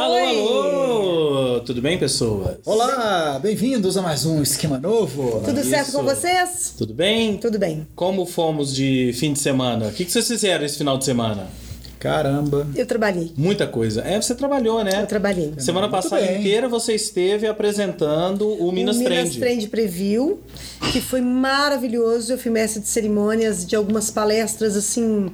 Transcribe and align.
Alô, 0.00 0.14
Oi. 0.14 0.22
alô! 0.40 1.60
Tudo 1.60 1.82
bem, 1.82 1.98
pessoas? 1.98 2.56
Olá, 2.64 3.38
bem-vindos 3.38 3.98
a 3.98 4.00
mais 4.02 4.24
um 4.24 4.42
esquema 4.42 4.78
novo. 4.78 5.42
Tudo 5.44 5.62
certo 5.62 5.88
Isso. 5.88 5.96
com 5.98 6.02
vocês? 6.02 6.74
Tudo 6.78 6.94
bem? 6.94 7.36
Tudo 7.36 7.58
bem. 7.58 7.86
Como 7.94 8.24
fomos 8.24 8.74
de 8.74 9.12
fim 9.12 9.34
de 9.34 9.40
semana? 9.40 9.88
O 9.88 9.92
que 9.92 10.06
que 10.06 10.10
vocês 10.10 10.26
fizeram 10.26 10.64
esse 10.64 10.78
final 10.78 10.96
de 10.96 11.04
semana? 11.04 11.48
Caramba. 11.98 12.66
Eu 12.74 12.86
trabalhei. 12.86 13.30
Muita 13.36 13.66
coisa. 13.66 14.00
É, 14.00 14.18
você 14.18 14.34
trabalhou, 14.34 14.82
né? 14.82 15.02
Eu 15.02 15.06
trabalhei. 15.06 15.52
Semana 15.58 15.86
Muito 15.86 16.02
passada 16.02 16.22
bem. 16.26 16.40
inteira 16.40 16.66
você 16.66 16.94
esteve 16.94 17.46
apresentando 17.46 18.48
o 18.48 18.72
Minas, 18.72 18.96
o 18.96 19.00
Minas 19.00 19.34
Trend. 19.34 19.38
Trend 19.38 19.68
Preview, 19.68 20.40
que 20.92 21.00
foi 21.02 21.20
maravilhoso. 21.20 22.32
Eu 22.32 22.38
fui 22.38 22.50
mestre 22.50 22.80
de 22.80 22.88
cerimônias 22.88 23.66
de 23.66 23.76
algumas 23.76 24.10
palestras 24.10 24.78
assim 24.78 25.30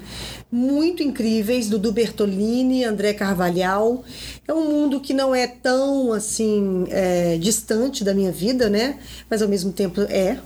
muito 0.50 1.02
incríveis, 1.02 1.68
Dudu 1.68 1.92
Bertolini, 1.92 2.84
André 2.84 3.12
Carvalhal. 3.12 4.04
É 4.46 4.52
um 4.52 4.64
mundo 4.64 5.00
que 5.00 5.12
não 5.12 5.34
é 5.34 5.46
tão 5.46 6.12
assim 6.12 6.86
é, 6.88 7.36
distante 7.38 8.04
da 8.04 8.14
minha 8.14 8.32
vida, 8.32 8.68
né? 8.68 8.98
Mas 9.28 9.42
ao 9.42 9.48
mesmo 9.48 9.72
tempo 9.72 10.02
é. 10.02 10.38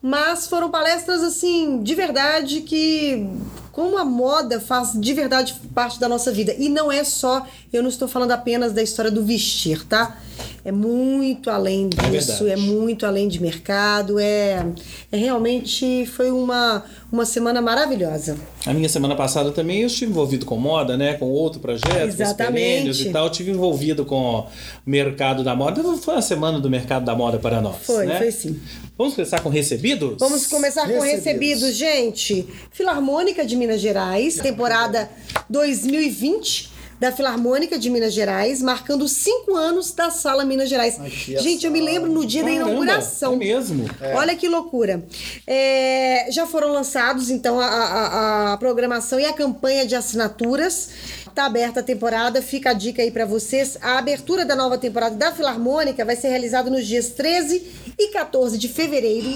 Mas 0.00 0.46
foram 0.46 0.70
palestras 0.70 1.22
assim, 1.22 1.82
de 1.82 1.94
verdade, 1.94 2.62
que 2.62 3.28
como 3.72 3.96
a 3.96 4.04
moda 4.04 4.60
faz 4.60 4.92
de 4.92 5.14
verdade 5.14 5.54
parte 5.74 5.98
da 5.98 6.08
nossa 6.08 6.30
vida. 6.30 6.54
E 6.58 6.68
não 6.68 6.92
é 6.92 7.02
só, 7.02 7.46
eu 7.72 7.82
não 7.82 7.88
estou 7.88 8.06
falando 8.06 8.32
apenas 8.32 8.72
da 8.72 8.82
história 8.82 9.10
do 9.10 9.24
vestir, 9.24 9.84
tá? 9.86 10.18
É 10.64 10.70
muito 10.70 11.50
além 11.50 11.88
disso, 11.88 12.44
verdade. 12.44 12.50
é, 12.50 12.56
muito 12.56 13.04
além 13.04 13.26
de 13.26 13.40
mercado, 13.40 14.18
é, 14.18 14.64
é 15.10 15.16
realmente 15.16 16.06
foi 16.06 16.30
uma, 16.30 16.84
uma 17.10 17.24
semana 17.24 17.60
maravilhosa. 17.60 18.36
A 18.66 18.72
minha 18.72 18.88
semana 18.88 19.16
passada 19.16 19.50
também 19.50 19.80
eu 19.80 19.86
estive 19.88 20.10
envolvido 20.10 20.46
com 20.46 20.56
moda, 20.56 20.96
né? 20.96 21.14
Com 21.14 21.26
outro 21.26 21.58
projeto, 21.58 21.88
com 21.88 22.22
Exatamente. 22.22 22.90
os 22.90 23.00
e 23.00 23.10
tal. 23.10 23.24
Eu 23.24 23.30
estive 23.32 23.50
envolvido 23.50 24.04
com 24.04 24.40
o 24.40 24.46
mercado 24.86 25.42
da 25.42 25.56
moda. 25.56 25.82
Foi 25.96 26.14
uma 26.14 26.22
semana 26.22 26.60
do 26.60 26.70
mercado 26.70 27.04
da 27.04 27.14
moda 27.14 27.38
para 27.38 27.60
nós. 27.60 27.76
Foi, 27.82 28.06
né? 28.06 28.18
foi 28.18 28.30
sim. 28.30 28.60
Vamos 28.96 29.14
começar 29.14 29.40
com 29.40 29.48
recebidos? 29.48 30.16
Vamos 30.20 30.46
começar 30.46 30.82
com 30.82 31.00
Recebidos. 31.00 31.24
recebidos, 31.24 31.74
gente. 31.74 32.46
Filarmônica 32.70 33.44
de 33.44 33.56
Minas 33.56 33.80
Gerais, 33.80 34.36
temporada 34.36 35.10
2020 35.50 36.71
da 37.02 37.10
Filarmônica 37.10 37.76
de 37.76 37.90
Minas 37.90 38.14
Gerais, 38.14 38.62
marcando 38.62 39.08
cinco 39.08 39.56
anos 39.56 39.90
da 39.90 40.08
Sala 40.08 40.44
Minas 40.44 40.68
Gerais. 40.68 41.00
Aqui 41.00 41.36
a 41.36 41.40
Gente, 41.42 41.66
eu 41.66 41.72
me 41.72 41.80
lembro 41.80 42.08
no 42.08 42.24
dia 42.24 42.44
da 42.44 42.48
Caramba, 42.50 42.70
inauguração. 42.70 43.32
é 43.32 43.36
mesmo? 43.38 43.84
Olha 44.14 44.36
que 44.36 44.46
loucura. 44.48 45.02
É, 45.44 46.28
já 46.30 46.46
foram 46.46 46.68
lançados, 46.72 47.28
então, 47.28 47.58
a, 47.58 47.66
a- 47.66 48.52
a 48.52 48.56
programação 48.56 49.18
e 49.18 49.24
a 49.24 49.32
campanha 49.32 49.84
de 49.84 49.96
assinaturas. 49.96 50.90
Está 51.28 51.46
aberta 51.46 51.80
a 51.80 51.82
temporada, 51.82 52.40
fica 52.40 52.70
a 52.70 52.72
dica 52.72 53.02
aí 53.02 53.10
para 53.10 53.24
vocês. 53.26 53.76
A 53.80 53.98
abertura 53.98 54.44
da 54.44 54.54
nova 54.54 54.78
temporada 54.78 55.16
da 55.16 55.32
Filarmônica 55.32 56.04
vai 56.04 56.14
ser 56.14 56.28
realizada 56.28 56.70
nos 56.70 56.86
dias 56.86 57.08
13 57.08 57.66
e 57.98 58.08
14 58.12 58.56
de 58.58 58.68
fevereiro, 58.68 59.28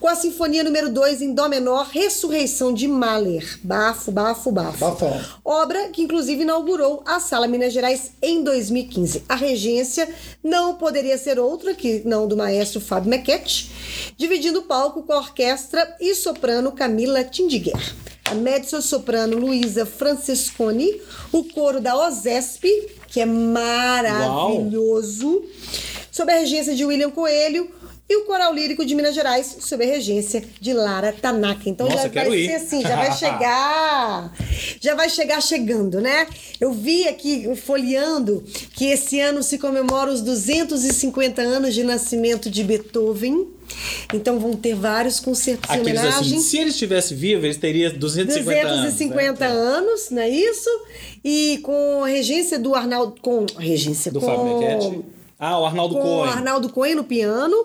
com 0.00 0.06
a 0.06 0.14
Sinfonia 0.14 0.62
número 0.62 0.90
2 0.90 1.22
em 1.22 1.34
Dó 1.34 1.48
menor, 1.48 1.88
Ressurreição 1.90 2.72
de 2.72 2.86
Mahler. 2.86 3.58
Bafo, 3.62 4.12
bafo, 4.12 4.52
bafo. 4.52 4.78
Bafão. 4.78 5.20
Obra 5.44 5.88
que 5.88 6.02
inclusive 6.02 6.42
inaugurou 6.42 7.02
a 7.04 7.18
Sala 7.18 7.48
Minas 7.48 7.72
Gerais 7.72 8.12
em 8.22 8.44
2015. 8.44 9.24
A 9.28 9.34
regência 9.34 10.08
não 10.42 10.76
poderia 10.76 11.18
ser 11.18 11.40
outra 11.40 11.74
que 11.74 12.02
não 12.04 12.28
do 12.28 12.36
maestro 12.36 12.80
Fábio 12.80 13.10
Mequete, 13.10 14.12
dividindo 14.16 14.60
o 14.60 14.64
palco 14.64 15.02
com 15.02 15.12
a 15.12 15.18
orquestra 15.18 15.96
e 16.00 16.14
soprano 16.14 16.70
Camila 16.72 17.24
Tindiguer. 17.24 17.94
A 18.24 18.34
mezzo-soprano 18.34 19.36
Luísa 19.38 19.84
Francesconi, 19.86 21.00
o 21.32 21.42
coro 21.44 21.80
da 21.80 21.96
OSESP, 21.96 22.68
que 23.08 23.20
é 23.20 23.26
maravilhoso, 23.26 24.62
sob 26.12 26.30
a 26.30 26.38
regência 26.38 26.74
de 26.74 26.84
William 26.84 27.10
Coelho, 27.10 27.70
e 28.10 28.16
o 28.16 28.24
Coral 28.24 28.54
Lírico 28.54 28.84
de 28.86 28.94
Minas 28.94 29.14
Gerais, 29.14 29.56
sob 29.60 29.84
a 29.84 29.86
regência 29.86 30.42
de 30.60 30.72
Lara 30.72 31.12
Tanaka. 31.12 31.68
Então 31.68 31.86
Nossa, 31.88 32.08
já 32.08 32.24
vai 32.24 32.30
ir. 32.38 32.46
ser 32.48 32.54
assim, 32.54 32.80
já 32.82 32.96
vai 32.96 33.12
chegar. 33.18 34.32
Já 34.80 34.94
vai 34.94 35.10
chegar 35.10 35.40
chegando, 35.42 36.00
né? 36.00 36.26
Eu 36.60 36.72
vi 36.72 37.06
aqui, 37.06 37.54
folheando, 37.56 38.42
que 38.74 38.86
esse 38.86 39.20
ano 39.20 39.42
se 39.42 39.58
comemora 39.58 40.10
os 40.10 40.22
250 40.22 41.42
anos 41.42 41.74
de 41.74 41.84
nascimento 41.84 42.48
de 42.50 42.64
Beethoven. 42.64 43.48
Então 44.14 44.38
vão 44.40 44.54
ter 44.54 44.74
vários 44.74 45.20
concertos 45.20 45.68
em 45.68 45.80
Aqueles 45.80 45.98
assim, 46.00 46.08
homenagem. 46.08 46.40
se 46.40 46.56
ele 46.56 46.70
estivesse 46.70 47.14
vivo, 47.14 47.44
ele 47.44 47.54
teria 47.54 47.90
250, 47.90 48.68
250 48.68 49.44
anos. 49.44 49.58
anos, 49.76 50.10
não 50.10 50.22
é 50.22 50.28
isso? 50.30 50.70
E 51.22 51.60
com 51.62 52.02
a 52.02 52.08
regência 52.08 52.58
do 52.58 52.74
Arnaldo. 52.74 53.16
Com 53.20 53.44
regência 53.58 54.10
Do 54.10 54.20
com, 54.20 54.26
Fábio 54.26 54.58
Mequete. 54.58 55.17
Ah, 55.38 55.58
o 55.58 55.64
Arnaldo 55.64 55.94
com 55.94 56.00
o 56.00 56.02
Cohen. 56.02 56.32
Arnaldo 56.32 56.68
Cohen 56.68 56.94
no 56.96 57.04
piano. 57.04 57.56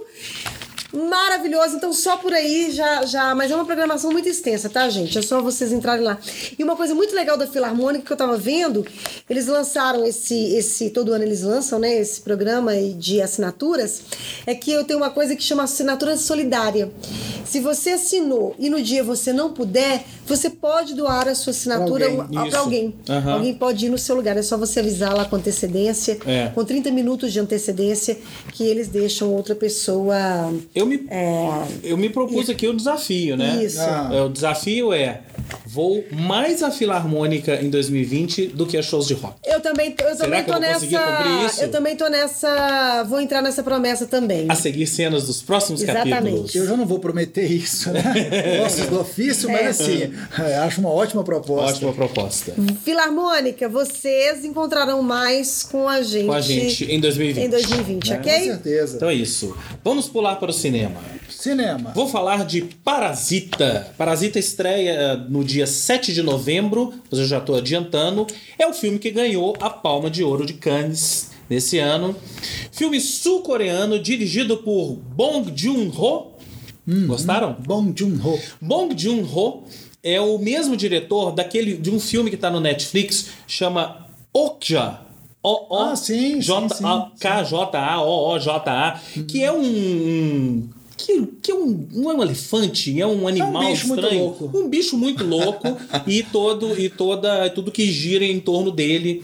Maravilhoso, 0.94 1.76
então 1.78 1.92
só 1.92 2.18
por 2.18 2.32
aí 2.32 2.70
já, 2.70 3.04
já. 3.04 3.34
Mas 3.34 3.50
é 3.50 3.56
uma 3.56 3.66
programação 3.66 4.12
muito 4.12 4.30
extensa, 4.30 4.70
tá, 4.70 4.88
gente? 4.90 5.18
É 5.18 5.24
só 5.24 5.42
vocês 5.42 5.72
entrarem 5.72 6.04
lá. 6.04 6.20
E 6.58 6.64
uma 6.64 6.76
coisa 6.76 6.94
muito 6.94 7.16
legal 7.16 7.36
da 7.36 7.48
Filarmônica 7.48 8.06
que 8.06 8.14
eu 8.14 8.18
tava 8.18 8.38
vendo, 8.38 8.86
eles 9.28 9.48
lançaram 9.48 10.06
esse. 10.06 10.56
esse 10.56 10.92
todo 10.92 11.12
ano 11.12 11.24
eles 11.24 11.42
lançam, 11.42 11.80
né? 11.80 11.96
Esse 11.96 12.22
programa 12.22 12.74
de 12.76 13.20
assinaturas. 13.24 14.04
É 14.46 14.54
que 14.54 14.72
eu 14.72 14.84
tenho 14.84 15.00
uma 15.00 15.10
coisa 15.10 15.36
que 15.36 15.42
chama 15.42 15.64
assinatura 15.64 16.16
solidária. 16.16 16.92
Se 17.44 17.60
você 17.60 17.92
assinou 17.92 18.56
e 18.60 18.70
no 18.70 18.80
dia 18.80 19.04
você 19.04 19.34
não 19.34 19.52
puder, 19.52 20.06
você 20.26 20.50
pode 20.50 20.94
doar 20.96 21.28
a 21.28 21.36
sua 21.36 21.52
assinatura 21.52 22.06
alguém. 22.08 22.28
para 22.28 22.48
Isso. 22.48 22.58
alguém. 22.58 22.96
Aham. 23.10 23.34
Alguém 23.34 23.54
pode 23.54 23.86
ir 23.86 23.90
no 23.90 23.98
seu 23.98 24.16
lugar, 24.16 24.38
é 24.38 24.42
só 24.42 24.58
você 24.58 24.80
avisar 24.80 25.14
lá 25.16 25.26
com 25.26 25.36
antecedência, 25.36 26.18
É. 26.26 26.50
com 26.54 26.64
30 26.64 26.92
minutos 26.92 27.32
de 27.34 27.40
antecedência, 27.40 28.18
que 28.54 28.64
eles 28.64 28.88
deixam 28.88 29.32
outra 29.34 29.56
pessoa. 29.56 30.16
Eu 30.74 30.86
me, 30.86 31.06
É, 31.10 31.64
eu 31.84 31.98
me 31.98 32.10
propus 32.10 32.50
aqui 32.50 32.68
o 32.68 32.74
desafio, 32.76 33.36
né? 33.38 33.64
Isso. 33.64 33.80
Ah. 33.82 34.24
O 34.26 34.30
desafio 34.30 34.94
é: 34.94 35.22
vou 35.66 36.04
mais 36.12 36.64
a 36.64 36.72
Filarmônica 36.72 37.56
em 37.62 37.70
2020 37.70 38.48
do 38.48 38.66
que 38.66 38.78
a 38.78 38.82
shows 38.82 39.08
de 39.08 39.14
rock. 39.14 39.36
eu 39.46 39.60
também, 39.62 39.96
eu 40.00 40.18
também 40.18 40.44
que 40.44 40.50
tô 40.50 40.56
eu 40.56 40.60
nessa. 40.60 41.64
Eu 41.64 41.72
também 41.72 41.96
tô 41.96 42.08
nessa. 42.10 43.04
Vou 43.10 43.20
entrar 43.20 43.42
nessa 43.42 43.64
promessa 43.64 44.06
também. 44.06 44.46
A 44.50 44.56
seguir 44.56 44.88
cenas 44.88 45.26
dos 45.28 45.42
próximos 45.42 45.82
Exatamente. 45.82 46.10
capítulos. 46.16 46.56
Eu 46.56 46.66
já 46.68 46.78
não 46.78 46.86
vou 46.86 47.00
prometer 47.00 47.46
isso, 47.52 47.92
né? 47.92 48.04
Gosto 48.64 48.90
do 48.90 49.00
ofício, 49.02 49.50
É. 49.50 49.54
mas 49.54 49.82
assim, 49.82 50.13
acho 50.66 50.80
uma 50.80 50.90
ótima 50.90 51.24
proposta. 51.24 51.72
Ótima 51.72 51.94
proposta. 51.94 52.54
Filarmônica, 52.84 53.68
vocês 53.70 54.46
encontrarão 54.46 55.02
mais 55.02 55.64
com 55.64 55.88
a 55.88 56.02
gente. 56.02 56.26
Com 56.26 56.34
a 56.34 56.42
gente 56.42 56.92
em 56.92 57.00
2020. 57.00 57.46
Em 57.46 57.50
2020, 57.50 58.10
né? 58.10 58.16
Com 58.16 58.22
ok? 58.22 58.46
certeza. 58.46 58.96
Então 58.98 59.10
é 59.10 59.14
isso. 59.14 59.56
Vamos 59.84 60.08
pular 60.08 60.36
para 60.36 60.50
o 60.50 60.54
cinema. 60.54 61.02
Cinema. 61.30 61.92
Vou 61.94 62.08
falar 62.08 62.46
de 62.46 62.62
Parasita. 62.62 63.94
Parasita 63.98 64.40
estreia 64.40 64.92
eh, 64.92 65.16
no 65.30 65.44
dia 65.44 65.68
7 65.68 66.14
de 66.14 66.22
novembro, 66.22 66.94
mas 67.10 67.20
eu 67.20 67.26
já 67.26 67.40
estou 67.40 67.56
adiantando. 67.56 68.26
É 68.58 68.66
o 68.68 68.74
filme 68.74 69.00
que 69.00 69.12
ganhou 69.12 69.56
a 69.60 69.70
Palma 69.70 70.10
de 70.10 70.24
Ouro 70.24 70.46
de 70.46 70.54
Cannes 70.54 71.32
nesse 71.50 71.80
ano. 71.80 72.16
Filme 72.72 73.00
sul-coreano 73.00 74.00
dirigido 74.00 74.58
por 74.58 74.96
Bong 74.96 75.52
Joon-ho. 75.56 76.34
Gostaram? 77.08 77.56
Bong 77.60 77.94
Joon-ho. 77.98 78.40
Bong 78.62 78.94
Joon-ho 78.98 79.64
é 80.04 80.20
o 80.20 80.38
mesmo 80.38 80.76
diretor 80.76 81.32
daquele 81.32 81.76
de 81.78 81.90
um 81.90 82.00
filme 82.00 82.30
que 82.30 82.36
está 82.36 82.50
no 82.50 82.60
Netflix, 82.60 83.30
chama 83.48 84.08
Okja. 84.34 85.00
O 85.42 85.76
O 85.76 85.80
Ah, 85.82 85.96
sim, 85.96 86.40
J 86.40 86.70
sim, 86.76 86.86
A 86.86 87.12
K 87.20 87.44
J 87.44 87.78
A 87.78 88.02
O 88.02 88.30
O 88.34 88.40
J 88.40 88.70
A, 88.72 89.00
que 89.28 89.44
é 89.44 89.52
um, 89.52 89.62
um 89.62 90.70
que, 90.96 91.26
que 91.42 91.52
é 91.52 91.56
um, 91.56 91.88
não 91.92 92.12
é 92.12 92.14
um 92.16 92.22
elefante, 92.24 93.00
é 93.02 93.06
um 93.06 93.28
animal 93.28 93.66
bicho 93.66 93.88
muito 93.88 94.04
estranho, 94.04 94.24
louco. 94.24 94.52
um 94.58 94.70
bicho 94.70 94.98
muito 94.98 95.24
louco 95.26 95.78
e 96.08 96.24
todo 96.24 96.80
e 96.80 96.88
toda 96.90 97.50
tudo 97.50 97.72
que 97.72 97.92
gira 97.92 98.24
em 98.24 98.40
torno 98.40 98.72
dele 98.72 99.22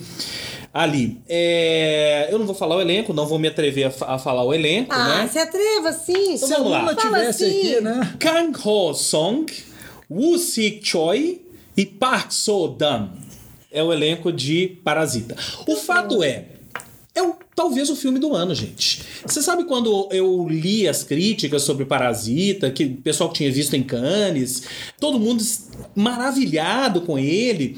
ali. 0.73 1.17
É, 1.27 2.27
eu 2.31 2.37
não 2.39 2.45
vou 2.45 2.55
falar 2.55 2.75
o 2.75 2.81
elenco, 2.81 3.13
não 3.13 3.25
vou 3.25 3.39
me 3.39 3.47
atrever 3.47 3.85
a, 4.01 4.15
a 4.15 4.19
falar 4.19 4.43
o 4.43 4.53
elenco, 4.53 4.93
Ah, 4.93 5.21
né? 5.23 5.27
se 5.27 5.39
atreva 5.39 5.93
sim. 5.93 6.33
Então 6.33 6.47
Se 6.47 6.53
vamos 6.55 6.71
lá. 6.71 6.95
Tivesse 6.95 7.45
assim. 7.45 7.59
aqui, 7.73 7.81
né? 7.81 8.15
Kang 8.19 8.57
Ho 8.65 8.93
Song, 8.93 9.45
Woo 10.09 10.39
Sik 10.39 10.83
Choi 10.83 11.41
e 11.77 11.85
Park 11.85 12.31
So 12.31 12.67
Dan. 12.69 13.09
É 13.71 13.83
o 13.83 13.93
elenco 13.93 14.33
de 14.33 14.79
Parasita. 14.83 15.35
O 15.67 15.75
fato 15.75 16.23
é, 16.23 16.47
é 17.13 17.21
o, 17.21 17.35
talvez 17.59 17.89
o 17.89 17.95
filme 17.95 18.19
do 18.19 18.33
ano, 18.33 18.55
gente. 18.55 19.01
Você 19.25 19.41
sabe 19.41 19.65
quando 19.65 20.07
eu 20.13 20.47
li 20.47 20.87
as 20.87 21.03
críticas 21.03 21.61
sobre 21.63 21.83
Parasita, 21.83 22.71
que 22.71 22.85
o 22.85 22.95
pessoal 23.01 23.29
que 23.29 23.39
tinha 23.39 23.51
visto 23.51 23.73
em 23.75 23.83
Cannes, 23.83 24.63
todo 24.97 25.19
mundo 25.19 25.43
maravilhado 25.93 27.01
com 27.01 27.19
ele. 27.19 27.77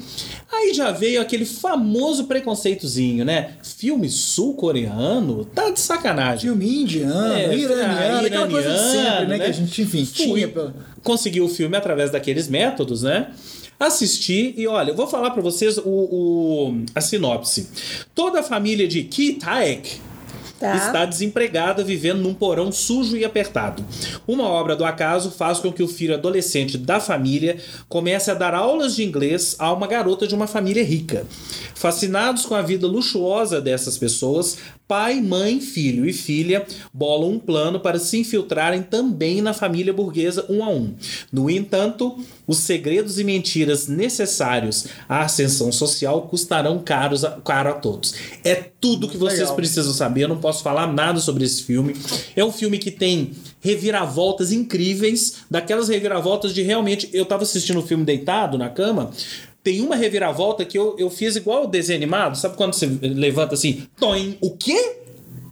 Aí 0.52 0.72
já 0.72 0.92
veio 0.92 1.20
aquele 1.20 1.44
famoso 1.44 2.24
preconceitozinho, 2.24 3.24
né? 3.24 3.54
Filme 3.62 4.08
sul-coreano? 4.08 5.44
Tá 5.46 5.70
de 5.70 5.80
sacanagem. 5.80 6.50
Filme 6.50 6.82
indiano, 6.82 7.32
É, 7.34 7.56
iraniano, 7.56 8.26
aquela 8.26 8.48
coisa 8.48 8.70
de 8.72 8.78
sempre, 8.78 8.98
iraniano, 9.00 9.28
né? 9.28 9.38
né? 9.38 9.44
Que 9.44 9.50
a 9.50 9.52
gente, 9.52 9.82
enfim, 9.82 10.04
tinha. 10.04 10.46
pela- 10.48 10.74
conseguiu 11.02 11.44
o 11.46 11.48
filme 11.48 11.76
através 11.76 12.12
daqueles 12.12 12.46
métodos, 12.48 13.02
né? 13.02 13.32
Assisti 13.86 14.54
e 14.56 14.66
olha, 14.66 14.90
eu 14.90 14.96
vou 14.96 15.06
falar 15.06 15.30
pra 15.30 15.42
vocês 15.42 15.78
o, 15.78 15.82
o- 15.86 16.84
a 16.94 17.00
sinopse. 17.00 17.68
Toda 18.14 18.40
a 18.40 18.42
família 18.42 18.86
de 18.86 19.02
Ki 19.04 19.34
Taek 19.34 20.00
Tá. 20.60 20.76
está 20.76 21.04
desempregada, 21.04 21.82
vivendo 21.82 22.20
num 22.20 22.32
porão 22.34 22.70
sujo 22.70 23.16
e 23.16 23.24
apertado. 23.24 23.84
Uma 24.28 24.44
obra 24.44 24.76
do 24.76 24.84
acaso 24.84 25.32
faz 25.32 25.58
com 25.58 25.72
que 25.72 25.82
o 25.82 25.88
filho 25.88 26.14
adolescente 26.14 26.78
da 26.78 27.00
família 27.00 27.56
comece 27.88 28.30
a 28.30 28.34
dar 28.34 28.54
aulas 28.54 28.94
de 28.94 29.02
inglês 29.02 29.56
a 29.58 29.72
uma 29.72 29.88
garota 29.88 30.24
de 30.24 30.36
uma 30.36 30.46
família 30.46 30.84
rica. 30.84 31.26
Fascinados 31.74 32.46
com 32.46 32.54
a 32.54 32.62
vida 32.62 32.86
luxuosa 32.86 33.60
dessas 33.60 33.98
pessoas, 33.98 34.56
pai, 34.92 35.22
mãe, 35.22 35.58
filho 35.58 36.06
e 36.06 36.12
filha 36.12 36.66
bolam 36.92 37.30
um 37.30 37.38
plano 37.38 37.80
para 37.80 37.98
se 37.98 38.18
infiltrarem 38.18 38.82
também 38.82 39.40
na 39.40 39.54
família 39.54 39.90
burguesa 39.90 40.44
um 40.50 40.62
a 40.62 40.68
um. 40.68 40.92
No 41.32 41.48
entanto, 41.48 42.18
os 42.46 42.58
segredos 42.58 43.18
e 43.18 43.24
mentiras 43.24 43.88
necessários 43.88 44.88
à 45.08 45.22
ascensão 45.22 45.72
social 45.72 46.28
custarão 46.28 46.78
caros 46.78 47.24
a, 47.24 47.30
caro 47.40 47.70
a 47.70 47.72
todos. 47.72 48.12
É 48.44 48.54
tudo 48.54 49.08
que 49.08 49.16
vocês 49.16 49.40
legal. 49.40 49.56
precisam 49.56 49.94
saber. 49.94 50.24
Eu 50.24 50.28
não 50.28 50.40
posso 50.40 50.62
falar 50.62 50.92
nada 50.92 51.20
sobre 51.20 51.42
esse 51.42 51.62
filme. 51.62 51.96
É 52.36 52.44
um 52.44 52.52
filme 52.52 52.78
que 52.78 52.90
tem 52.90 53.30
reviravoltas 53.62 54.52
incríveis, 54.52 55.36
daquelas 55.50 55.88
reviravoltas 55.88 56.52
de 56.52 56.60
realmente. 56.60 57.08
Eu 57.14 57.24
tava 57.24 57.44
assistindo 57.44 57.78
o 57.78 57.86
filme 57.86 58.04
deitado 58.04 58.58
na 58.58 58.68
cama. 58.68 59.10
Tem 59.62 59.80
uma 59.80 59.94
reviravolta 59.94 60.64
que 60.64 60.76
eu, 60.76 60.96
eu 60.98 61.08
fiz 61.08 61.36
igual 61.36 61.64
o 61.64 61.66
desenho 61.66 61.98
animado. 61.98 62.36
Sabe 62.36 62.56
quando 62.56 62.74
você 62.74 62.86
levanta 62.86 63.54
assim, 63.54 63.86
Toim, 63.96 64.36
o 64.40 64.50
quê? 64.56 64.96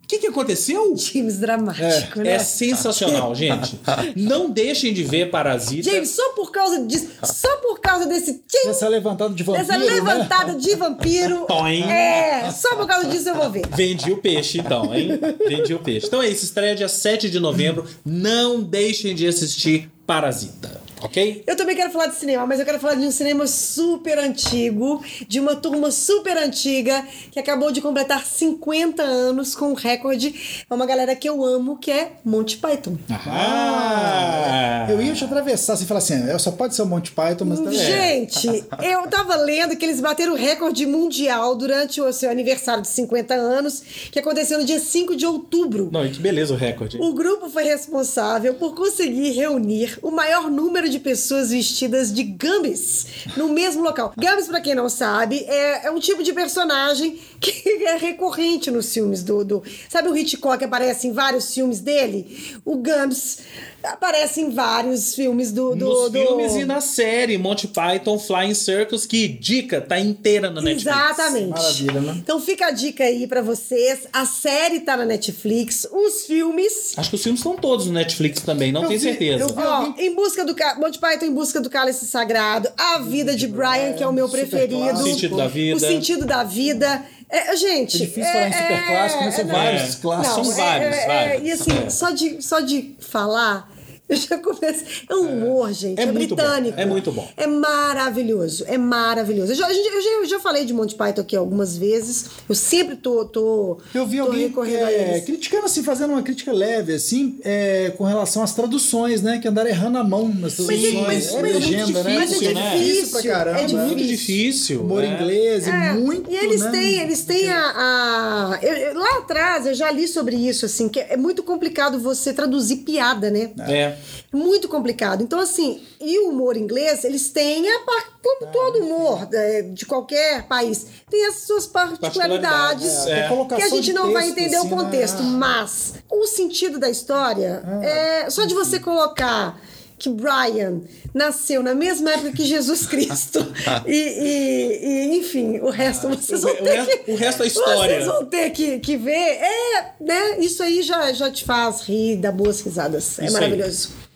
O 0.03 0.07
que, 0.11 0.19
que 0.19 0.27
aconteceu? 0.27 0.97
James 0.97 1.39
dramático, 1.39 2.19
né? 2.19 2.33
É 2.33 2.39
sensacional, 2.41 3.33
gente. 3.33 3.79
Não 4.17 4.51
deixem 4.51 4.93
de 4.93 5.05
ver 5.05 5.31
Parasita. 5.31 5.89
James, 5.89 6.11
só 6.11 6.31
por 6.31 6.51
causa 6.51 6.85
disso, 6.85 7.09
só 7.23 7.59
por 7.59 7.81
causa 7.81 8.07
desse 8.07 8.43
tchim, 8.49 8.71
Essa 8.71 8.89
levantada 8.89 9.33
de 9.33 9.45
vampiro, 9.45 9.65
dessa 9.65 9.79
né? 9.79 9.85
levantada 9.85 10.55
de 10.57 10.75
vampiro. 10.75 11.47
Toim. 11.47 11.83
É, 11.85 12.51
só 12.51 12.75
por 12.75 12.89
causa 12.89 13.07
disso 13.09 13.29
eu 13.29 13.37
vou 13.37 13.49
ver. 13.51 13.63
Vendi 13.69 14.11
o 14.11 14.17
peixe, 14.17 14.59
então, 14.59 14.93
hein? 14.93 15.11
Vendi 15.47 15.73
o 15.75 15.79
peixe. 15.79 16.09
Então 16.09 16.21
é 16.21 16.29
isso, 16.29 16.45
estreia 16.45 16.75
dia 16.75 16.89
7 16.89 17.31
de 17.31 17.39
novembro. 17.39 17.85
Não 18.05 18.61
deixem 18.61 19.15
de 19.15 19.29
assistir 19.29 19.89
Parasita, 20.05 20.81
ok? 21.03 21.43
Eu 21.47 21.57
também 21.57 21.77
quero 21.77 21.91
falar 21.91 22.07
de 22.07 22.17
cinema, 22.17 22.47
mas 22.47 22.59
eu 22.59 22.65
quero 22.65 22.79
falar 22.79 22.95
de 22.95 23.07
um 23.07 23.11
cinema 23.11 23.47
super 23.47 24.19
antigo, 24.19 25.03
de 25.27 25.41
uma 25.41 25.57
turma 25.57 25.91
super 25.91 26.37
antiga, 26.37 27.05
que 27.31 27.39
acabou 27.39 27.73
de 27.73 27.81
completar 27.81 28.25
50 28.25 29.03
anos 29.03 29.55
com 29.55 29.71
um 29.71 29.75
recorde. 29.75 30.65
É 30.69 30.75
uma 30.75 30.87
galera 30.87 31.15
que 31.17 31.29
eu 31.29 31.45
amo, 31.45 31.77
que 31.79 31.91
é 31.91 32.13
Monty 32.25 32.59
Python. 32.59 32.97
Ah! 33.27 34.87
Eu 34.89 35.01
ia 35.01 35.13
te 35.13 35.25
atravessar 35.25 35.75
assim 35.75 35.85
e 35.85 35.87
falar 35.87 35.99
assim: 35.99 36.29
é, 36.29 36.39
só 36.39 36.51
pode 36.51 36.75
ser 36.75 36.83
o 36.83 36.87
Monty 36.87 37.13
Python, 37.13 37.45
mas 37.45 37.61
tá 37.61 37.71
Gente, 37.71 38.49
eu 38.83 39.07
tava 39.09 39.37
lendo 39.37 39.77
que 39.77 39.85
eles 39.85 40.01
bateram 40.01 40.33
o 40.33 40.37
recorde 40.37 40.87
mundial 40.87 41.55
durante 41.55 42.01
o 42.01 42.13
seu 42.13 42.31
aniversário 42.31 42.83
de 42.83 42.89
50 42.89 43.35
anos, 43.35 43.83
que 44.11 44.19
aconteceu 44.19 44.59
no 44.59 44.65
dia 44.65 44.79
5 44.79 45.17
de 45.17 45.27
outubro. 45.27 45.89
Não, 45.93 46.05
e 46.05 46.11
que 46.11 46.21
beleza 46.21 46.53
o 46.53 46.57
recorde. 46.57 46.99
O 47.01 47.13
grupo 47.13 47.49
foi 47.49 47.65
responsável 47.65 48.55
por 48.55 48.75
conseguir 48.75 49.31
reunir 49.31 49.99
o 50.03 50.11
maior 50.11 50.51
número 50.51 50.90
de 50.91 50.99
pessoas 50.99 51.51
vestidas 51.51 52.13
de 52.13 52.23
Gambis 52.23 53.07
no 53.37 53.49
mesmo 53.49 53.83
local. 53.83 54.13
Gambis, 54.17 54.47
pra 54.47 54.61
quem 54.61 54.75
não 54.75 54.89
sabe, 54.89 55.45
é, 55.49 55.87
é 55.87 55.91
um 55.91 55.99
tipo 56.01 56.23
de 56.23 56.33
personagem 56.33 57.19
que 57.41 57.85
é 57.85 57.97
recorrente 57.97 58.71
nos 58.71 58.93
filmes 58.93 59.23
do, 59.23 59.45
do- 59.45 59.63
Sabe 59.89 60.09
o 60.09 60.17
Hitchcock 60.17 60.63
aparece 60.65 61.07
em 61.07 61.13
vários 61.13 61.55
filmes 61.55 61.81
dele? 61.81 62.61
O 62.65 62.77
Gambis 62.77 63.39
aparece 63.83 64.41
em 64.43 64.51
vários 64.51 65.15
filmes 65.15 65.53
do. 65.53 65.75
do 65.75 65.85
Nos 65.87 66.11
do- 66.11 66.19
filmes 66.19 66.55
e 66.55 66.65
na 66.65 66.81
série 66.81 67.39
Monty 67.39 67.67
Python 67.69 68.19
Flying 68.19 68.53
Circus, 68.55 69.07
que 69.07 69.27
dica, 69.29 69.81
tá 69.81 69.99
inteira 69.99 70.51
na 70.51 70.61
Netflix. 70.61 70.87
Exatamente. 70.87 71.49
Maravilha, 71.51 72.01
né? 72.01 72.15
Então 72.19 72.41
fica 72.41 72.67
a 72.67 72.71
dica 72.71 73.05
aí 73.05 73.27
pra 73.27 73.41
vocês. 73.41 74.01
A 74.13 74.27
série 74.27 74.81
tá 74.81 74.97
na 74.97 75.07
Netflix, 75.07 75.87
os 75.91 76.27
filmes. 76.27 76.93
Acho 76.97 77.09
que 77.11 77.17
os 77.17 77.23
filmes 77.23 77.41
estão 77.41 77.57
todos 77.57 77.87
no 77.87 77.93
Netflix 77.93 78.43
também, 78.43 78.71
não 78.73 78.83
Eu 78.83 78.89
tenho 78.89 79.01
vi- 79.01 79.07
certeza. 79.07 79.45
eu 79.45 79.49
vi- 79.49 79.63
Ó, 79.63 79.95
em 79.97 80.15
busca 80.15 80.45
do 80.45 80.55
Monty 80.81 80.99
Python 80.99 81.27
em 81.27 81.35
busca 81.35 81.61
do 81.61 81.69
cálice 81.71 82.07
sagrado, 82.07 82.69
a 82.79 82.99
vida 82.99 83.35
de 83.37 83.47
Brian, 83.47 83.93
que 83.93 84.03
é 84.03 84.07
o 84.07 84.13
meu 84.13 84.27
super 84.29 84.49
preferido, 84.49 84.81
clássico. 84.81 85.03
O 85.09 85.13
Sentido 85.13 85.37
da 85.37 85.47
Vida. 85.49 85.77
o 85.77 85.81
sentido 85.81 86.27
da 86.27 86.43
vida. 86.45 87.03
É, 87.29 87.57
gente, 87.57 87.97
É 87.97 88.07
difícil 88.07 88.33
falar 88.33 88.49
em 88.49 88.53
super 88.53 88.87
clássico, 88.87 89.25
né? 89.25 89.31
São 89.31 89.47
vários 89.47 89.95
clássicos. 89.95 90.47
São 90.47 90.57
vários, 90.57 91.07
vários. 91.07 91.49
E 91.49 91.53
assim, 91.53 91.87
É. 91.87 91.91
só 91.91 92.11
de 92.11 92.43
só 92.43 92.59
de 92.61 92.97
falar 92.99 93.70
eu 94.11 94.17
já 94.17 94.39
começo. 94.39 94.85
É 95.09 95.15
um 95.15 95.29
humor, 95.33 95.73
gente. 95.73 95.99
É 95.99 96.03
É, 96.03 96.13
muito 96.13 96.35
bom, 96.37 96.43
britânico. 96.43 96.81
é 96.81 96.85
muito 96.87 97.13
bom. 97.13 97.29
É 97.37 97.47
maravilhoso. 97.47 98.65
É 98.67 98.77
maravilhoso. 98.79 99.53
Eu 99.53 99.57
já, 99.57 99.67
a 99.67 99.73
eu 99.73 100.03
já, 100.03 100.11
eu 100.11 100.27
já 100.27 100.41
falei 100.41 100.65
de 100.65 100.73
Monty 100.73 100.95
Python 100.95 101.21
aqui 101.23 101.37
algumas 101.37 101.77
vezes. 101.77 102.27
Eu 102.49 102.55
sempre 102.55 102.97
tô. 102.97 103.25
tô 103.25 103.79
Eu 103.95 104.07
vi 104.07 104.19
tô 104.19 104.25
alguém 104.25 104.49
recorrendo 104.49 104.85
a 104.85 104.93
é, 104.93 105.21
criticando 105.21 105.65
assim, 105.67 105.83
fazendo 105.83 106.11
uma 106.13 106.23
crítica 106.23 106.53
leve, 106.53 106.95
assim, 106.95 107.39
é, 107.45 107.93
com 107.97 108.05
relação 108.05 108.43
às 108.43 108.55
traduções, 108.55 109.23
né? 109.23 109.39
Que 109.39 109.49
andaram 109.49 109.69
errando 109.71 109.99
a 109.99 110.05
mão 110.05 110.29
nas 110.29 110.59
Mas, 110.59 110.67
traduções. 110.67 110.85
é- 110.95 111.01
mas, 111.07 111.35
é 111.35 111.43
mas, 111.43 111.53
legenda, 111.55 112.03
né? 112.03 112.15
mas 112.17 112.33
é 112.33 112.35
Difícil, 112.39 112.55
né? 112.55 112.79
difícil. 112.79 113.11
pra 113.21 113.31
caramba. 113.31 113.59
É 113.59 113.65
difícil. 113.65 113.87
Muito 113.87 114.05
difícil. 114.07 114.81
Humor 114.81 115.03
né? 115.03 115.15
inglês, 115.15 115.67
É, 115.69 115.93
muito. 115.93 116.31
E 116.31 116.37
eles 116.37 116.61
né? 116.61 116.71
têm, 116.71 116.99
eles 117.01 117.23
têm 117.25 117.51
a. 117.51 117.61
a- 117.61 118.59
eu- 118.63 118.77
eu- 118.77 118.99
lá 118.99 119.19
atrás 119.19 119.67
eu 119.67 119.75
já 119.75 119.91
li 119.91 120.07
sobre 120.09 120.37
isso, 120.37 120.67
assim, 120.67 120.89
que 120.89 121.01
é 121.01 121.17
muito 121.17 121.43
complicado 121.43 121.99
você 121.99 122.33
traduzir 122.33 122.77
piada, 122.79 123.31
né? 123.31 123.51
É. 123.69 123.97
Muito 124.33 124.69
complicado. 124.69 125.23
Então, 125.23 125.39
assim, 125.41 125.83
e 126.01 126.19
o 126.21 126.31
humor 126.31 126.57
inglês, 126.57 127.05
eles 127.05 127.31
têm, 127.31 127.69
a, 127.71 127.81
par- 127.81 128.11
como 128.23 128.53
todo 128.53 128.79
humor 128.85 129.29
é, 129.33 129.63
de 129.63 129.85
qualquer 129.87 130.47
país, 130.47 130.87
tem 131.11 131.27
as 131.27 131.37
suas 131.47 131.67
particularidades. 131.67 133.07
É, 133.07 133.21
é. 133.21 133.45
Que 133.57 133.63
a 133.63 133.69
gente 133.69 133.85
de 133.87 133.93
não 133.93 134.13
vai 134.13 134.29
entender 134.29 134.57
assim, 134.57 134.67
o 134.67 134.71
contexto, 134.71 135.23
né? 135.23 135.31
mas 135.31 135.95
o 136.11 136.27
sentido 136.27 136.79
da 136.79 136.89
história 136.89 137.63
é 137.83 138.31
só 138.31 138.45
de 138.45 138.55
você 138.55 138.79
colocar 138.79 139.59
que 140.01 140.09
Brian 140.09 140.81
nasceu 141.15 141.63
na 141.63 141.75
mesma 141.75 142.11
época 142.13 142.33
que 142.33 142.45
Jesus 142.45 142.87
Cristo. 142.87 143.39
e, 143.87 143.93
e- 143.93 144.87
e, 145.13 145.19
enfim, 145.19 145.59
o 145.61 145.69
resto 145.71 146.09
vocês 146.09 146.43
O 146.43 146.47
vão 146.49 146.55
o 146.55 146.65
ter 146.65 146.75
resto- 146.83 147.05
que. 147.05 147.11
o 147.13 147.17
resto 147.17 147.43
é 147.43 147.47
história. 147.47 147.95
Vocês 147.97 148.07
vão 148.07 148.25
ter 148.27 148.51
que, 148.51 148.79
que 148.81 148.97
ver. 148.97 149.13
É, 149.13 149.93
né? 150.01 150.39
Isso 150.41 150.63
aí 150.63 150.83
já, 150.83 151.13
já 151.13 151.31
te 151.31 151.45
faz 151.45 151.83
rir, 151.83 152.17
dar 152.17 152.33
boas 152.33 152.61
risadas. 152.63 153.19
É 153.19 153.27
Isso 153.27 153.37
aí. 153.37 153.51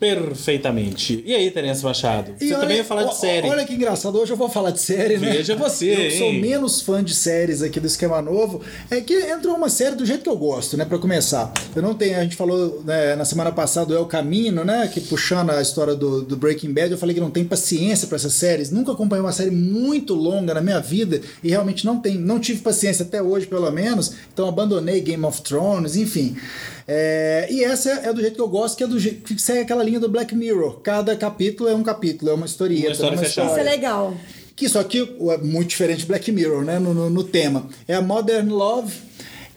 Perfeitamente. 0.04 1.22
E 1.24 1.34
aí, 1.34 1.50
Terence 1.50 1.82
Machado? 1.82 2.32
E 2.40 2.46
Você 2.46 2.52
olha- 2.52 2.60
também 2.62 2.76
ia 2.78 2.84
falar 2.84 3.04
de 3.04 3.16
série. 3.16 3.48
Olha 3.48 3.64
que 3.64 3.74
engraçado, 3.74 4.18
hoje 4.18 4.32
eu 4.32 4.36
vou 4.36 4.48
falar 4.48 4.70
de 4.70 4.80
série, 4.80 5.16
né? 5.16 5.30
Veja 5.32 5.56
você, 5.56 5.92
Eu 5.92 5.96
que 5.96 6.18
sou 6.18 6.26
hein? 6.28 6.40
menos 6.40 6.80
fã 6.80 7.02
de 7.02 7.14
séries 7.14 7.62
aqui 7.62 7.80
do 7.80 7.86
Esquema 7.86 8.20
Novo. 8.20 8.60
É 8.90 9.00
que 9.00 9.14
entrou 9.14 9.56
uma 9.56 9.68
série 9.68 9.96
do 9.96 10.04
jeito 10.04 10.22
que 10.22 10.28
eu 10.28 10.36
gosto, 10.36 10.76
né? 10.76 10.84
Pra 10.84 10.98
começar. 10.98 11.52
Eu 11.74 11.82
não 11.82 11.94
tenho, 11.94 12.18
a 12.18 12.22
gente 12.22 12.36
falou 12.36 12.82
né, 12.84 13.14
na 13.16 13.24
semana 13.24 13.50
passada 13.52 13.86
do 13.86 13.94
El 13.96 14.06
Camino, 14.06 14.64
né? 14.64 14.88
Que 14.92 15.00
puxando 15.00 15.50
a 15.50 15.62
história 15.62 15.94
do, 15.94 16.22
do 16.22 16.36
Breaking 16.36 16.72
Bad, 16.72 16.90
eu 16.92 16.98
falei 16.98 17.14
que 17.14 17.20
não 17.20 17.30
tem 17.30 17.44
paciência 17.44 18.06
pra 18.06 18.16
essas 18.16 18.34
séries. 18.34 18.70
Nunca 18.70 18.92
acompanhei 18.92 19.24
uma 19.24 19.32
série 19.32 19.50
muito 19.50 20.14
longa 20.14 20.54
na 20.54 20.60
minha 20.60 20.80
vida 20.80 21.20
e 21.42 21.48
realmente 21.48 21.84
não 21.86 21.98
tem, 22.00 22.16
não 22.18 22.38
tive 22.38 22.60
paciência 22.60 23.04
até 23.04 23.22
hoje, 23.22 23.46
pelo 23.46 23.70
menos. 23.70 24.12
Então 24.32 24.48
abandonei 24.48 25.00
Game 25.00 25.24
of 25.24 25.40
Thrones, 25.42 25.96
enfim. 25.96 26.36
É, 26.86 27.46
e 27.50 27.64
essa 27.64 27.90
é 27.90 28.12
do 28.12 28.20
jeito 28.20 28.34
que 28.34 28.40
eu 28.40 28.48
gosto, 28.48 28.76
que 28.76 28.84
é 28.84 28.86
do 28.86 28.98
jeito 28.98 29.34
que 29.34 29.40
segue 29.40 29.60
aquela 29.60 29.82
linha 29.82 29.98
do 30.00 30.08
Black 30.08 30.34
Mirror. 30.34 30.80
Cada 30.80 31.16
capítulo 31.16 31.68
é 31.68 31.74
um 31.74 31.82
capítulo, 31.82 32.30
é 32.30 32.34
uma 32.34 32.46
historieta, 32.46 32.88
Uma 32.88 32.92
história 32.92 33.14
é 33.14 33.18
uma 33.18 33.24
fechada. 33.24 33.46
Isso 33.48 33.56
é 33.58 33.60
história. 33.62 33.70
legal. 33.80 34.14
Que 34.56 34.68
só 34.68 34.84
que 34.84 34.98
é 35.00 35.38
muito 35.38 35.68
diferente 35.70 36.00
de 36.00 36.06
Black 36.06 36.30
Mirror, 36.30 36.62
né? 36.62 36.78
No, 36.78 36.92
no- 36.94 37.10
no 37.10 37.24
tema. 37.24 37.66
É 37.88 37.94
a 37.94 38.02
Modern 38.02 38.48
Love, 38.50 38.94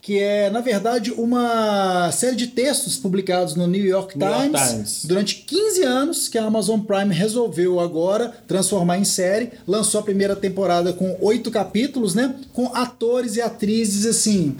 que 0.01 0.17
é, 0.19 0.49
na 0.49 0.61
verdade, 0.61 1.11
uma 1.11 2.09
série 2.13 2.35
de 2.35 2.47
textos 2.47 2.95
publicados 2.95 3.55
no 3.55 3.67
New 3.67 3.85
York 3.85 4.17
New 4.17 4.25
York 4.27 4.43
Times, 4.49 4.69
Times. 4.71 5.05
durante 5.05 5.35
15 5.45 5.83
anos, 5.83 6.27
que 6.29 6.37
a 6.37 6.45
Amazon 6.45 6.79
Prime 6.79 7.13
resolveu 7.13 7.79
agora 7.81 8.33
transformar 8.47 8.97
em 8.97 9.03
série. 9.03 9.51
Lançou 9.67 9.99
a 9.99 10.03
primeira 10.03 10.35
temporada 10.35 10.93
com 10.93 11.15
oito 11.21 11.51
capítulos, 11.51 12.15
né? 12.15 12.33
Com 12.53 12.73
atores 12.73 13.35
e 13.35 13.41
atrizes 13.41 14.05
assim. 14.05 14.55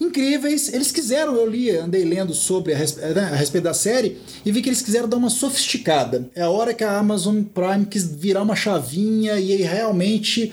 Incríveis, 0.00 0.72
eles 0.72 0.92
quiseram, 0.92 1.34
eu 1.34 1.48
li, 1.48 1.70
andei 1.70 2.04
lendo 2.04 2.32
sobre 2.32 2.72
a, 2.72 2.78
né, 2.78 3.30
a 3.32 3.34
respeito 3.34 3.64
da 3.64 3.74
série 3.74 4.18
e 4.44 4.52
vi 4.52 4.62
que 4.62 4.68
eles 4.68 4.80
quiseram 4.80 5.08
dar 5.08 5.16
uma 5.16 5.28
sofisticada. 5.28 6.30
É 6.36 6.42
a 6.42 6.50
hora 6.50 6.72
que 6.72 6.84
a 6.84 6.98
Amazon 6.98 7.42
Prime 7.42 7.84
quis 7.84 8.06
virar 8.06 8.42
uma 8.42 8.54
chavinha 8.54 9.38
e 9.40 9.52
aí 9.52 9.62
realmente 9.62 10.52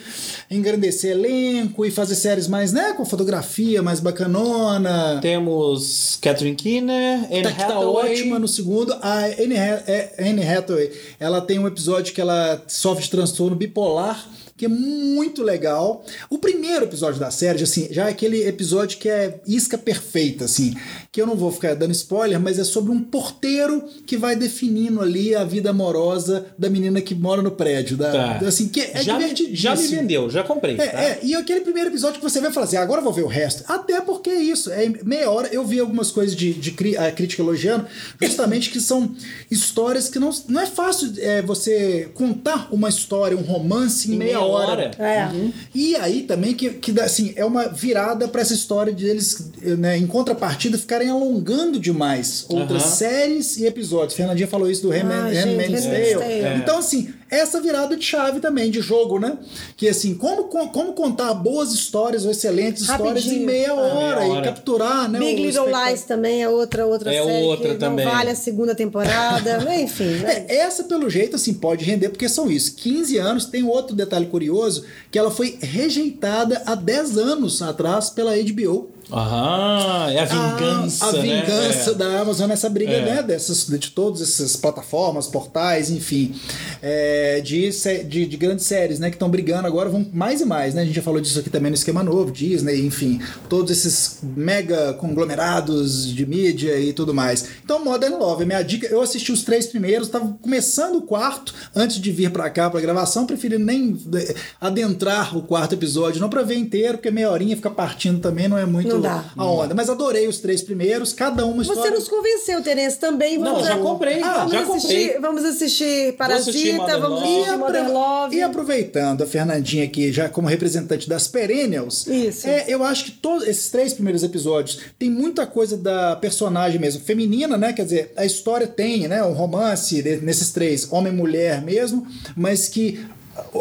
engrandecer 0.50 1.12
elenco 1.12 1.86
e 1.86 1.92
fazer 1.92 2.16
séries 2.16 2.48
mais, 2.48 2.74
né, 2.74 2.94
com 2.94 3.06
fotografia 3.06 3.84
mais 3.84 4.00
bacanona. 4.00 5.20
Temos 5.22 6.18
Catherine 6.22 6.56
Keener, 6.56 7.26
Anne 7.32 7.44
Tá, 7.44 7.52
que 7.52 7.58
tá 7.58 7.66
Hathaway. 7.68 8.12
ótima 8.14 8.40
no 8.40 8.48
segundo. 8.48 8.96
A 9.02 9.28
é, 9.30 10.16
Anne 10.20 10.44
Hathaway, 10.44 10.92
ela 11.20 11.40
tem 11.40 11.60
um 11.60 11.68
episódio 11.68 12.14
que 12.14 12.22
ela 12.22 12.64
sofre 12.68 13.04
de 13.04 13.12
transtorno 13.12 13.56
bipolar 13.56 14.28
que 14.58 14.66
é 14.66 14.70
muito 14.70 15.44
legal. 15.44 16.06
O 16.30 16.38
primeiro 16.38 16.86
episódio 16.86 17.20
da 17.20 17.30
série, 17.30 17.62
assim, 17.62 17.88
já 17.92 18.08
é 18.08 18.12
aquele 18.12 18.48
episódio 18.48 18.98
que 18.98 19.10
é 19.10 19.40
isca 19.46 19.78
perfeita, 19.78 20.46
assim, 20.46 20.74
que 21.12 21.22
eu 21.22 21.28
não 21.28 21.36
vou 21.36 21.52
ficar 21.52 21.74
dando 21.76 21.92
spoiler, 21.92 22.40
mas 22.40 22.58
é 22.58 22.64
sobre 22.64 22.92
um 22.92 23.02
porteiro 23.02 23.84
que 24.06 24.16
vai 24.18 24.36
definindo 24.36 25.02
ali 25.02 25.36
a 25.36 25.44
vida 25.44 25.72
amorosa 25.72 26.46
da 26.58 26.70
menina 26.70 27.02
que 27.02 27.14
mora 27.14 27.42
no 27.42 27.52
prédio. 27.52 27.98
Da, 27.98 28.12
Tá. 28.40 28.48
Assim, 28.48 28.70
que 28.70 28.80
é 28.80 29.04
já, 29.04 29.18
já 29.54 29.76
me 29.76 29.88
vendeu, 29.98 30.30
já 30.30 30.44
comprei. 30.44 30.76
É, 30.80 30.88
tá? 30.88 31.02
é, 31.04 31.20
e 31.22 31.36
aquele 31.36 31.60
primeiro 31.62 31.90
episódio 31.90 32.20
que 32.20 32.24
você 32.24 32.40
vai 32.40 32.52
falar 32.52 32.66
assim, 32.66 32.78
agora 32.78 33.00
eu 33.02 33.04
vou 33.04 33.12
ver 33.14 33.24
o 33.24 33.28
resto. 33.28 33.64
Até 33.68 34.00
porque 34.00 34.30
é 34.30 34.42
isso, 34.42 34.72
é 34.72 34.88
meia 35.04 35.30
hora. 35.30 35.50
Eu 35.52 35.66
vi 35.66 35.80
algumas 35.80 36.12
coisas 36.12 36.34
de, 36.36 36.54
de 36.54 36.72
cri- 36.72 36.96
a 36.98 37.12
crítica 37.12 37.42
elogiando, 37.42 37.86
justamente 38.22 38.70
que 38.70 38.80
são 38.80 39.14
histórias 39.52 40.08
que 40.10 40.18
não, 40.20 40.30
não 40.48 40.62
é 40.62 40.66
fácil 40.66 41.12
é, 41.18 41.42
você 41.42 42.10
contar 42.14 42.70
uma 42.72 42.88
história, 42.90 43.36
um 43.38 43.42
romance 43.42 44.10
em, 44.10 44.14
Em 44.16 44.18
meia, 44.18 44.32
meia 44.34 44.40
hora. 44.40 44.45
Hora. 44.46 44.92
É. 45.00 45.30
E 45.74 45.96
aí 45.96 46.24
também 46.24 46.54
que, 46.54 46.70
que 46.72 47.00
assim, 47.00 47.34
é 47.36 47.44
uma 47.46 47.68
virada 47.68 48.28
pra 48.28 48.42
essa 48.42 48.54
história 48.54 48.94
de 48.94 49.06
eles, 49.06 49.52
né, 49.78 49.98
em 49.98 50.08
contrapartida, 50.08 50.78
ficarem 50.78 51.10
alongando 51.10 51.80
demais 51.80 52.46
outras 52.50 52.84
Aham. 52.84 52.92
séries 52.92 53.58
e 53.58 53.66
episódios. 53.66 54.16
Fernandinha 54.16 54.48
falou 54.48 54.70
isso 54.70 54.82
do 54.84 54.92
Ah, 54.92 54.96
Handmaid's 54.96 55.44
Handmaid's 55.44 55.84
Tale. 55.86 56.16
Tale. 56.42 56.56
Então, 56.60 56.78
assim, 56.80 57.14
essa 57.38 57.60
virada 57.62 57.96
de 57.96 58.04
chave 58.06 58.40
também, 58.40 58.70
de 58.72 58.82
jogo, 58.82 59.20
né? 59.20 59.38
Que 59.78 59.88
assim, 59.90 60.16
como, 60.16 60.46
como, 60.46 60.94
contar 60.94 61.34
boas 61.34 61.72
histórias 61.74 62.26
ou 62.26 62.32
excelentes 62.32 62.84
histórias 62.84 63.26
em 63.26 63.28
Rapidinho. 63.30 63.46
meia 63.46 63.74
hora, 63.74 64.20
Meia 64.22 64.32
hora. 64.34 64.40
e 64.42 64.44
capturar, 64.44 65.10
né? 65.10 65.20
Big 65.20 65.42
Little. 65.42 65.66
Lies 65.68 66.04
também 66.04 66.42
é 66.44 66.50
outra, 66.50 66.86
outra 66.86 67.14
É 67.14 67.24
série 67.24 67.46
outra 67.46 67.70
que 67.74 67.76
também. 67.80 68.06
não 68.06 68.12
vale 68.14 68.30
a 68.32 68.36
segunda 68.36 68.74
temporada. 68.76 69.66
Enfim, 69.76 70.06
né? 70.20 70.46
É, 70.48 70.58
essa, 70.58 70.84
pelo 70.86 71.10
jeito, 71.10 71.36
assim, 71.36 71.54
pode 71.54 71.84
render, 71.86 72.10
porque 72.10 72.28
são 72.30 72.50
isso. 72.50 72.76
15 72.76 73.18
anos, 73.18 73.46
tem 73.46 73.64
outro 73.64 73.96
detalhe 73.96 74.26
curioso, 74.28 74.86
que 75.12 75.18
ela 75.20 75.32
foi 75.32 75.58
rejeitada 75.62 76.62
há 76.66 76.76
10 76.76 77.18
anos 77.18 77.62
atrás 77.62 78.10
pela 78.10 78.34
HBO. 78.38 78.90
Aham, 79.12 80.12
é 80.12 80.20
a 80.20 80.26
vingança. 80.26 81.06
a, 81.06 81.10
a 81.10 81.14
né? 81.14 81.22
vingança 81.22 81.92
É. 81.92 81.94
da 81.94 82.20
Amazon 82.22 82.48
nessa 82.48 82.70
briga, 82.70 82.92
É. 82.92 83.06
né? 83.06 83.24
Dessas, 83.24 83.66
de 83.68 83.92
todas 83.92 84.22
essas 84.22 84.56
plataformas, 84.56 85.28
portais, 85.28 85.90
enfim, 85.90 86.34
é, 86.82 87.40
de, 87.42 87.70
de, 88.04 88.26
de 88.26 88.38
grandes 88.38 88.66
séries, 88.66 89.00
né? 89.00 89.10
Que 89.10 89.16
estão 89.16 89.30
brigando 89.30 89.68
agora, 89.68 89.90
vão 89.90 90.06
mais 90.14 90.42
e 90.42 90.46
mais, 90.46 90.74
né? 90.74 90.82
A 90.82 90.86
gente 90.86 90.96
já 90.96 91.02
falou 91.02 91.22
disso 91.22 91.40
aqui 91.40 91.50
também 91.50 91.70
no 91.72 91.76
esquema 91.76 92.04
novo, 92.04 92.32
Disney, 92.32 92.86
enfim, 92.86 93.20
todos 93.50 93.72
esses 93.72 94.20
mega 94.36 94.94
conglomerados 94.94 96.08
de 96.14 96.26
mídia 96.26 96.78
e 96.80 96.94
tudo 96.94 97.14
mais. 97.14 97.46
Então, 97.64 97.84
Modern 97.84 98.16
Love, 98.16 98.44
a 98.44 98.46
minha 98.46 98.62
dica, 98.64 98.88
eu 98.88 99.02
assisti 99.02 99.32
os 99.32 99.44
três 99.44 99.66
primeiros, 99.68 100.08
tava 100.10 100.36
começando 100.42 100.96
o 100.98 101.02
quarto 101.02 101.54
antes 101.76 102.00
de 102.00 102.12
vir 102.12 102.32
pra 102.32 102.50
cá 102.50 102.70
pra 102.70 102.82
gravação, 102.82 103.26
preferi 103.26 103.58
nem 103.58 103.98
eh, 104.16 104.36
adentrar 104.60 105.38
o 105.38 105.42
quarto 105.42 105.74
episódio, 105.74 106.20
não 106.22 106.30
pra 106.30 106.42
ver 106.44 106.56
inteiro, 106.56 106.98
porque 106.98 107.12
meia 107.12 107.30
horinha 107.32 107.56
fica 107.56 107.70
partindo 107.70 108.20
também, 108.20 108.48
não 108.48 108.58
é 108.58 108.66
muito 108.66 108.90
Não 108.90 108.95
dá. 109.02 109.26
a 109.36 109.46
onda. 109.46 109.74
Mas 109.76 109.90
adorei 109.90 110.28
os 110.28 110.40
três 110.40 110.62
primeiros, 110.62 111.14
cada 111.14 111.46
uma 111.46 111.64
Você 111.64 111.72
história. 111.72 111.92
nos 111.98 112.08
convenceu, 112.08 112.62
Terence, 112.62 112.98
também. 113.00 113.38
Não, 113.38 113.54
Vamos 113.54 113.68
já 113.68 113.78
comprei, 113.78 114.20
vamos 114.20 114.52
já 114.52 114.62
assistir, 114.62 115.08
comprei. 115.08 115.20
Vamos 115.20 115.46
assistir 115.46 116.14
Parasita, 116.18 116.50
assistir 116.52 116.78
vamos 116.78 117.00
Love. 117.02 117.24
assistir 117.24 117.54
E, 117.54 117.58
Modern 117.58 117.92
Love. 117.92 118.36
e 118.38 118.42
aproveitando 118.42 119.24
a 119.24 119.28
Fernandinha 119.28 119.86
aqui, 119.86 120.12
já 120.12 120.30
como 120.30 120.48
representante 120.48 121.08
das 121.10 121.28
Perennials, 121.28 122.08
Isso. 122.08 122.48
é, 122.48 122.66
eu 122.68 122.84
acho 122.84 123.06
que 123.06 123.12
todos 123.12 123.48
esses 123.48 123.70
três 123.70 123.94
primeiros 123.94 124.24
episódios 124.24 124.80
tem 124.98 125.10
muita 125.10 125.46
coisa 125.46 125.78
da 125.78 126.16
personagem 126.16 126.80
mesmo, 126.80 127.02
feminina, 127.04 127.58
né? 127.58 127.74
Quer 127.74 127.84
dizer, 127.84 128.14
a 128.16 128.26
história 128.26 128.68
tem, 128.68 129.08
né? 129.08 129.24
Um 129.24 129.34
romance 129.34 130.02
de- 130.02 130.18
nesses 130.18 130.52
três, 130.52 130.92
homem 130.92 131.12
e 131.12 131.16
mulher 131.16 131.62
mesmo, 131.62 132.06
mas 132.36 132.68
que. 132.68 133.06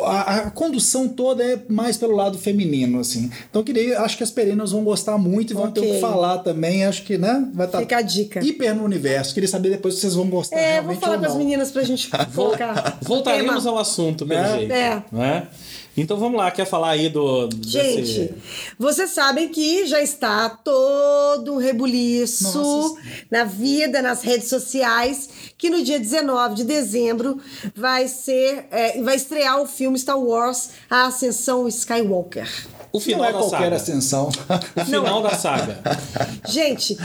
A, 0.04 0.36
a 0.36 0.50
condução 0.50 1.08
toda 1.08 1.42
é 1.44 1.58
mais 1.68 1.96
pelo 1.96 2.14
lado 2.14 2.38
feminino, 2.38 3.00
assim. 3.00 3.30
Então, 3.50 3.60
eu 3.60 3.64
queria, 3.64 4.00
acho 4.00 4.16
que 4.16 4.22
as 4.22 4.30
perennials 4.30 4.70
vão 4.72 4.84
gostar 4.84 5.18
muito 5.18 5.52
e 5.52 5.54
vão 5.54 5.70
ter 5.70 5.80
o 5.80 5.82
que 5.84 6.00
falar 6.00 6.38
também. 6.38 6.84
Acho 6.84 7.02
que, 7.02 7.18
né? 7.18 7.48
Vai 7.52 7.66
estar 7.66 7.80
Fica 7.80 7.96
a 7.96 8.02
dica. 8.02 8.44
hiper 8.44 8.74
no 8.74 8.84
universo. 8.84 9.34
Queria 9.34 9.48
saber 9.48 9.70
depois 9.70 9.94
se 9.94 10.02
vocês 10.02 10.14
vão 10.14 10.28
gostar 10.28 10.56
É, 10.56 10.72
realmente 10.74 10.98
vou 10.98 11.00
falar 11.00 11.14
ou 11.14 11.20
com 11.20 11.26
as 11.26 11.36
meninas 11.36 11.70
pra 11.70 11.82
gente 11.82 12.08
colocar. 12.34 12.98
Voltaremos 13.02 13.64
tema. 13.64 13.70
ao 13.70 13.78
assunto, 13.78 14.24
pelo 14.26 14.40
É. 14.40 14.58
jeito. 14.58 14.72
É. 14.72 15.02
né? 15.10 15.48
Então 15.96 16.16
vamos 16.16 16.36
lá, 16.36 16.50
quer 16.50 16.66
falar 16.66 16.90
aí 16.90 17.08
do. 17.08 17.46
desse- 17.46 18.04
Gente, 18.04 18.34
vocês 18.76 19.10
sabem 19.10 19.48
que 19.48 19.86
já 19.86 20.02
está 20.02 20.48
todo 20.50 21.52
um 21.54 21.56
rebuliço 21.56 22.58
Nossa. 22.58 22.96
na 23.30 23.44
vida, 23.44 24.02
nas 24.02 24.22
redes 24.22 24.48
sociais, 24.48 25.28
que 25.56 25.70
no 25.70 25.84
dia 25.84 26.00
19 26.00 26.56
de 26.56 26.64
dezembro 26.64 27.38
vai 27.76 28.08
ser, 28.08 28.66
é, 28.72 29.00
vai 29.02 29.14
estrear 29.14 29.62
o 29.64 29.66
filme 29.66 29.98
Star 29.98 30.18
Wars, 30.18 30.70
A 30.88 31.06
Ascensão 31.06 31.66
Skywalker. 31.66 32.48
O 32.92 33.00
final 33.00 33.22
não 33.22 33.28
é 33.28 33.32
da 33.32 33.38
qualquer 33.38 33.58
saga. 33.58 33.76
ascensão. 33.76 34.28
O 34.76 34.84
final 34.84 35.22
da 35.22 35.34
saga. 35.34 35.80
Gente, 36.46 36.96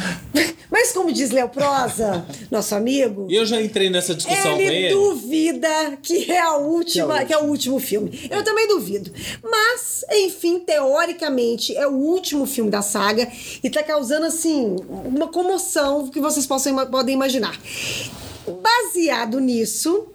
mas 0.69 0.91
como 0.91 1.11
diz 1.11 1.31
Léo 1.31 1.49
Prosa, 1.49 2.25
nosso 2.51 2.75
amigo, 2.75 3.27
eu 3.29 3.43
já 3.45 3.59
entrei 3.59 3.89
nessa 3.89 4.13
discussão 4.13 4.53
com 4.53 4.61
ele 4.61 4.75
ele. 4.85 4.93
duvida 4.93 5.97
que 6.03 6.31
é 6.31 6.39
a 6.39 6.57
última, 6.57 7.25
que 7.25 7.33
é, 7.33 7.37
o 7.37 7.45
último 7.45 7.79
filme. 7.79 8.27
Eu 8.29 8.43
também 8.43 8.67
duvido. 8.67 9.11
Mas, 9.41 10.05
enfim, 10.11 10.59
teoricamente 10.59 11.75
é 11.75 11.87
o 11.87 11.93
último 11.93 12.45
filme 12.45 12.69
da 12.69 12.83
saga 12.83 13.27
e 13.63 13.69
tá 13.69 13.81
causando 13.81 14.27
assim 14.27 14.75
uma 14.87 15.29
comoção 15.29 16.07
que 16.09 16.19
vocês 16.19 16.45
possam, 16.45 16.85
podem 16.87 17.15
imaginar. 17.15 17.57
Baseado 18.61 19.39
nisso, 19.39 20.07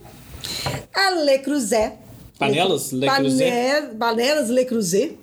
a 0.95 1.11
Le 1.11 1.39
Creuset 1.39 2.04
Panelas 2.49 2.93
Le 2.93 3.07
Creuset? 3.09 3.51
Pane- 3.51 3.95
Panelas 3.99 4.49
Le 4.49 4.65
Creuset 4.65 5.19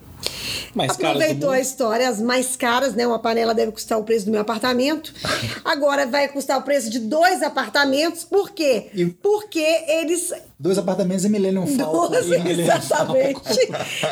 Mais 0.74 0.90
Aproveitou 0.92 1.50
a 1.50 1.60
história, 1.60 2.08
as 2.08 2.20
mais 2.20 2.56
caras, 2.56 2.94
né? 2.94 3.06
Uma 3.06 3.18
panela 3.18 3.52
deve 3.54 3.72
custar 3.72 3.98
o 3.98 4.04
preço 4.04 4.24
do 4.26 4.30
meu 4.32 4.40
apartamento. 4.40 5.12
Agora 5.64 6.06
vai 6.06 6.28
custar 6.28 6.58
o 6.58 6.62
preço 6.62 6.88
de 6.90 6.98
dois 6.98 7.42
apartamentos. 7.42 8.24
Por 8.24 8.50
quê? 8.50 8.86
E- 8.94 9.06
Porque 9.06 9.58
eles. 9.88 10.32
Dois 10.58 10.78
apartamentos 10.78 11.24
e 11.24 11.28
Millennium 11.28 11.66
Falcon. 11.66 12.08
Duas, 12.08 12.26
exatamente. 12.46 13.40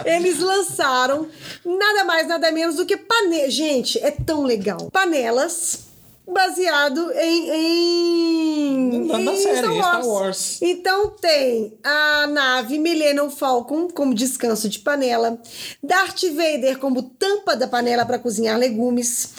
Eles 0.04 0.38
lançaram 0.40 1.26
nada 1.64 2.04
mais, 2.04 2.26
nada 2.28 2.50
menos 2.52 2.76
do 2.76 2.84
que 2.84 2.96
panelas. 2.96 3.54
Gente, 3.54 3.98
é 3.98 4.10
tão 4.10 4.42
legal. 4.44 4.90
Panelas 4.92 5.89
baseado 6.32 7.10
em, 7.12 7.50
em, 7.50 9.06
Na- 9.06 9.18
na 9.18 9.32
em 9.32 9.36
série, 9.42 9.58
Star 9.58 10.06
Wars. 10.06 10.58
Então 10.62 11.10
tem 11.10 11.74
a 11.84 12.26
nave 12.26 12.78
Millennium 12.78 13.30
Falcon 13.30 13.88
como 13.88 14.14
descanso 14.14 14.68
de 14.68 14.78
panela, 14.80 15.38
Darth 15.82 16.22
Vader 16.34 16.78
como 16.78 17.02
tampa 17.02 17.56
da 17.56 17.66
panela 17.66 18.04
para 18.04 18.18
cozinhar 18.18 18.58
legumes, 18.58 19.30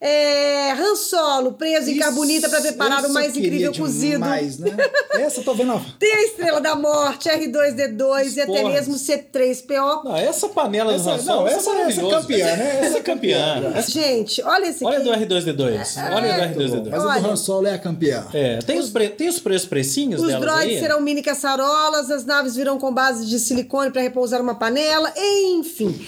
é, 0.00 0.72
Han 0.72 0.94
Solo 0.96 1.52
preso 1.52 1.88
em 1.90 1.92
Isso- 1.92 2.00
carbonita 2.02 2.48
para 2.48 2.60
preparar 2.60 3.04
o 3.04 3.12
mais 3.12 3.36
incrível 3.36 3.72
cozido. 3.74 4.20
né? 4.20 4.40
Essa 5.14 5.40
eu 5.40 5.44
tô 5.44 5.54
vendo. 5.54 5.80
Tem 5.98 6.12
a 6.12 6.22
Estrela 6.22 6.60
da 6.60 6.74
Morte, 6.74 7.28
R2D2 7.28 8.36
e 8.36 8.40
até 8.40 8.64
mesmo 8.64 8.94
C3PO. 8.96 10.04
Não, 10.04 10.16
essa 10.16 10.48
panela 10.48 10.92
do 10.92 10.96
Essa- 11.00 11.12
Han 11.12 11.18
Solo 11.18 11.40
não, 11.40 11.48
é 11.48 11.52
essa- 11.52 11.70
essa 11.70 12.00
é 12.02 12.10
campeã, 12.10 12.56
né? 12.56 12.80
Essa 12.82 12.98
é 12.98 13.02
campeã. 13.02 13.82
Gente, 13.88 14.42
olha 14.42 14.66
esse 14.66 14.84
Olha 14.84 14.98
aqui. 14.98 15.06
do 15.06 15.34
R2D2. 15.34 15.96
Olha 16.12 16.35
do 16.36 16.60
R2D2. 16.60 16.90
Mas 16.90 17.00
a 17.02 17.06
Olha. 17.08 17.20
do 17.20 17.30
Han 17.30 17.36
Solo 17.36 17.66
é 17.66 17.74
a 17.74 17.78
campeã. 17.78 18.26
É, 18.32 18.58
tem 18.58 18.78
os, 18.78 18.90
pre... 18.90 19.08
tem 19.08 19.28
os 19.28 19.38
preços 19.38 19.68
precinhos 19.68 20.20
Os 20.20 20.26
delas 20.28 20.40
droids 20.42 20.74
aí? 20.74 20.80
serão 20.80 21.00
mini 21.00 21.22
caçarolas, 21.22 22.10
as 22.10 22.24
naves 22.24 22.54
virão 22.56 22.78
com 22.78 22.92
base 22.92 23.26
de 23.26 23.38
silicone 23.38 23.90
para 23.90 24.02
repousar 24.02 24.40
uma 24.40 24.54
panela, 24.54 25.12
enfim. 25.16 25.98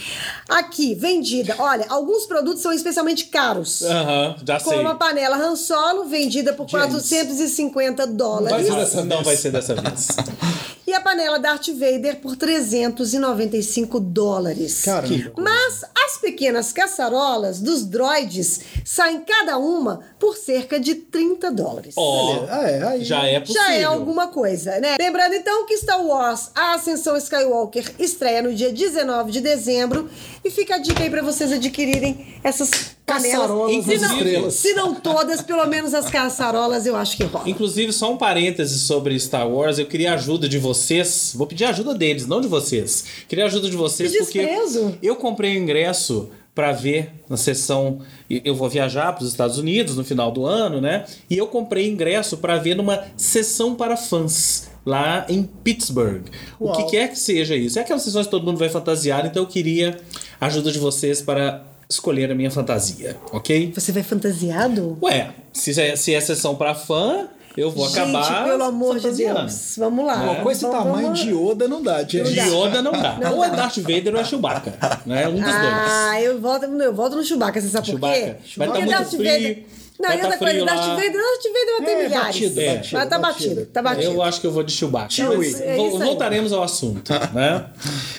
Aqui, 0.48 0.94
vendida. 0.94 1.54
Olha, 1.58 1.86
alguns 1.88 2.26
produtos 2.26 2.62
são 2.62 2.72
especialmente 2.72 3.26
caros. 3.26 3.82
Aham, 3.82 4.36
já 4.46 4.58
sei. 4.58 4.72
Como 4.76 4.88
a 4.88 4.94
panela 4.94 5.36
Han 5.36 5.56
Solo, 5.56 6.04
vendida 6.04 6.52
por 6.52 6.68
450 6.68 8.06
Vai 8.06 8.14
dólares. 8.14 8.66
ser 8.66 8.74
dessa 8.74 9.04
Não 9.04 9.22
vai 9.22 9.36
ser 9.36 9.50
dessa 9.52 9.74
vez. 9.74 10.08
E 10.88 10.94
a 10.94 11.02
panela 11.02 11.38
Darth 11.38 11.68
Vader 11.68 12.16
por 12.16 12.34
395 12.34 14.00
dólares. 14.00 14.80
Caramba. 14.80 15.32
Mas 15.36 15.84
as 16.06 16.16
pequenas 16.16 16.72
caçarolas 16.72 17.60
dos 17.60 17.84
droids 17.84 18.60
saem 18.86 19.20
cada 19.20 19.58
uma 19.58 20.00
por 20.18 20.34
cerca 20.34 20.80
de 20.80 20.94
30 20.94 21.50
dólares. 21.50 21.94
Ó, 21.98 22.46
Ah, 22.48 22.62
é, 22.70 22.82
aí- 22.86 23.04
já 23.04 23.22
é 23.26 23.38
possível. 23.38 23.62
Já 23.62 23.74
é 23.74 23.84
alguma 23.84 24.28
coisa, 24.28 24.80
né? 24.80 24.96
Lembrando 24.98 25.34
então 25.34 25.66
que 25.66 25.76
Star 25.76 26.02
Wars 26.02 26.50
A 26.54 26.72
Ascensão 26.76 27.18
Skywalker 27.18 27.92
estreia 27.98 28.40
no 28.40 28.54
dia 28.54 28.72
19 28.72 29.30
de 29.30 29.42
dezembro 29.42 30.08
e 30.42 30.50
fica 30.50 30.76
a 30.76 30.78
dica 30.78 31.02
aí 31.02 31.10
pra 31.10 31.20
vocês 31.20 31.52
adquirirem 31.52 32.34
essas 32.42 32.96
panelas. 33.08 33.32
Caçarolas 33.32 33.84
se, 33.84 33.98
não, 33.98 34.16
estrelas. 34.18 34.54
se 34.54 34.72
não 34.74 34.94
todas, 34.94 35.42
pelo 35.42 35.66
menos 35.66 35.94
as 35.94 36.08
caçarolas 36.10 36.86
eu 36.86 36.94
acho 36.94 37.16
que 37.16 37.24
rola. 37.24 37.48
Inclusive, 37.48 37.92
só 37.92 38.12
um 38.12 38.16
parêntese 38.16 38.78
sobre 38.78 39.18
Star 39.18 39.48
Wars. 39.48 39.78
Eu 39.78 39.86
queria 39.86 40.12
a 40.12 40.14
ajuda 40.14 40.48
de 40.48 40.58
vocês. 40.58 41.32
Vou 41.34 41.46
pedir 41.46 41.64
ajuda 41.64 41.94
deles, 41.94 42.26
não 42.26 42.40
de 42.40 42.48
vocês. 42.48 43.04
Queria 43.28 43.44
a 43.44 43.46
ajuda 43.48 43.68
de 43.68 43.76
vocês 43.76 44.12
Que 44.12 44.18
porque 44.18 44.38
desprezo. 44.46 44.96
eu 45.02 45.16
comprei 45.16 45.56
o 45.56 45.62
ingresso 45.62 46.28
para 46.54 46.72
ver 46.72 47.12
na 47.28 47.36
sessão. 47.36 48.00
Eu 48.28 48.54
vou 48.54 48.68
viajar 48.68 49.12
para 49.12 49.22
os 49.22 49.30
Estados 49.30 49.58
Unidos 49.58 49.96
no 49.96 50.04
final 50.04 50.32
do 50.32 50.44
ano, 50.44 50.80
né? 50.80 51.04
E 51.30 51.38
eu 51.38 51.46
comprei 51.46 51.88
ingresso 51.88 52.36
para 52.38 52.56
ver 52.56 52.74
numa 52.74 53.04
sessão 53.16 53.74
para 53.76 53.96
fãs 53.96 54.68
lá 54.84 55.24
em 55.28 55.44
Pittsburgh. 55.44 56.24
O 56.58 56.72
que 56.72 56.80
Uau. 56.80 56.90
quer 56.90 57.08
que 57.10 57.18
seja 57.18 57.54
isso. 57.54 57.78
É 57.78 57.82
aquelas 57.82 58.02
sessões 58.02 58.26
que 58.26 58.30
todo 58.32 58.44
mundo 58.44 58.58
vai 58.58 58.68
fantasiar, 58.68 59.24
então 59.26 59.42
eu 59.44 59.46
queria 59.46 60.00
a 60.40 60.46
ajuda 60.46 60.72
de 60.72 60.78
vocês 60.78 61.22
para 61.22 61.62
escolher 61.88 62.30
a 62.30 62.34
minha 62.34 62.50
fantasia, 62.50 63.16
ok? 63.32 63.72
Você 63.74 63.92
vai 63.92 64.02
fantasiado? 64.02 64.98
Ué, 65.02 65.30
se 65.52 65.80
é, 65.80 65.96
se 65.96 66.14
é 66.14 66.20
sessão 66.20 66.54
para 66.54 66.74
fã, 66.74 67.28
eu 67.56 67.70
vou 67.70 67.88
Gente, 67.88 67.98
acabar. 67.98 68.44
pelo 68.44 68.62
amor 68.64 68.98
de. 69.00 69.10
Deus. 69.10 69.74
Vamos 69.78 70.06
lá. 70.06 70.34
Pô, 70.36 70.42
com 70.42 70.50
esse 70.50 70.62
Vamos- 70.62 70.76
tamanho 70.78 71.02
vamos- 71.08 71.20
de 71.20 71.30
Yoda 71.32 71.66
não 71.66 71.82
dá, 71.82 72.02
gente. 72.04 72.22
De 72.32 72.38
Yoda 72.40 72.82
não 72.82 72.92
dá. 72.92 73.16
Não 73.20 73.38
ou 73.38 73.44
é. 73.44 73.50
Darth 73.50 73.78
Vader 73.78 74.14
ou 74.14 74.20
é 74.20 74.24
Chewbacca. 74.24 74.74
Né? 75.06 75.26
Um 75.28 75.32
dos 75.34 75.42
dois. 75.42 75.54
Ah, 75.54 76.20
eu 76.22 76.40
volto, 76.40 76.64
eu 76.66 76.94
volto 76.94 77.16
no 77.16 77.24
Chewbacca, 77.24 77.60
você 77.60 77.68
sabe 77.68 77.86
Chewbacca. 77.88 78.14
por 78.20 78.26
quê? 78.26 78.36
Vai 78.56 78.66
tá 78.68 78.72
Porque 78.74 78.86
muito 78.86 78.98
Darth 78.98 79.08
frio, 79.10 79.24
Vader- 79.24 79.64
Não, 79.98 80.10
e 80.12 80.16
tá 80.18 80.22
outra 80.24 80.38
coisa, 80.38 80.52
frio 80.52 80.64
Darth 80.64 80.78
lá. 80.78 80.94
Vader, 80.94 81.12
Darth 81.12 81.42
Vader 81.42 81.76
vai 81.78 81.84
ter 81.86 81.90
É, 81.90 82.02
milhares. 82.04 82.26
batido, 82.26 82.60
É. 82.60 82.74
batido, 82.76 82.96
Mas 82.98 83.08
tá 83.08 83.18
batido. 83.18 83.48
batido, 83.54 83.66
tá 83.72 83.82
batido. 83.82 84.04
Eu 84.12 84.22
acho 84.22 84.40
que 84.40 84.46
eu 84.46 84.52
vou 84.52 84.62
de 84.62 84.72
Chewbacca. 84.72 85.10
Chewie. 85.10 85.54
É 85.62 85.76
voltaremos 85.76 86.52
ao 86.52 86.62
assunto, 86.62 87.12
né? 87.34 87.64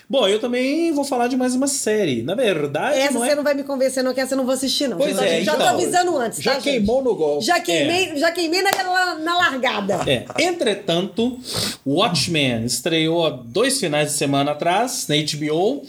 Bom, 0.09 0.27
eu 0.27 0.39
também 0.39 0.91
vou 0.91 1.05
falar 1.05 1.27
de 1.27 1.38
mais 1.38 1.55
uma 1.55 1.67
série. 1.67 2.21
Na 2.21 2.36
verdade, 2.36 3.00
Essa 3.00 3.13
não 3.13 3.21
você 3.21 3.31
é... 3.31 3.36
não 3.36 3.43
vai 3.43 3.53
me 3.53 3.63
convencer, 3.63 4.03
não, 4.03 4.13
que 4.13 4.19
essa 4.19 4.33
eu 4.33 4.38
não 4.38 4.45
vou 4.45 4.53
assistir, 4.53 4.88
não. 4.89 4.98
Pois 4.98 5.15
já, 5.15 5.25
é, 5.25 5.41
já 5.43 5.55
tô 5.55 5.62
então. 5.63 5.74
avisando 5.75 6.17
antes, 6.17 6.39
Já 6.41 6.51
tá, 6.51 6.59
gente? 6.59 6.63
queimou 6.75 7.01
no 7.03 7.15
golpe. 7.15 7.45
Já 7.45 7.59
queimei, 7.59 8.17
já 8.17 8.31
queimei 8.31 8.62
na, 8.62 9.15
na 9.15 9.38
largada. 9.38 10.00
É. 10.05 10.25
Entretanto, 10.43 11.39
Watchmen 11.86 12.65
estreou 12.65 13.25
há 13.25 13.29
dois 13.29 13.79
finais 13.79 14.12
de 14.12 14.17
semana 14.17 14.51
atrás 14.51 15.07
na 15.07 15.15
HBO. 15.15 15.83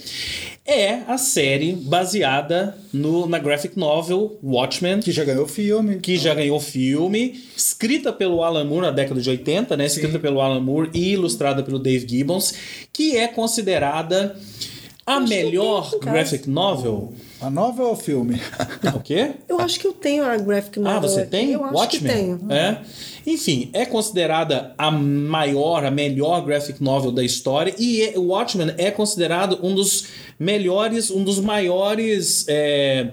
É 0.64 1.00
a 1.08 1.16
série 1.16 1.72
baseada 1.72 2.76
no, 2.92 3.26
na 3.26 3.38
graphic 3.38 3.78
novel 3.78 4.38
Watchmen, 4.42 5.00
Que 5.00 5.10
já 5.10 5.24
ganhou 5.24 5.48
filme. 5.48 5.98
que 5.98 6.16
já 6.16 6.34
ganhou 6.34 6.60
filme, 6.60 7.40
escrita 7.56 8.12
pelo 8.12 8.42
Alan 8.42 8.64
Moore 8.64 8.86
na 8.86 8.92
década 8.92 9.20
de 9.20 9.28
80, 9.28 9.76
né? 9.76 9.86
Escrita 9.86 10.18
pelo 10.18 10.40
Alan 10.40 10.60
Moore 10.60 10.90
e 10.94 11.12
ilustrada 11.12 11.62
pelo 11.62 11.78
Dave 11.78 12.06
Gibbons, 12.06 12.54
que 12.92 13.16
é 13.16 13.26
considerada 13.26 14.38
a 15.06 15.14
eu 15.16 15.20
melhor 15.26 15.90
tenho 15.90 16.02
graphic 16.02 16.48
novel. 16.48 17.12
A 17.40 17.48
nova 17.50 17.82
ou 17.82 17.92
o 17.92 17.96
filme? 17.96 18.40
O 18.94 19.00
quê? 19.00 19.32
Eu 19.48 19.58
acho 19.60 19.78
que 19.80 19.86
eu 19.86 19.92
tenho 19.92 20.24
a 20.24 20.36
graphic 20.36 20.78
novel. 20.78 20.98
Ah, 20.98 21.00
você 21.00 21.24
tem? 21.24 21.52
Eu 21.52 21.64
acho 21.64 21.74
Watchmen? 21.74 22.10
que 22.12 22.18
tenho. 22.18 22.52
É. 22.52 22.78
Enfim, 23.26 23.70
é 23.72 23.84
considerada 23.84 24.74
a 24.76 24.90
maior, 24.90 25.84
a 25.84 25.90
melhor 25.90 26.44
graphic 26.44 26.82
novel 26.82 27.12
da 27.12 27.22
história 27.24 27.74
e 27.78 28.02
é- 28.02 28.18
o 28.18 28.28
Watchmen 28.28 28.74
é 28.78 28.90
considerado 28.90 29.58
um 29.62 29.74
dos 29.74 30.06
melhores, 30.38 31.10
um 31.10 31.22
dos 31.22 31.38
maiores 31.40 32.44
é, 32.48 33.10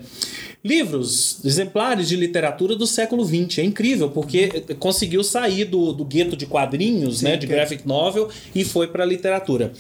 livros, 0.67 1.38
exemplares 1.43 2.07
de 2.07 2.15
literatura 2.15 2.75
do 2.75 2.86
século 2.86 3.25
XX. 3.25 3.59
É 3.59 3.63
incrível, 3.63 4.09
porque 4.09 4.63
conseguiu 4.77 5.24
sair 5.24 5.65
do, 5.65 5.93
do 5.93 6.03
gueto 6.03 6.36
de 6.36 6.45
quadrinhos, 6.45 7.21
né, 7.21 7.38
de 7.38 7.47
graphic 7.47 7.88
novel 7.88 8.29
e 8.53 8.63
foi 8.63 8.88
para 8.88 9.03
a 9.03 9.07
literatura. 9.07 9.71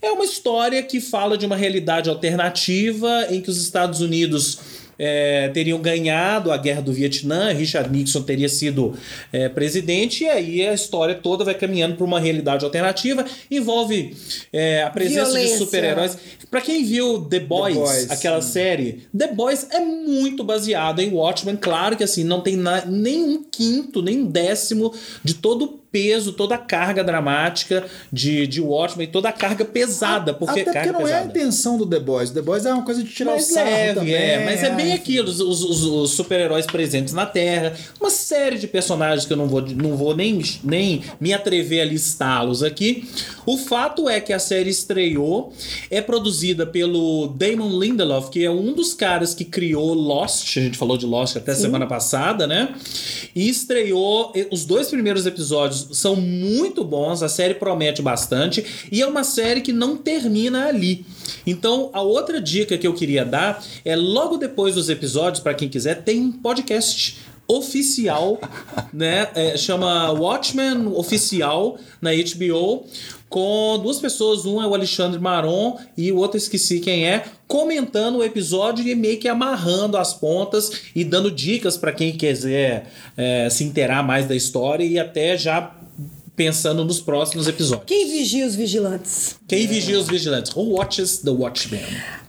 É 0.00 0.10
uma 0.10 0.24
história 0.24 0.82
que 0.82 1.00
fala 1.00 1.38
de 1.38 1.46
uma 1.46 1.56
realidade 1.56 2.10
alternativa 2.10 3.26
em 3.30 3.40
que 3.40 3.50
os 3.50 3.62
Estados 3.62 4.00
Unidos 4.00 4.81
é, 5.04 5.48
teriam 5.48 5.80
ganhado 5.80 6.52
a 6.52 6.56
guerra 6.56 6.80
do 6.80 6.92
Vietnã, 6.92 7.52
Richard 7.52 7.90
Nixon 7.90 8.22
teria 8.22 8.48
sido 8.48 8.94
é, 9.32 9.48
presidente, 9.48 10.22
e 10.22 10.28
aí 10.28 10.64
a 10.64 10.72
história 10.72 11.16
toda 11.16 11.44
vai 11.44 11.54
caminhando 11.54 11.96
para 11.96 12.04
uma 12.04 12.20
realidade 12.20 12.64
alternativa, 12.64 13.26
envolve 13.50 14.14
é, 14.52 14.84
a 14.84 14.90
presença 14.90 15.32
Violência. 15.32 15.58
de 15.58 15.64
super-heróis. 15.64 16.18
Para 16.48 16.60
quem 16.60 16.84
viu 16.84 17.24
The 17.24 17.40
Boys, 17.40 17.74
Boys, 17.74 18.10
aquela 18.12 18.40
série, 18.40 19.08
The 19.16 19.26
Boys 19.26 19.66
é 19.72 19.80
muito 19.80 20.44
baseada 20.44 21.02
em 21.02 21.12
Watchmen, 21.12 21.56
claro 21.56 21.96
que 21.96 22.04
assim, 22.04 22.22
não 22.22 22.40
tem 22.40 22.54
na, 22.54 22.86
nem 22.86 23.24
um 23.24 23.42
quinto, 23.42 24.02
nem 24.02 24.20
um 24.20 24.26
décimo 24.26 24.94
de 25.24 25.34
todo 25.34 25.64
o 25.64 25.81
peso, 25.92 26.32
toda 26.32 26.54
a 26.54 26.58
carga 26.58 27.04
dramática 27.04 27.84
de, 28.10 28.46
de 28.46 28.60
Watchmen, 28.60 29.06
toda 29.06 29.28
a 29.28 29.32
carga 29.32 29.64
pesada, 29.64 30.32
porque 30.32 30.60
Até 30.60 30.72
porque 30.72 30.90
não 30.92 31.00
é 31.06 31.12
a 31.12 31.16
pesada. 31.18 31.38
intenção 31.38 31.76
do 31.78 31.86
The 31.86 32.00
Boys. 32.00 32.30
The 32.30 32.40
Boys 32.42 32.64
é 32.64 32.72
uma 32.72 32.82
coisa 32.84 33.02
de 33.04 33.10
tirar 33.10 33.32
Mais 33.32 33.48
o 33.50 33.52
sarro 33.52 33.70
leve, 33.70 33.94
também. 34.00 34.14
é, 34.14 34.44
mas 34.44 34.62
é 34.62 34.70
bem 34.70 34.92
Ah, 34.92 34.94
aquilo, 34.94 35.28
os, 35.28 35.38
os- 35.40 35.84
os- 35.84 36.10
super-heróis 36.12 36.64
presentes 36.66 37.12
na 37.12 37.26
Terra, 37.26 37.74
uma 38.00 38.10
série 38.10 38.58
de 38.58 38.66
personagens 38.66 39.26
que 39.26 39.32
eu 39.32 39.36
não 39.36 39.46
vou, 39.46 39.60
não 39.60 39.96
vou 39.96 40.16
nem, 40.16 40.40
nem 40.64 41.02
me 41.20 41.32
atrever 41.34 41.82
a 41.82 41.84
listá-los 41.84 42.62
aqui. 42.62 43.06
O 43.44 43.58
fato 43.58 44.08
é 44.08 44.18
que 44.20 44.32
a 44.32 44.38
série 44.38 44.70
estreou, 44.70 45.52
é 45.90 46.00
produzida 46.00 46.64
pelo 46.66 47.26
Damon 47.36 47.78
Lindelof, 47.78 48.30
que 48.30 48.42
é 48.44 48.50
um 48.50 48.72
dos 48.72 48.94
caras 48.94 49.34
que 49.34 49.44
criou 49.44 49.92
Lost, 49.92 50.56
a 50.56 50.60
gente 50.60 50.78
falou 50.78 50.96
de 50.96 51.04
Lost 51.04 51.36
até 51.36 51.54
semana 51.54 51.86
passada, 51.86 52.46
né? 52.46 52.74
E 53.34 53.48
estreou, 53.48 54.32
e 54.34 54.46
os 54.50 54.64
dois 54.64 54.88
primeiros 54.88 55.26
episódios 55.26 55.81
são 55.92 56.16
muito 56.16 56.84
bons, 56.84 57.22
a 57.22 57.28
série 57.28 57.54
promete 57.54 58.00
bastante, 58.02 58.64
e 58.90 59.02
é 59.02 59.06
uma 59.06 59.24
série 59.24 59.60
que 59.60 59.72
não 59.72 59.96
termina 59.96 60.66
ali. 60.66 61.04
Então, 61.46 61.90
a 61.92 62.02
outra 62.02 62.40
dica 62.40 62.78
que 62.78 62.86
eu 62.86 62.94
queria 62.94 63.24
dar 63.24 63.64
é 63.84 63.96
logo 63.96 64.36
depois 64.36 64.74
dos 64.74 64.88
episódios, 64.88 65.42
para 65.42 65.54
quem 65.54 65.68
quiser, 65.68 66.02
tem 66.02 66.20
um 66.20 66.32
podcast 66.32 67.18
oficial, 67.56 68.40
né? 68.92 69.28
É, 69.34 69.56
chama 69.56 70.10
Watchmen 70.12 70.86
Oficial 70.94 71.78
na 72.00 72.10
HBO, 72.12 72.84
com 73.28 73.78
duas 73.82 73.98
pessoas, 73.98 74.44
um 74.44 74.62
é 74.62 74.66
o 74.66 74.74
Alexandre 74.74 75.18
Maron 75.18 75.78
e 75.96 76.12
o 76.12 76.16
outro 76.18 76.36
esqueci 76.36 76.80
quem 76.80 77.08
é, 77.08 77.24
comentando 77.48 78.18
o 78.18 78.22
episódio 78.24 78.86
e 78.86 78.94
meio 78.94 79.18
que 79.18 79.26
amarrando 79.26 79.96
as 79.96 80.12
pontas 80.12 80.70
e 80.94 81.02
dando 81.02 81.30
dicas 81.30 81.78
para 81.78 81.92
quem 81.92 82.12
quiser 82.12 82.90
é, 83.16 83.48
se 83.48 83.64
inteirar 83.64 84.02
mais 84.02 84.28
da 84.28 84.36
história 84.36 84.84
e 84.84 84.98
até 84.98 85.38
já 85.38 85.74
pensando 86.36 86.84
nos 86.84 87.00
próximos 87.00 87.48
episódios. 87.48 87.86
Quem 87.86 88.06
vigia 88.10 88.46
os 88.46 88.54
vigilantes? 88.54 89.36
Quem 89.52 89.66
vigia 89.66 89.98
os 89.98 90.08
vigilantes? 90.08 90.50
Who 90.56 90.62
watches 90.78 91.18
the 91.18 91.30
Watchmen? 91.30 91.84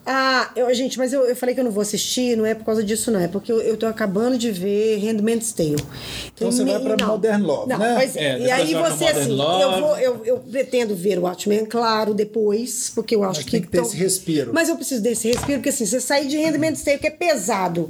Ah, 0.05 0.51
eu, 0.57 0.73
gente, 0.73 0.97
mas 0.97 1.13
eu, 1.13 1.21
eu 1.21 1.33
falei 1.33 1.55
que 1.55 1.61
eu 1.61 1.63
não 1.63 1.71
vou 1.71 1.81
assistir, 1.81 2.35
não 2.35 2.45
é 2.45 2.53
por 2.53 2.65
causa 2.65 2.83
disso, 2.83 3.09
não. 3.09 3.21
É 3.21 3.27
porque 3.29 3.49
eu, 3.49 3.61
eu 3.61 3.77
tô 3.77 3.85
acabando 3.85 4.37
de 4.37 4.51
ver 4.51 4.97
Handmaid's 4.97 5.53
Tale. 5.53 5.77
Então 6.35 6.51
você 6.51 6.65
vai 6.65 6.77
pra 6.81 6.97
não. 6.97 7.07
Modern 7.07 7.41
Love, 7.41 7.69
não, 7.69 7.79
né? 7.79 7.93
Mas, 7.95 8.17
É, 8.17 8.37
e 8.37 8.51
aí 8.51 8.73
você, 8.73 9.05
Modern 9.05 9.17
assim, 9.21 9.31
Love. 9.31 9.61
eu, 9.61 9.71
vou, 9.79 9.97
eu, 9.97 10.25
eu 10.25 10.37
pretendo 10.39 10.93
ver 10.93 11.19
o 11.19 11.21
Watchmen, 11.21 11.65
claro, 11.65 12.13
depois, 12.13 12.91
porque 12.93 13.15
eu 13.15 13.23
acho 13.23 13.39
Mas 13.39 13.45
que... 13.45 13.51
tem 13.51 13.61
que 13.61 13.67
ter 13.69 13.81
esse 13.81 13.95
respiro. 13.95 14.51
Mas 14.53 14.67
eu 14.67 14.75
preciso 14.75 15.01
desse 15.01 15.29
respiro, 15.29 15.59
porque 15.59 15.69
assim, 15.69 15.85
você 15.85 16.01
sair 16.01 16.27
de 16.27 16.37
Handmaid's 16.37 16.83
Tale, 16.83 16.97
que 16.97 17.07
é 17.07 17.11
pesado, 17.11 17.89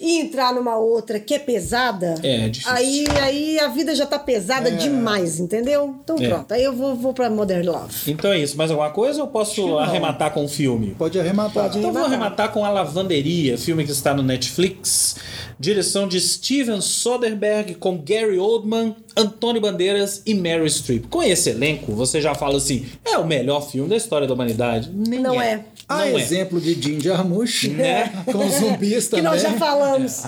e 0.00 0.18
entrar 0.18 0.52
numa 0.52 0.76
outra 0.76 1.20
que 1.20 1.34
é 1.34 1.38
pesada... 1.38 2.16
É, 2.24 2.48
difícil. 2.48 2.72
Aí, 2.72 3.04
aí 3.20 3.58
a 3.60 3.68
vida 3.68 3.94
já 3.94 4.04
tá 4.04 4.18
pesada 4.18 4.68
demais, 4.72 5.38
entendeu? 5.38 5.94
Então 6.02 6.16
É. 6.18 6.28
pronto, 6.28 6.52
aí 6.52 6.64
eu 6.64 6.72
vou, 6.72 6.96
vou 6.96 7.14
pra 7.14 7.30
Modern 7.30 7.64
Love. 7.64 7.94
Então 8.10 8.32
é 8.32 8.40
isso. 8.40 8.56
Mais 8.56 8.71
alguma 8.72 8.90
coisa 8.90 9.22
ou 9.22 9.28
posso 9.28 9.78
arrematar 9.78 10.32
com 10.32 10.44
o 10.44 10.48
filme? 10.48 10.94
Pode 10.98 11.18
arrematar. 11.18 11.64
Pode 11.64 11.78
Então 11.78 11.92
vou 11.92 12.02
arrematar. 12.02 12.22
arrematar 12.22 12.52
com 12.52 12.64
A 12.64 12.70
Lavanderia, 12.70 13.56
filme 13.56 13.84
que 13.84 13.92
está 13.92 14.14
no 14.14 14.22
Netflix. 14.22 15.16
Direção 15.58 16.08
de 16.08 16.20
Steven 16.20 16.80
Soderbergh 16.80 17.74
com 17.76 17.96
Gary 17.98 18.38
Oldman, 18.38 18.96
Antônio 19.16 19.60
Bandeiras 19.60 20.22
e 20.26 20.34
Meryl 20.34 20.66
Streep. 20.68 21.06
Com 21.08 21.22
esse 21.22 21.50
elenco, 21.50 21.92
você 21.92 22.20
já 22.20 22.34
fala 22.34 22.56
assim: 22.56 22.86
é 23.04 23.16
o 23.18 23.26
melhor 23.26 23.60
filme 23.60 23.88
da 23.88 23.96
história 23.96 24.26
da 24.26 24.34
humanidade? 24.34 24.90
Nem 24.92 25.20
Não 25.20 25.40
é. 25.40 25.52
é. 25.52 25.64
A 25.92 26.06
Não 26.06 26.18
é. 26.18 26.20
exemplo 26.20 26.60
de 26.60 26.74
Jim 26.80 27.00
Jarmusch, 27.00 27.64
Né? 27.72 28.12
com 28.30 28.48
zumbis 28.50 29.04
Que 29.04 29.10
também. 29.10 29.24
nós 29.24 29.42
já 29.42 29.52
falamos. 29.52 30.22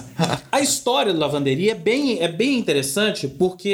A 0.52 0.60
história 0.60 1.12
do 1.12 1.18
Lavanderia 1.18 1.72
é 1.72 1.74
bem, 1.74 2.20
é 2.22 2.28
bem 2.28 2.58
interessante 2.58 3.26
porque 3.26 3.68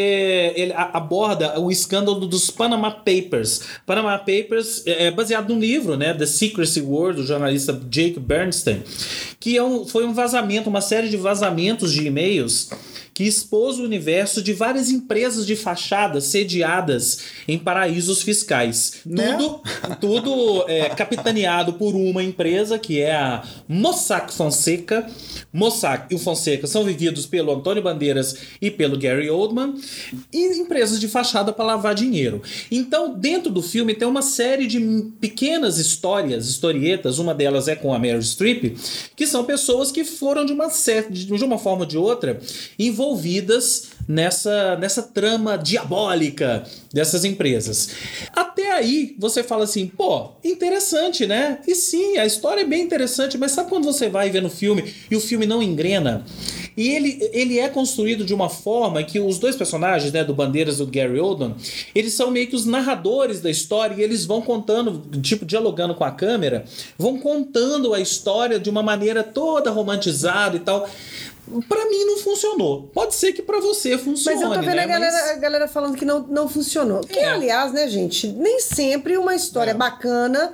ele 0.55 0.73
aborda 0.75 1.59
o 1.61 1.71
escândalo 1.71 2.27
dos 2.27 2.51
Panama 2.51 2.91
Papers. 2.91 3.63
Panama 3.85 4.17
Papers 4.19 4.83
é 4.87 5.01
é 5.01 5.11
baseado 5.11 5.49
num 5.53 5.59
livro, 5.59 5.97
né, 5.97 6.13
The 6.15 6.27
Secrecy 6.27 6.81
World, 6.83 7.23
do 7.23 7.27
jornalista 7.27 7.73
Jake 7.91 8.21
Bernstein, 8.21 8.83
que 9.41 9.57
é 9.57 9.63
um, 9.63 9.87
foi 9.87 10.05
um 10.05 10.13
vazamento, 10.13 10.69
uma 10.69 10.81
série 10.83 11.09
de 11.09 11.17
vazamentos 11.17 11.93
de 11.93 12.07
e-mails 12.07 12.69
que 13.13 13.25
expôs 13.25 13.79
o 13.79 13.85
universo 13.85 14.43
de 14.43 14.53
várias 14.53 14.91
empresas 14.91 15.47
de 15.47 15.57
fachada 15.57 16.21
sediadas 16.21 17.21
em 17.47 17.59
paraísos 17.59 18.23
fiscais. 18.23 19.01
Né? 19.05 19.37
Tudo, 19.37 19.61
tudo 20.01 20.65
é, 20.69 20.89
capitaneado 20.91 21.75
por 21.75 21.95
uma 21.95 22.23
empresa 22.23 22.79
que 22.79 23.01
é 23.01 23.15
a 23.15 23.43
Mossack 23.69 24.33
Fonseca. 24.33 25.07
Mossack 25.53 26.13
e 26.13 26.15
o 26.15 26.19
Fonseca 26.19 26.67
são 26.67 26.85
vividos 26.85 27.27
pelo 27.27 27.53
Antônio 27.53 27.83
Bandeiras 27.83 28.37
e 28.61 28.71
pelo 28.71 28.99
Gary 28.99 29.29
Oldman 29.29 29.75
e 30.33 30.59
empresas 30.59 31.01
de 31.01 31.09
fachada 31.09 31.53
para 31.53 31.65
lavar 31.65 31.95
dinheiro. 31.95 32.43
Então, 32.71 33.15
dentro 33.15 33.51
do 33.51 33.63
filme 33.63 33.95
tem 33.95 34.07
uma 34.07 34.23
série 34.23 34.67
de 34.67 34.81
pequenas 35.21 35.79
histórias, 35.79 36.49
historietas, 36.49 37.19
uma 37.19 37.35
delas 37.35 37.69
é 37.69 37.75
com 37.75 37.93
a 37.93 37.99
Meryl 37.99 38.23
Streep, 38.23 38.77
que 39.17 39.27
são 39.27 39.45
pessoas 39.45 39.91
que 39.91 40.05
foram 40.05 40.45
de 40.45 40.53
uma 40.53 40.71
certa, 40.71 41.13
de 41.13 41.45
uma 41.45 41.59
forma 41.59 41.83
ou 41.83 41.87
de 41.87 41.99
outra 41.99 42.41
envolvidas 43.11 43.91
nessa, 44.07 44.77
nessa 44.77 45.03
trama 45.03 45.57
diabólica 45.57 46.65
dessas 46.93 47.25
empresas. 47.25 47.91
Até 48.33 48.73
aí 48.73 49.15
você 49.19 49.43
fala 49.43 49.65
assim, 49.65 49.87
pô, 49.87 50.31
interessante, 50.45 51.27
né? 51.27 51.59
E 51.67 51.75
sim, 51.75 52.17
a 52.19 52.27
história 52.27 52.63
é 52.63 52.65
bem 52.65 52.83
interessante, 52.83 53.37
mas 53.37 53.53
sabe 53.53 53.69
quando 53.69 53.85
você 53.85 54.09
vai 54.09 54.31
ver 54.31 54.43
no 54.43 54.51
filme 54.51 54.93
e 55.11 55.17
o 55.17 55.21
filme 55.21 55.47
não 55.47 55.63
engrena? 55.63 56.25
E 56.77 56.89
ele, 56.89 57.31
ele 57.33 57.59
é 57.59 57.69
construído 57.69 58.25
de 58.25 58.33
uma 58.33 58.49
forma 58.49 59.03
que 59.03 59.21
os 59.21 59.39
dois 59.39 59.55
personagens, 59.55 60.13
né, 60.13 60.25
do 60.25 60.35
Bandeiras 60.35 60.77
e 60.77 60.79
do 60.79 60.87
Gary 60.87 61.21
Oldman, 61.21 61.55
eles 61.95 62.15
são 62.15 62.31
meio 62.31 62.47
que 62.47 62.57
os 62.57 62.65
narradores 62.65 63.41
da 63.41 63.51
história 63.51 63.95
e 63.95 64.03
eles 64.03 64.25
vão 64.25 64.41
contando, 64.41 65.21
tipo, 65.21 65.45
dialogando 65.45 65.95
com 65.95 66.05
a 66.05 66.11
câmera, 66.11 66.65
vão 66.97 67.19
contando 67.19 67.93
a 67.93 68.01
história 68.01 68.59
de 68.59 68.71
uma 68.71 68.83
maneira 68.83 69.23
toda 69.23 69.71
romantizada 69.71 70.57
e 70.57 70.61
tal. 70.61 70.89
Pra 71.69 71.85
mim 71.87 72.05
não 72.05 72.19
funcionou. 72.19 72.85
Pode 72.93 73.15
ser 73.15 73.33
que 73.33 73.43
pra 73.43 73.61
você 73.61 73.97
funcione. 73.99 74.37
Mas 74.39 74.43
eu 74.45 74.55
tô 74.55 74.61
vendo 74.61 74.75
né? 74.77 74.83
a, 74.83 74.87
galera, 74.87 75.13
Mas- 75.13 75.31
a 75.31 75.35
galera 75.35 75.69
falando 75.69 75.97
que 75.97 76.05
não, 76.05 76.21
não 76.21 76.49
funcionou. 76.49 77.01
Que, 77.01 77.19
É. 77.19 77.31
aliás, 77.31 77.73
né, 77.73 77.89
gente, 77.89 78.29
nem 78.29 78.61
sempre 78.61 79.17
uma 79.17 79.35
história 79.35 79.73
É. 79.73 79.75
bacana, 79.75 80.53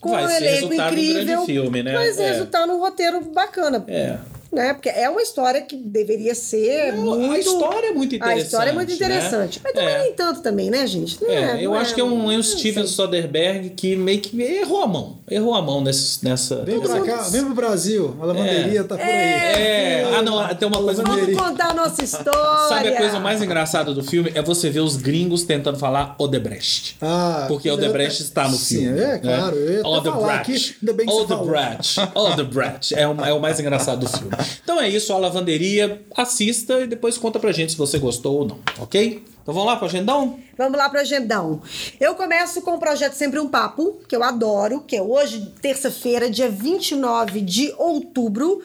com 0.00 0.10
Vai 0.10 0.24
um 0.26 0.30
elenco 0.30 0.68
um 0.68 0.72
incrível, 0.74 1.24
grande 1.24 1.46
filme, 1.46 1.82
né? 1.82 1.92
mas 1.92 2.18
É. 2.18 2.30
resultar 2.30 2.66
num 2.66 2.78
roteiro 2.78 3.20
bacana. 3.20 3.84
É. 3.88 4.18
Né? 4.50 4.72
Porque 4.72 4.88
é 4.88 5.08
uma 5.10 5.20
história 5.20 5.60
que 5.60 5.76
deveria 5.76 6.34
ser 6.34 6.94
Não, 6.94 7.18
muito... 7.18 7.32
A 7.34 7.38
história 7.38 7.88
é 7.88 7.92
muito 7.92 8.14
interessante. 8.14 8.40
A 8.40 8.44
história 8.44 8.70
é 8.70 8.72
muito 8.72 8.92
interessante. 8.92 9.56
né? 9.58 9.62
Mas 9.64 9.72
também 9.74 9.94
É. 9.94 9.98
nem 10.04 10.12
tanto 10.14 10.40
também, 10.40 10.70
né, 10.70 10.86
gente? 10.86 11.22
Não 11.22 11.30
É, 11.30 11.62
eu 11.64 11.70
não 11.72 11.78
acho 11.78 11.94
que 11.94 12.00
é 12.00 12.04
um, 12.04 12.30
é 12.30 12.34
um 12.34 12.36
não 12.38 12.42
Steven 12.42 12.84
sei. 12.86 12.94
Soderbergh 12.94 13.70
que 13.76 13.94
meio 13.94 14.20
que 14.20 14.40
errou 14.40 14.82
a 14.82 14.86
mão. 14.86 15.18
Errou 15.30 15.54
a 15.54 15.60
mão 15.60 15.82
nesse, 15.82 16.24
nessa. 16.24 16.64
Vem 16.64 16.80
pra 16.80 17.00
cá, 17.02 17.22
vem 17.28 17.44
pro 17.44 17.54
Brasil. 17.54 18.16
A 18.20 18.24
lavanderia 18.24 18.84
tá 18.84 18.96
por 18.96 19.04
aí. 19.04 19.10
É, 19.10 20.14
ah 20.16 20.22
não, 20.22 20.54
tem 20.54 20.66
uma 20.66 20.82
coisa 20.82 21.02
Vamos 21.02 21.36
contar 21.36 21.70
a 21.70 21.74
nossa 21.74 22.02
história. 22.02 22.68
Sabe 22.68 22.88
a 22.88 22.96
coisa 22.96 23.20
mais 23.20 23.42
engraçada 23.42 23.92
do 23.92 24.02
filme? 24.02 24.32
É 24.34 24.40
você 24.42 24.70
ver 24.70 24.80
os 24.80 24.96
gringos 24.96 25.42
tentando 25.44 25.78
falar 25.78 26.14
Odebrecht. 26.18 26.96
Ah, 27.02 27.44
Porque 27.48 27.70
Odebrecht 27.70 28.22
está 28.22 28.48
no 28.48 28.56
sim, 28.56 28.78
filme. 28.78 28.98
é, 29.00 29.18
claro, 29.18 29.56
eu 29.56 29.72
ia 29.74 29.98
até 29.98 30.10
falar 30.10 30.34
aqui, 30.36 30.74
ainda 30.80 30.92
bem 30.94 31.06
que 31.06 31.12
falou. 31.12 31.42
Odebrecht. 31.42 32.00
Odebrecht. 32.14 32.94
É 32.94 33.06
o, 33.06 33.24
é 33.24 33.32
o 33.32 33.40
mais 33.40 33.60
engraçado 33.60 34.00
do 34.00 34.08
filme. 34.08 34.37
Então 34.62 34.80
é 34.80 34.88
isso, 34.88 35.12
a 35.12 35.18
lavanderia. 35.18 36.02
Assista 36.16 36.80
e 36.80 36.86
depois 36.86 37.18
conta 37.18 37.38
pra 37.38 37.52
gente 37.52 37.72
se 37.72 37.78
você 37.78 37.98
gostou 37.98 38.40
ou 38.40 38.46
não, 38.46 38.58
ok? 38.78 39.22
Então 39.48 39.54
vamos 39.54 39.72
lá 39.72 39.76
pro 39.78 39.86
agendão? 39.86 40.38
Vamos 40.58 40.76
lá 40.76 40.90
pro 40.90 41.00
agendão. 41.00 41.62
Eu 41.98 42.14
começo 42.14 42.60
com 42.60 42.74
o 42.74 42.78
projeto 42.78 43.14
Sempre 43.14 43.40
um 43.40 43.48
Papo, 43.48 43.98
que 44.06 44.14
eu 44.14 44.22
adoro, 44.22 44.82
que 44.86 44.94
é 44.94 45.00
hoje, 45.00 45.54
terça-feira, 45.62 46.28
dia 46.28 46.50
29 46.50 47.40
de 47.40 47.72
outubro, 47.78 48.60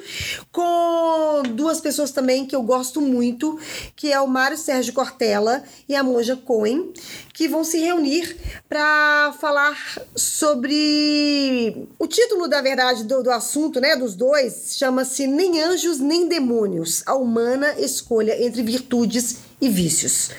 com 0.51 1.41
duas 1.51 1.79
pessoas 1.79 2.11
também 2.11 2.45
que 2.45 2.53
eu 2.53 2.61
gosto 2.61 2.99
muito, 2.99 3.57
que 3.95 4.11
é 4.11 4.19
o 4.19 4.27
Mário 4.27 4.57
Sérgio 4.57 4.91
Cortella 4.91 5.63
e 5.87 5.95
a 5.95 6.03
Monja 6.03 6.35
Cohen, 6.35 6.91
que 7.33 7.47
vão 7.47 7.63
se 7.63 7.79
reunir 7.79 8.35
para 8.67 9.33
falar 9.39 9.77
sobre 10.17 11.87
o 11.97 12.05
título, 12.07 12.49
da 12.49 12.61
verdade, 12.61 13.05
do, 13.05 13.23
do 13.23 13.31
assunto, 13.31 13.79
né, 13.79 13.95
dos 13.95 14.15
dois, 14.15 14.75
chama-se 14.77 15.27
Nem 15.27 15.61
Anjos 15.61 15.99
Nem 15.99 16.27
Demônios, 16.27 17.03
a 17.05 17.15
humana 17.15 17.73
escolha 17.79 18.45
entre 18.45 18.61
virtudes 18.61 19.37
e 19.61 19.69
vícios. 19.69 20.29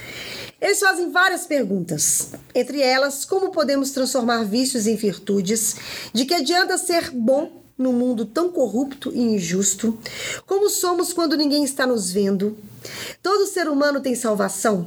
Eles 0.65 0.81
fazem 0.81 1.11
várias 1.11 1.47
perguntas, 1.47 2.31
entre 2.55 2.81
elas, 2.81 3.27
como 3.27 3.51
podemos 3.51 3.91
transformar 3.91 4.47
vícios 4.47 4.87
em 4.87 4.97
virtudes, 4.97 5.77
de 6.11 6.25
que 6.25 6.33
adianta 6.33 6.79
ser 6.79 7.11
bom 7.11 7.63
num 7.77 7.93
mundo 7.93 8.25
tão 8.25 8.51
corrupto 8.51 9.13
e 9.13 9.21
injusto, 9.21 9.99
como 10.47 10.71
somos 10.71 11.13
quando 11.13 11.37
ninguém 11.37 11.65
está 11.65 11.87
nos 11.87 12.11
vendo. 12.11 12.57
Todo 13.23 13.47
ser 13.47 13.69
humano 13.69 14.01
tem 14.01 14.15
salvação? 14.15 14.87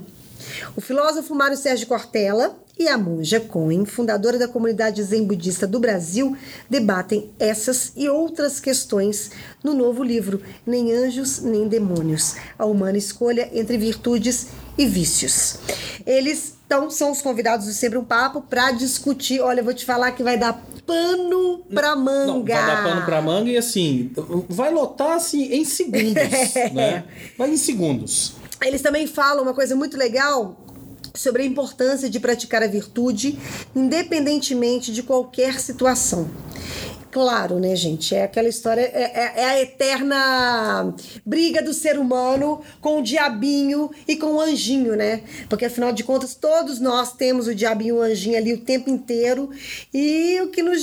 O 0.75 0.81
filósofo 0.81 1.35
Mário 1.35 1.57
Sérgio 1.57 1.87
Cortella 1.87 2.55
e 2.77 2.87
a 2.87 2.97
monja 2.97 3.39
Cohen, 3.39 3.85
fundadora 3.85 4.37
da 4.37 4.47
comunidade 4.47 5.01
zen 5.01 5.23
budista 5.25 5.65
do 5.65 5.79
Brasil, 5.79 6.37
debatem 6.69 7.31
essas 7.39 7.91
e 7.95 8.07
outras 8.07 8.59
questões 8.59 9.31
no 9.63 9.73
novo 9.73 10.03
livro 10.03 10.41
Nem 10.65 10.93
Anjos 10.93 11.39
Nem 11.39 11.67
Demônios: 11.67 12.35
A 12.57 12.65
Humana 12.65 12.97
Escolha 12.97 13.49
entre 13.51 13.77
Virtudes 13.77 14.47
e 14.77 14.85
Vícios. 14.85 15.57
Eles 16.05 16.57
então 16.67 16.89
são 16.89 17.11
os 17.13 17.21
convidados 17.21 17.65
do 17.65 17.71
Sempre 17.71 17.97
um 17.97 18.03
Papo 18.03 18.41
para 18.41 18.71
discutir. 18.71 19.39
Olha, 19.39 19.61
eu 19.61 19.63
vou 19.63 19.73
te 19.73 19.85
falar 19.85 20.11
que 20.11 20.21
vai 20.21 20.37
dar 20.37 20.61
pano 20.85 21.59
pra 21.73 21.95
manga. 21.95 22.27
Não, 22.27 22.43
vai 22.43 22.65
dar 22.65 22.83
pano 22.83 23.05
pra 23.05 23.21
manga 23.21 23.49
e 23.49 23.57
assim, 23.57 24.11
vai 24.49 24.69
lotar 24.69 25.13
assim 25.13 25.43
em 25.43 25.63
segundos, 25.63 26.13
né? 26.73 27.05
Vai 27.37 27.51
em 27.51 27.57
segundos. 27.57 28.35
Eles 28.61 28.81
também 28.81 29.05
falam 29.07 29.43
uma 29.43 29.53
coisa 29.53 29.75
muito 29.75 29.97
legal 29.97 30.57
sobre 31.13 31.41
a 31.43 31.45
importância 31.45 32.09
de 32.09 32.19
praticar 32.19 32.61
a 32.63 32.67
virtude, 32.67 33.37
independentemente 33.75 34.91
de 34.91 35.01
qualquer 35.03 35.59
situação. 35.59 36.29
Claro, 37.09 37.57
né, 37.57 37.75
gente? 37.75 38.13
É 38.13 38.23
aquela 38.23 38.47
história, 38.49 38.81
é, 38.81 39.11
é- 39.15 39.33
é 39.41 39.45
a 39.45 39.61
eterna 39.61 40.93
briga 41.25 41.63
do 41.63 41.73
ser 41.73 41.97
humano 41.97 42.61
com 42.79 42.99
o 42.99 43.01
diabinho 43.01 43.89
e 44.07 44.15
com 44.15 44.33
o 44.35 44.41
anjinho, 44.41 44.95
né? 44.95 45.21
Porque 45.49 45.65
afinal 45.65 45.91
de 45.91 46.03
contas, 46.03 46.35
todos 46.35 46.79
nós 46.79 47.13
temos 47.13 47.47
o 47.47 47.55
diabinho 47.55 47.95
e 47.95 47.99
o 47.99 48.01
anjinho 48.01 48.37
ali 48.37 48.53
o 48.53 48.59
tempo 48.59 48.89
inteiro. 48.89 49.49
E 49.91 50.39
o 50.41 50.49
que 50.49 50.61
nos, 50.61 50.81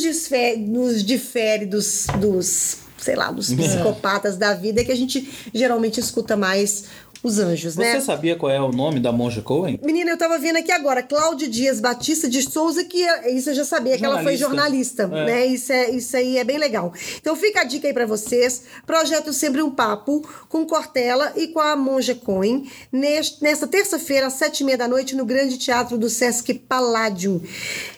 nos 0.67 1.05
difere 1.05 1.67
dos, 1.67 2.07
dos, 2.19 2.79
sei 2.99 3.15
lá, 3.15 3.31
dos 3.31 3.53
psicopatas 3.53 4.37
da 4.37 4.55
vida 4.55 4.81
é 4.81 4.85
que 4.85 4.93
a 4.93 4.97
gente 4.97 5.29
geralmente 5.53 6.01
escuta 6.01 6.37
mais 6.37 6.87
os 7.25 7.39
anjos, 7.39 7.75
né? 7.77 7.93
Você 7.99 8.03
sabia 8.03 8.37
qual 8.37 8.53
é 8.53 8.61
o 8.61 8.71
nome 8.71 9.01
da 9.01 9.11
monja 9.11 9.41
Cohen? 9.43 9.81
Menina, 9.83 10.11
eu 10.11 10.19
tava 10.19 10.39
vendo 10.39 10.59
aqui 10.59 10.71
agora, 10.71 11.03
Cláudia 11.03 11.49
Dias 11.49 11.81
Batista 11.81 12.29
de 12.29 12.43
Souza, 12.43 12.85
que 12.85 13.03
é- 13.03 13.33
isso 13.33 13.51
eu 13.51 13.55
já 13.55 13.65
sabia, 13.65 13.97
que 13.99 14.05
ela 14.05 14.23
foi 14.23 14.37
Jornalista. 14.37 15.05
jornalista, 15.05 15.33
É. 15.33 15.35
né? 15.41 15.47
Isso, 15.47 15.73
é, 15.73 15.91
isso 15.91 16.17
aí 16.17 16.37
é 16.39 16.45
bem 16.45 16.59
legal. 16.59 16.93
Então 17.19 17.35
fica 17.35 17.63
a 17.63 17.65
dica 17.65 17.89
aí 17.89 17.95
pra 17.95 18.05
vocês. 18.07 18.63
Projeto 18.87 19.33
Sempre 19.33 19.63
um 19.63 19.71
Papo 19.71 20.23
com 20.49 20.65
Cortella 20.67 21.33
e 21.35 21.49
com 21.49 21.59
a 21.61 21.75
Monja 21.75 22.15
Cohen, 22.15 22.71
neste, 22.93 23.43
nesta 23.43 23.67
terça-feira, 23.67 24.27
às 24.27 24.35
sete 24.35 24.61
e 24.61 24.65
meia 24.65 24.77
da 24.79 24.87
noite, 24.87 25.17
no 25.17 25.25
Grande 25.25 25.57
Teatro 25.59 25.97
do 25.97 26.11
Sesc 26.11 26.53
Palladium. 26.55 27.41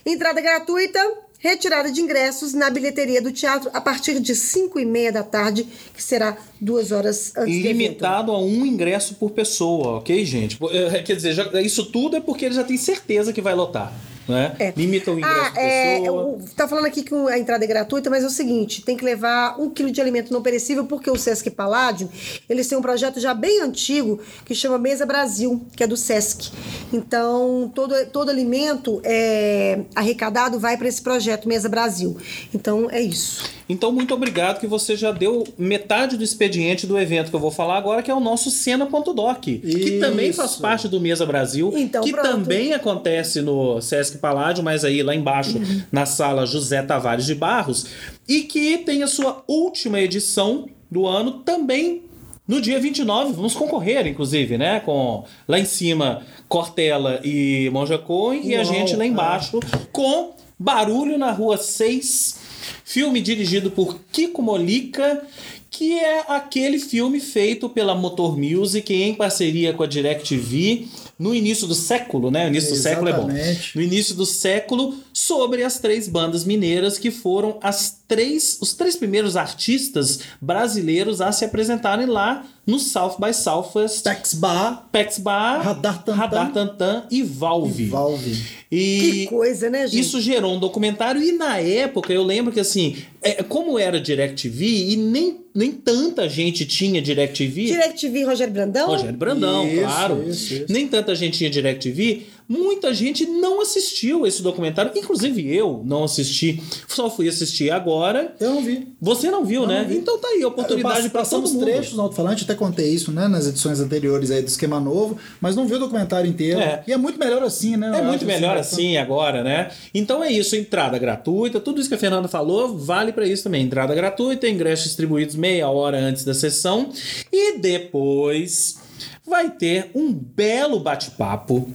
Entrada 0.06 0.40
gratuita. 0.40 1.00
Retirada 1.38 1.92
de 1.92 2.00
ingressos 2.00 2.54
na 2.54 2.70
bilheteria 2.70 3.20
do 3.20 3.30
teatro 3.30 3.70
a 3.72 3.80
partir 3.80 4.18
de 4.20 4.34
5 4.34 4.80
e 4.80 4.84
meia 4.86 5.12
da 5.12 5.22
tarde, 5.22 5.66
que 5.94 6.02
será 6.02 6.36
duas 6.60 6.90
horas 6.92 7.32
antes. 7.36 7.54
Limitado 7.62 8.32
a 8.32 8.38
um 8.40 8.64
ingresso 8.64 9.14
por 9.16 9.30
pessoa, 9.30 9.98
ok, 9.98 10.24
gente? 10.24 10.58
Eh, 10.72 11.02
Quer 11.02 11.14
dizer, 11.14 11.34
já- 11.34 11.60
isso 11.62 11.84
tudo 11.86 12.16
é 12.16 12.20
porque 12.20 12.44
eles 12.46 12.56
já 12.56 12.64
têm 12.64 12.76
certeza 12.78 13.32
que 13.32 13.40
vai 13.42 13.54
lotar. 13.54 13.92
Né? 14.28 14.56
É. 14.58 14.72
Limita 14.76 15.12
o 15.12 15.18
ingresso 15.18 15.52
Ah, 15.54 15.60
é, 15.60 16.00
pessoa. 16.00 16.38
tá 16.56 16.66
falando 16.66 16.86
aqui 16.86 17.02
que 17.02 17.14
a 17.14 17.38
entrada 17.38 17.64
é 17.64 17.68
gratuita, 17.68 18.10
mas 18.10 18.24
é 18.24 18.26
o 18.26 18.30
seguinte, 18.30 18.82
tem 18.82 18.96
que 18.96 19.04
levar 19.04 19.56
um 19.60 19.70
quilo 19.70 19.90
de 19.90 20.00
alimento 20.00 20.32
não 20.32 20.42
perecível, 20.42 20.84
porque 20.86 21.08
o 21.10 21.16
Sesc 21.16 21.48
Paládio, 21.50 22.08
eles 22.48 22.66
têm 22.66 22.76
um 22.76 22.82
projeto 22.82 23.20
já 23.20 23.32
bem 23.32 23.60
antigo 23.60 24.18
que 24.44 24.54
chama 24.54 24.78
Mesa 24.78 25.06
Brasil, 25.06 25.64
que 25.76 25.82
é 25.84 25.86
do 25.86 25.96
Sesc. 25.96 26.50
Então, 26.92 27.70
todo, 27.74 27.94
todo 28.06 28.30
alimento 28.30 29.00
é, 29.04 29.80
arrecadado 29.94 30.58
vai 30.58 30.76
para 30.76 30.88
esse 30.88 31.02
projeto 31.02 31.46
Mesa 31.48 31.68
Brasil. 31.68 32.16
Então, 32.54 32.88
é 32.90 33.00
isso. 33.00 33.44
Então, 33.68 33.90
muito 33.90 34.14
obrigado 34.14 34.60
que 34.60 34.66
você 34.66 34.94
já 34.96 35.10
deu 35.10 35.42
metade 35.58 36.16
do 36.16 36.22
expediente 36.22 36.86
do 36.86 36.96
evento 36.96 37.30
que 37.30 37.36
eu 37.36 37.40
vou 37.40 37.50
falar 37.50 37.76
agora, 37.76 38.00
que 38.00 38.10
é 38.10 38.14
o 38.14 38.20
nosso 38.20 38.48
Cena.doc, 38.48 39.40
que 39.42 39.98
também 40.00 40.32
faz 40.32 40.54
parte 40.56 40.86
do 40.88 41.00
Mesa 41.00 41.26
Brasil, 41.26 41.72
Então, 41.76 42.02
que 42.04 42.12
pronto. 42.12 42.28
também 42.28 42.72
acontece 42.72 43.40
no 43.42 43.80
Sesc 43.80 44.15
Paládio, 44.18 44.62
mas 44.64 44.84
aí 44.84 45.02
lá 45.02 45.14
embaixo, 45.14 45.58
Uhum. 45.58 45.82
na 45.92 46.06
sala 46.06 46.46
José 46.46 46.82
Tavares 46.82 47.26
de 47.26 47.34
Barros, 47.34 47.86
e 48.28 48.42
que 48.42 48.78
tem 48.78 49.02
a 49.02 49.06
sua 49.06 49.42
última 49.46 50.00
edição 50.00 50.68
do 50.90 51.06
ano 51.06 51.32
também 51.44 52.02
no 52.46 52.60
dia 52.60 52.78
29, 52.78 53.32
vamos 53.32 53.54
concorrer, 53.54 54.06
inclusive, 54.06 54.56
né? 54.56 54.78
Com 54.80 55.24
lá 55.48 55.58
em 55.58 55.64
cima 55.64 56.22
Cortella 56.48 57.20
e 57.24 57.68
Monja 57.72 57.98
Cohen 57.98 58.46
e 58.46 58.54
a 58.54 58.62
gente 58.62 58.94
lá 58.94 59.02
é. 59.04 59.08
embaixo 59.08 59.58
com 59.90 60.34
Barulho 60.58 61.18
na 61.18 61.32
Rua 61.32 61.56
6, 61.56 62.38
filme 62.84 63.20
dirigido 63.20 63.70
por 63.70 63.98
Kiko 64.12 64.40
Molica, 64.42 65.22
que 65.68 65.98
é 65.98 66.24
aquele 66.28 66.78
filme 66.78 67.18
feito 67.18 67.68
pela 67.68 67.94
Motor 67.96 68.38
Music 68.38 68.94
em 68.94 69.14
parceria 69.14 69.72
com 69.74 69.82
a 69.82 69.86
DirecTV 69.86 70.86
no 71.18 71.34
início 71.34 71.66
do 71.66 71.74
século, 71.74 72.30
né? 72.30 72.44
O 72.44 72.48
início 72.48 72.70
do 72.70 72.76
século 72.76 73.08
é 73.08 73.12
bom. 73.12 73.30
Exatamente. 73.30 73.76
No 73.76 73.82
início 73.82 74.14
do 74.14 74.26
século, 74.26 74.94
sobre 75.12 75.62
as 75.62 75.78
três 75.78 76.08
bandas 76.08 76.44
mineiras 76.44 76.98
que 76.98 77.10
foram 77.10 77.58
as 77.62 78.00
três, 78.06 78.58
os 78.60 78.74
três 78.74 78.96
primeiros 78.96 79.36
artistas 79.36 80.20
brasileiros 80.40 81.20
a 81.20 81.32
se 81.32 81.44
apresentarem 81.44 82.06
lá 82.06 82.44
no 82.66 82.78
South 82.78 83.16
by 83.18 83.32
Southwest. 83.32 84.02
Tax 84.02 84.34
Bar, 84.34 84.88
Pex 84.92 85.18
Bar, 85.18 85.62
Radar 85.62 86.02
Tantan. 86.04 86.14
Radar 86.16 86.52
Tantan 86.52 87.04
e 87.10 87.22
Valve. 87.22 87.86
Valve. 87.86 88.42
E 88.70 88.98
Que 89.00 89.26
coisa, 89.26 89.70
né, 89.70 89.86
gente? 89.86 90.00
isso 90.00 90.20
gerou 90.20 90.54
um 90.56 90.58
documentário 90.58 91.22
e 91.22 91.32
na 91.32 91.58
época 91.58 92.12
eu 92.12 92.24
lembro 92.24 92.52
que 92.52 92.58
assim, 92.58 92.96
é, 93.22 93.42
como 93.42 93.78
era 93.78 94.00
DirecTV 94.00 94.66
e 94.66 94.96
nem, 94.96 95.40
nem 95.54 95.70
tanta 95.70 96.28
gente 96.28 96.66
tinha 96.66 97.00
DirecTV, 97.00 97.66
DirecTV 97.66 98.24
Rogério 98.24 98.52
Brandão? 98.52 98.88
Rogério 98.88 99.16
Brandão, 99.16 99.66
Isso, 99.68 99.80
claro. 99.82 100.24
isso, 100.28 100.54
isso. 100.54 100.64
Nem 100.68 100.88
tanta 100.88 101.05
tanta 101.06 101.14
gente 101.14 101.38
tinha 101.38 101.48
DirecTV, 101.48 102.26
muita 102.48 102.92
gente 102.92 103.24
não 103.26 103.60
assistiu 103.60 104.26
esse 104.26 104.42
documentário. 104.42 104.90
Inclusive 104.94 105.54
eu 105.54 105.82
não 105.84 106.04
assisti, 106.04 106.60
só 106.88 107.08
fui 107.08 107.28
assistir 107.28 107.70
agora. 107.70 108.34
Eu 108.40 108.50
não 108.50 108.62
vi. 108.62 108.88
Você 109.00 109.30
não 109.30 109.44
viu, 109.44 109.66
né? 109.66 109.82
não 109.82 109.88
vi. 109.88 109.96
Então 109.98 110.18
tá 110.18 110.28
aí, 110.28 110.44
oportunidade 110.44 111.08
para 111.08 111.24
todo 111.24 111.48
mundo. 111.48 111.64
trechos 111.64 111.94
no 111.94 112.02
alto-falante, 112.02 112.42
até 112.44 112.54
contei 112.54 112.90
isso 112.90 113.12
né, 113.12 113.28
nas 113.28 113.46
edições 113.46 113.78
anteriores 113.78 114.30
aí 114.30 114.42
do 114.42 114.48
Esquema 114.48 114.80
Novo, 114.80 115.16
mas 115.40 115.54
não 115.54 115.66
vi 115.66 115.74
o 115.74 115.78
documentário 115.78 116.28
inteiro. 116.28 116.60
É. 116.60 116.82
E 116.86 116.92
é 116.92 116.96
muito 116.96 117.18
melhor 117.18 117.42
assim, 117.42 117.76
né? 117.76 117.86
É 117.86 118.02
muito 118.02 118.16
acho, 118.16 118.26
melhor 118.26 118.54
né? 118.54 118.60
assim 118.60 118.96
agora, 118.96 119.44
né? 119.44 119.70
Então 119.94 120.22
é 120.24 120.32
isso, 120.32 120.56
entrada 120.56 120.98
gratuita, 120.98 121.60
tudo 121.60 121.80
isso 121.80 121.88
que 121.88 121.94
a 121.94 121.98
Fernanda 121.98 122.26
falou 122.26 122.76
vale 122.76 123.12
para 123.12 123.26
isso 123.26 123.44
também. 123.44 123.62
Entrada 123.62 123.94
gratuita, 123.94 124.48
ingressos 124.48 124.86
distribuídos 124.86 125.36
meia 125.36 125.68
hora 125.68 125.98
antes 125.98 126.24
da 126.24 126.34
sessão 126.34 126.90
e 127.32 127.58
depois 127.58 128.85
vai 129.26 129.50
ter 129.50 129.90
um 129.94 130.12
belo 130.12 130.80
bate-papo 130.80 131.68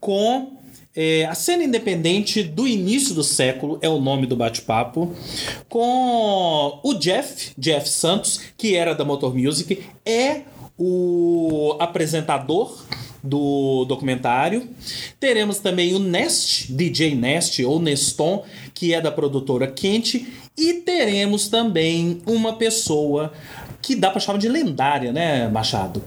com 0.00 0.56
é, 0.94 1.24
a 1.24 1.34
cena 1.34 1.64
independente 1.64 2.42
do 2.42 2.66
início 2.66 3.14
do 3.14 3.24
século 3.24 3.78
é 3.80 3.88
o 3.88 4.00
nome 4.00 4.26
do 4.26 4.36
bate-papo 4.36 5.14
com 5.68 6.80
o 6.82 6.94
Jeff, 6.94 7.52
Jeff 7.56 7.88
Santos, 7.88 8.40
que 8.56 8.76
era 8.76 8.94
da 8.94 9.04
Motor 9.04 9.34
Music, 9.34 9.82
é 10.04 10.42
o 10.78 11.76
apresentador 11.78 12.84
do 13.22 13.84
documentário. 13.86 14.68
Teremos 15.18 15.60
também 15.60 15.94
o 15.94 15.98
Nest, 15.98 16.72
DJ 16.72 17.14
Nest 17.14 17.64
ou 17.64 17.80
Neston, 17.80 18.44
que 18.74 18.92
é 18.92 19.00
da 19.00 19.10
produtora 19.10 19.66
Quente, 19.66 20.26
e 20.58 20.74
teremos 20.74 21.48
também 21.48 22.20
uma 22.26 22.54
pessoa 22.54 23.32
que 23.80 23.96
dá 23.96 24.10
para 24.10 24.20
chamar 24.20 24.38
de 24.38 24.48
lendária, 24.48 25.12
né, 25.12 25.48
Machado? 25.48 26.02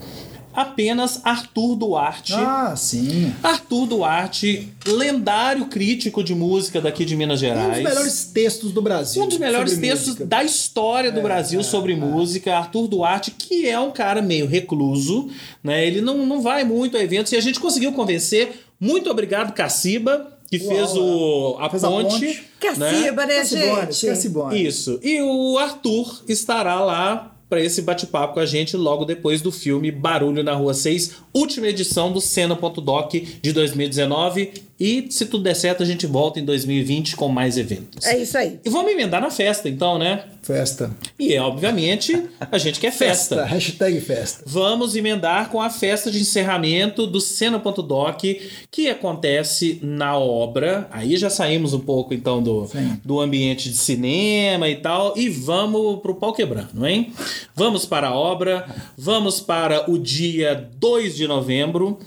Apenas 0.55 1.19
Arthur 1.23 1.75
Duarte. 1.75 2.33
Ah, 2.33 2.73
sim. 2.77 3.33
Arthur 3.43 3.85
Duarte, 3.87 4.69
lendário 4.85 5.65
crítico 5.65 6.23
de 6.23 6.33
música 6.33 6.79
daqui 6.79 7.03
de 7.05 7.15
Minas 7.15 7.39
Um 7.39 7.41
Gerais. 7.41 7.73
dos 7.75 7.83
melhores 7.83 8.25
textos 8.33 8.71
do 8.71 8.81
Brasil. 8.81 9.23
Um 9.23 9.27
dos 9.27 9.37
melhores 9.37 9.77
textos 9.77 10.07
música. 10.09 10.25
da 10.25 10.43
história 10.43 11.11
do 11.11 11.21
Brasil 11.21 11.61
sobre 11.63 11.95
música, 11.95 12.55
Arthur 12.57 12.87
Duarte, 12.87 13.31
que 13.31 13.67
é 13.67 13.79
um 13.79 13.91
cara 13.91 14.21
meio 14.21 14.47
recluso, 14.47 15.29
né? 15.63 15.85
Ele 15.85 16.01
não, 16.01 16.25
não 16.25 16.41
vai 16.41 16.63
muito 16.63 16.95
a 16.97 17.03
eventos 17.03 17.31
e 17.31 17.35
a 17.35 17.41
gente 17.41 17.59
conseguiu 17.59 17.91
convencer. 17.93 18.61
Muito 18.79 19.09
obrigado, 19.09 19.53
Caciba, 19.53 20.37
que 20.49 20.57
Uau, 20.57 20.67
fez 20.69 20.95
o, 20.95 21.57
a, 21.59 21.69
Fez 21.69 21.83
a 21.83 21.87
ponte. 21.89 22.09
ponte. 22.09 22.25
né? 22.25 22.91
Caciba, 22.91 23.25
né, 23.25 23.35
Cacibone, 23.37 23.81
gente? 23.91 24.05
Cacibone. 24.07 24.65
Isso. 24.67 24.99
E 25.03 25.21
o 25.21 25.57
Arthur 25.57 26.23
estará 26.27 26.79
lá 26.81 27.34
para 27.49 27.61
esse 27.61 27.81
bate-papo 27.81 28.33
com 28.33 28.39
a 28.39 28.45
gente 28.45 28.75
logo 28.75 29.05
depois 29.05 29.41
do 29.41 29.51
filme 29.51 29.91
Barulho 29.91 30.43
na 30.43 30.53
Rua 30.53 30.73
6, 30.73 31.15
última 31.33 31.67
edição 31.67 32.11
do 32.11 32.19
Cena.doc 32.19 33.13
de 33.13 33.53
2019. 33.53 34.51
E 34.77 35.07
se 35.09 35.25
tudo 35.25 35.43
der 35.43 35.55
certo, 35.55 35.83
a 35.83 35.85
gente 35.85 36.05
volta 36.05 36.39
em 36.39 36.43
2020 36.43 37.15
com 37.15 37.29
mais 37.29 37.57
eventos. 37.57 38.05
É 38.05 38.17
isso 38.17 38.37
aí. 38.37 38.59
E 38.63 38.69
vamos 38.69 38.91
emendar 38.91 39.21
na 39.21 39.31
festa, 39.31 39.69
então, 39.69 39.97
né? 39.97 40.25
Festa. 40.41 40.91
E 41.17 41.33
é, 41.33 41.41
obviamente, 41.41 42.25
a 42.51 42.57
gente 42.57 42.79
quer 42.79 42.91
festa. 42.91 43.45
Hashtag 43.45 43.99
festa. 44.01 44.43
Vamos 44.45 44.95
emendar 44.95 45.49
com 45.49 45.61
a 45.61 45.69
festa 45.69 46.11
de 46.11 46.19
encerramento 46.19 47.07
do 47.07 47.21
Cena.doc, 47.21 48.21
que 48.69 48.89
acontece 48.89 49.79
na 49.81 50.17
obra. 50.17 50.87
Aí 50.91 51.15
já 51.17 51.29
saímos 51.29 51.73
um 51.73 51.79
pouco, 51.79 52.13
então, 52.13 52.43
do, 52.43 52.67
Sim. 52.67 52.99
do 53.03 53.21
ambiente 53.21 53.69
de 53.69 53.77
cinema 53.77 54.69
e 54.69 54.75
tal, 54.75 55.17
e 55.17 55.29
vamos 55.29 56.01
pro 56.01 56.15
pau 56.15 56.33
quebrando, 56.33 56.85
hein? 56.85 57.13
Vamos 57.55 57.85
para 57.85 58.09
a 58.09 58.15
obra, 58.15 58.67
vamos 58.97 59.39
para 59.39 59.89
o 59.89 59.97
dia 59.97 60.69
2 60.77 61.15
de 61.15 61.27
novembro, 61.27 61.97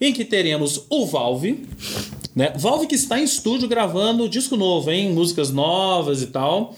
em 0.00 0.12
que 0.12 0.24
teremos 0.24 0.84
o 0.88 1.06
Valve, 1.06 1.66
né? 2.34 2.52
Valve 2.56 2.86
que 2.86 2.94
está 2.94 3.18
em 3.18 3.24
estúdio 3.24 3.68
gravando 3.68 4.28
disco 4.28 4.56
novo, 4.56 4.90
hein? 4.90 5.10
Músicas 5.12 5.50
novas 5.50 6.22
e 6.22 6.26
tal, 6.26 6.74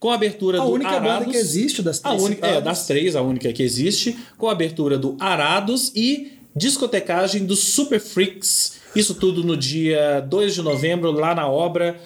com 0.00 0.10
a 0.10 0.14
abertura 0.14 0.60
A 0.60 0.64
do 0.64 0.70
única 0.70 0.92
banda 0.92 1.10
Arados. 1.10 1.32
que 1.32 1.38
existe 1.38 1.82
das 1.82 2.00
A 2.02 2.10
três 2.10 2.22
única, 2.22 2.46
é, 2.46 2.60
das 2.60 2.86
três, 2.86 3.14
a 3.14 3.22
única 3.22 3.52
que 3.52 3.62
existe, 3.62 4.16
com 4.38 4.48
a 4.48 4.52
abertura 4.52 4.96
do 4.96 5.16
Arados 5.20 5.92
e 5.94 6.32
discotecagem 6.54 7.44
do 7.44 7.56
Super 7.56 8.00
Freaks. 8.00 8.80
Isso 8.94 9.14
tudo 9.14 9.42
no 9.42 9.56
dia 9.56 10.20
2 10.20 10.54
de 10.54 10.62
novembro, 10.62 11.10
lá 11.12 11.34
na 11.34 11.48
obra, 11.48 11.98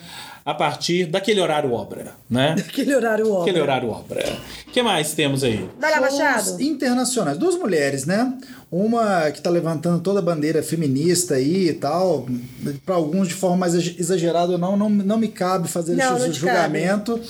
a 0.46 0.54
partir 0.54 1.06
daquele 1.06 1.40
horário 1.40 1.72
obra, 1.72 2.12
né? 2.30 2.54
Aquele 2.68 2.94
horário 2.94 3.26
óbvio. 3.28 3.42
Aquele 3.42 3.60
horário 3.60 3.90
obra. 3.90 4.24
O 4.68 4.70
que 4.70 4.80
mais 4.80 5.12
temos 5.12 5.42
aí? 5.42 5.68
Shows 5.80 6.00
Machado. 6.00 6.62
internacionais. 6.62 7.36
Duas 7.36 7.56
mulheres, 7.56 8.06
né? 8.06 8.32
Uma 8.70 9.28
que 9.32 9.42
tá 9.42 9.50
levantando 9.50 10.00
toda 10.00 10.20
a 10.20 10.22
bandeira 10.22 10.62
feminista 10.62 11.34
aí 11.34 11.70
e 11.70 11.72
tal. 11.72 12.28
Para 12.84 12.94
alguns 12.94 13.26
de 13.26 13.34
forma 13.34 13.56
mais 13.56 13.74
exagerada 13.74 14.52
ou 14.52 14.58
não, 14.58 14.76
não, 14.76 14.88
não 14.88 15.18
me 15.18 15.26
cabe 15.26 15.66
fazer 15.66 15.96
Não, 15.96 16.16
esse 16.16 16.26
não 16.28 16.32
julgamento. 16.32 17.20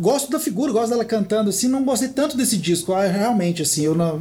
Gosto 0.00 0.30
da 0.30 0.40
figura, 0.40 0.72
gosto 0.72 0.88
dela 0.88 1.04
cantando 1.04 1.50
assim, 1.50 1.68
não 1.68 1.84
gostei 1.84 2.08
tanto 2.08 2.34
desse 2.34 2.56
disco, 2.56 2.94
ah, 2.94 3.04
realmente 3.04 3.60
assim, 3.60 3.84
eu 3.84 3.94
não, 3.94 4.18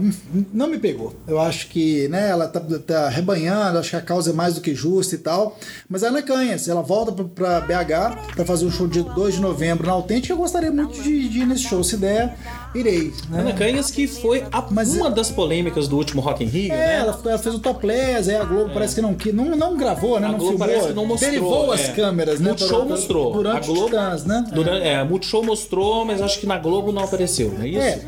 não 0.53 0.67
me 0.67 0.77
pegou. 0.77 1.15
Eu 1.25 1.39
acho 1.39 1.69
que, 1.69 2.09
né, 2.09 2.29
ela 2.29 2.49
tá, 2.49 2.59
tá 2.85 3.07
rebanhando, 3.07 3.77
acho 3.79 3.91
que 3.91 3.95
a 3.95 4.01
causa 4.01 4.31
é 4.31 4.33
mais 4.33 4.55
do 4.55 4.61
que 4.61 4.75
justa 4.75 5.15
e 5.15 5.17
tal, 5.17 5.57
mas 5.87 6.03
ela 6.03 6.19
é 6.19 6.21
canhas, 6.21 6.67
ela 6.67 6.81
volta 6.81 7.13
pra, 7.13 7.23
pra 7.23 7.61
BH 7.61 8.33
pra 8.35 8.45
fazer 8.45 8.65
um 8.65 8.71
show 8.71 8.89
dia 8.89 9.03
2 9.03 9.35
de 9.35 9.41
novembro 9.41 9.87
na 9.87 9.93
Autêntica, 9.93 10.33
eu 10.33 10.37
gostaria 10.37 10.69
muito 10.69 11.01
de, 11.01 11.29
de 11.29 11.39
ir 11.39 11.45
nesse 11.47 11.63
show, 11.63 11.81
se 11.81 11.95
der, 11.95 12.37
irei. 12.75 13.13
né? 13.29 13.39
Ana 13.41 13.53
Canhas, 13.53 13.89
que 13.91 14.08
foi 14.08 14.43
a- 14.51 14.63
Mas 14.69 14.93
uma 14.95 15.10
das 15.10 15.32
polêmicas 15.32 15.88
do 15.88 15.97
último 15.97 16.21
Rock 16.21 16.43
in 16.43 16.47
Rio, 16.47 16.73
É, 16.73 16.77
né? 16.77 16.95
ela, 16.97 17.19
ela 17.25 17.38
fez 17.38 17.55
o 17.55 17.60
topless, 17.60 18.29
aí 18.29 18.36
a 18.36 18.43
Globo 18.43 18.71
parece 18.73 18.95
que 18.95 19.01
não, 19.01 19.13
que 19.15 19.32
não, 19.32 19.55
não 19.55 19.75
gravou, 19.77 20.19
né? 20.19 20.27
A 20.27 20.32
não 20.32 20.38
Globo 20.38 20.51
filmou. 20.58 20.67
parece 20.67 20.88
que 20.89 20.93
não 20.93 21.05
mostrou. 21.05 21.32
Derivou 21.32 21.71
as 21.71 21.89
é. 21.89 21.91
câmeras, 21.93 22.39
né? 22.39 22.49
Multishow 22.49 22.69
durante- 22.82 22.89
mostrou. 22.91 23.34
Durante 23.34 23.58
a 23.63 23.65
Globo, 23.73 23.86
Titãs, 23.86 24.25
né? 24.25 24.45
Durante, 24.53 24.86
é, 24.88 25.03
Multishow 25.03 25.43
mostrou, 25.43 26.05
mas 26.05 26.21
acho 26.21 26.39
que 26.39 26.45
na 26.45 26.58
Globo 26.58 26.91
não 26.91 27.03
apareceu, 27.03 27.51
não 27.51 27.63
é 27.63 27.67
isso? 27.67 27.79
É, 27.79 28.01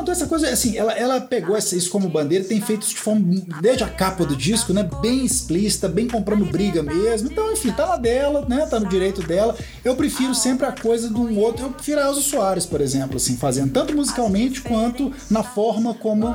levantou 0.00 0.12
essa 0.12 0.26
coisa, 0.26 0.48
assim, 0.48 0.76
ela, 0.76 0.92
ela 0.92 1.20
pegou 1.20 1.56
essa- 1.56 1.76
isso 1.76 1.90
como 1.90 2.08
bandeira 2.08 2.44
tem 2.44 2.60
feito 2.60 2.82
isso 2.82 2.94
de 2.94 3.00
forma, 3.00 3.20
desde 3.60 3.84
a 3.84 3.88
capa 3.88 4.24
do 4.24 4.34
disco, 4.34 4.72
né, 4.72 4.88
bem 5.00 5.24
explícita, 5.24 5.88
bem 5.88 6.08
comprando 6.08 6.44
briga 6.46 6.82
mesmo. 6.82 7.30
Então, 7.30 7.52
enfim, 7.52 7.70
tá 7.72 7.84
lá 7.86 7.96
dela, 7.96 8.44
né, 8.48 8.66
tá 8.66 8.80
no 8.80 8.88
direito 8.88 9.22
dela. 9.22 9.56
Eu 9.84 9.94
prefiro 9.94 10.34
sempre 10.34 10.66
a 10.66 10.72
coisa 10.72 11.08
de 11.08 11.14
um 11.14 11.38
outro, 11.38 11.66
eu 11.66 11.70
prefiro 11.70 12.00
a 12.00 12.04
Elza 12.04 12.20
Soares, 12.22 12.66
por 12.66 12.80
exemplo, 12.80 13.16
assim, 13.16 13.36
fazendo 13.36 13.72
tanto 13.72 13.94
musicalmente 13.94 14.60
quanto 14.62 15.12
na 15.30 15.42
forma 15.42 15.94
como 15.94 16.26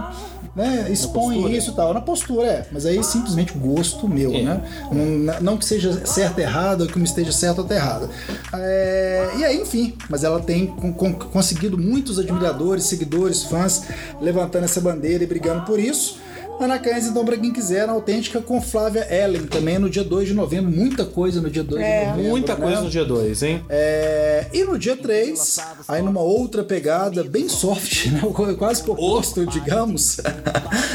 né, 0.56 0.88
expõe 0.90 1.52
isso 1.56 1.72
e 1.72 1.74
tal, 1.74 1.94
na 1.94 2.00
postura, 2.02 2.48
é. 2.48 2.66
Mas 2.72 2.86
aí 2.86 3.04
simplesmente 3.04 3.54
gosto 3.54 4.08
meu, 4.08 4.34
É. 4.34 4.42
né? 4.42 4.62
Não, 4.92 5.42
não 5.42 5.58
que 5.58 5.66
seja 5.66 6.06
certo 6.06 6.38
ou 6.38 6.44
errado, 6.44 6.82
ou 6.82 6.88
que 6.88 6.98
não 6.98 7.04
esteja 7.06 7.32
certo 7.32 7.60
ou 7.62 7.72
errado. 7.76 8.10
É, 8.54 9.30
e 9.38 9.44
aí, 9.46 9.62
enfim, 9.62 9.94
mas 10.10 10.24
ela 10.24 10.40
tem 10.40 10.68
con- 10.68 10.94
con- 10.94 11.14
conseguido 11.14 11.78
muitos 11.78 12.20
admiradores, 12.20 12.86
seguidores, 12.86 13.44
fãs, 13.44 13.84
levantando 14.22 14.66
essa 14.66 14.80
bandeira 14.80 15.24
e 15.24 15.28
brigando 15.28 15.66
por 15.66 15.80
isso. 15.80 16.18
Ana 16.60 16.80
Cães, 16.80 17.06
então, 17.06 17.24
pra 17.26 17.38
quem 17.38 17.52
quiser, 17.52 17.86
na 17.88 17.94
autêntica 17.94 18.42
com 18.42 18.62
Flávia 18.62 19.08
Ellen, 19.14 19.46
também 19.46 19.78
no 19.78 19.90
dia 19.90 20.04
2 20.04 20.28
de 20.30 20.34
novembro. 20.34 20.72
Muita 20.72 21.06
coisa 21.06 21.42
no 21.42 21.50
dia 21.50 21.64
2 21.64 21.82
É. 21.84 22.00
de 22.02 22.06
novembro. 22.12 22.30
Muita 22.32 22.56
né? 22.56 22.62
coisa 22.66 22.82
no 22.82 22.90
dia 22.90 23.06
2, 23.06 23.44
hein? 23.44 23.66
É, 23.70 24.46
e 24.54 24.64
no 24.64 24.78
dia 24.80 24.96
3, 24.96 25.60
aí 25.88 26.02
numa 26.02 26.22
outra 26.22 26.64
pegada 26.64 27.24
bem 27.24 27.48
soft, 27.50 28.08
né? 28.08 28.22
quase 28.58 28.84
que 28.84 28.90
oposto, 28.92 29.46
digamos, 29.46 30.18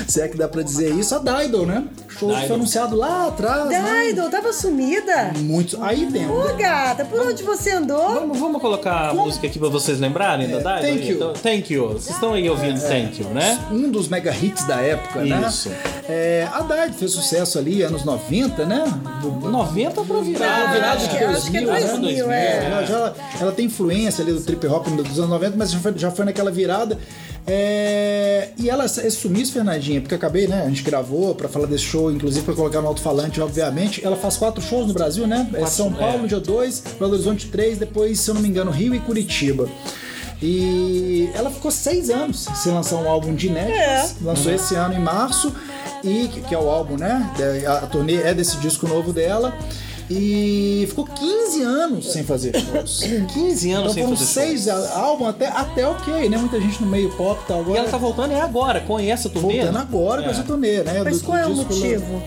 se 0.09 0.20
é 0.20 0.29
que 0.29 0.37
dá 0.37 0.49
pra 0.49 0.62
dizer 0.62 0.92
isso, 0.94 1.14
a 1.14 1.18
Dido, 1.18 1.66
né? 1.66 1.85
O 2.09 2.12
show 2.12 2.29
Dido. 2.35 2.46
foi 2.46 2.57
anunciado 2.57 2.96
lá 2.96 3.29
atrás. 3.29 3.68
né? 3.68 3.81
Daido, 3.83 4.31
tava 4.31 4.53
sumida. 4.53 5.33
Muitos. 5.38 5.81
Aí 5.81 6.11
tem. 6.11 6.29
Ô, 6.29 6.55
gata, 6.57 7.05
por 7.05 7.20
onde 7.20 7.42
você 7.42 7.70
andou? 7.73 8.14
Vamos, 8.14 8.38
vamos 8.38 8.61
colocar 8.61 9.11
a 9.11 9.14
música 9.14 9.46
aqui 9.46 9.59
pra 9.59 9.68
vocês 9.68 9.99
lembrarem 10.01 10.49
da 10.49 10.59
Dido? 10.81 10.87
Thank 10.87 11.07
you. 11.09 11.16
Então, 11.16 11.33
thank 11.35 11.73
you. 11.73 11.88
Vocês 11.88 12.14
estão 12.14 12.33
aí 12.35 12.49
ouvindo 12.49 12.81
Thank 12.81 13.20
you, 13.23 13.29
né? 13.31 13.59
Um 13.70 13.90
dos 13.90 14.09
mega 14.09 14.35
hits 14.35 14.64
da 14.66 14.81
época, 14.81 15.20
né? 15.23 15.49
Isso. 15.50 15.70
É, 16.08 16.48
a 16.52 16.60
Dido 16.62 16.96
fez 16.98 17.12
sucesso 17.12 17.58
ali, 17.58 17.82
anos 17.82 18.04
90, 18.04 18.64
né? 18.64 18.84
Do- 19.20 19.50
90 19.50 20.02
pra 20.02 20.20
virar. 20.20 20.46
Ah, 20.68 20.72
virada 20.72 20.96
acho 20.96 21.08
de 21.08 21.16
que- 21.18 21.24
acho 21.24 21.50
que 21.50 21.56
é 21.58 21.60
2000, 21.62 21.72
né? 21.82 22.00
2000, 22.00 22.30
é. 22.32 22.64
Ela, 22.66 22.84
já, 22.86 23.14
ela 23.40 23.52
tem 23.52 23.66
influência 23.66 24.22
ali 24.22 24.32
do 24.32 24.40
trip 24.40 24.66
hop 24.66 24.86
dos 24.88 25.18
anos 25.18 25.30
90, 25.30 25.56
mas 25.56 25.70
já 25.70 25.78
foi, 25.78 25.92
já 25.98 26.10
foi 26.10 26.24
naquela 26.24 26.50
virada. 26.50 26.98
É, 27.46 28.48
e 28.58 28.68
ela, 28.70 28.84
esse 28.84 29.10
sumiço, 29.12 29.52
Fernandinha, 29.52 30.00
porque 30.00 30.14
acabei, 30.14 30.46
né? 30.46 30.62
A 30.64 30.68
gente 30.68 30.82
gravou 30.82 31.34
pra 31.34 31.48
falar 31.48 31.66
desse 31.66 31.84
show, 31.84 32.10
inclusive 32.12 32.44
pra 32.44 32.54
colocar 32.54 32.80
no 32.80 32.88
alto-falante, 32.88 33.40
obviamente. 33.40 34.04
Ela 34.04 34.16
faz 34.16 34.36
quatro 34.36 34.62
shows 34.62 34.86
no 34.86 34.92
Brasil, 34.94 35.26
né? 35.26 35.48
É 35.54 35.66
São 35.66 35.92
Paulo, 35.92 36.24
é. 36.24 36.28
dia 36.28 36.40
2, 36.40 36.82
Belo 36.98 37.12
Horizonte 37.12 37.46
3, 37.48 37.78
depois, 37.78 38.20
se 38.20 38.30
eu 38.30 38.34
não 38.34 38.40
me 38.42 38.48
engano, 38.48 38.70
Rio 38.70 38.94
e 38.94 39.00
Curitiba. 39.00 39.68
E 40.42 41.31
ela 41.35 41.50
ficou 41.50 41.70
seis 41.70 42.09
anos 42.11 42.46
sem 42.55 42.72
lançar 42.72 42.96
um 42.96 43.09
álbum 43.09 43.35
de 43.35 43.48
inéditos. 43.48 44.16
Lançou 44.22 44.53
esse 44.53 44.74
ano 44.74 44.94
em 44.94 45.00
março, 45.00 45.53
e 46.03 46.29
que, 46.29 46.55
é 46.55 46.59
o 46.59 46.68
álbum, 46.70 46.96
né? 46.96 47.31
A, 47.66 47.87
turnê 47.87 48.16
é 48.16 48.33
desse 48.33 48.57
disco 48.59 48.88
novo 48.88 49.12
dela. 49.12 49.55
E 50.12 50.87
ficou 50.88 51.05
15 51.05 51.62
anos 51.62 52.12
sem 52.12 52.24
fazer 52.24 52.53
shows. 52.59 53.00
15 53.33 53.70
anos 53.70 53.96
Então 53.96 54.09
sem 54.09 54.16
fazer 54.16 54.24
seis 54.26 54.64
shows. 54.64 54.90
álbuns 54.90 55.29
até, 55.29 55.46
até 55.46 55.87
ok, 55.87 56.29
né? 56.29 56.37
Muita 56.37 56.61
gente 56.61 56.83
no 56.83 56.88
meio 56.88 57.11
pop 57.12 57.40
e 57.44 57.46
tal. 57.46 57.59
E 57.59 57.61
Agora 57.62 57.79
ela 57.79 57.88
tá 57.90 57.96
voltando 57.96 58.33
é 58.33 58.40
agora, 58.40 58.81
com 58.81 58.98
essa 58.98 59.29
turnê. 59.29 59.59
voltando 59.59 59.79
agora 59.79 60.22
com 60.22 60.29
É. 60.29 60.33
essa 60.33 60.42
turnê, 60.42 60.83
né? 60.83 61.03
Mas 61.05 61.20
Do- 61.20 61.26
qual 61.26 61.38
é 61.38 61.46
o 61.46 61.55
motivo? 61.55 62.20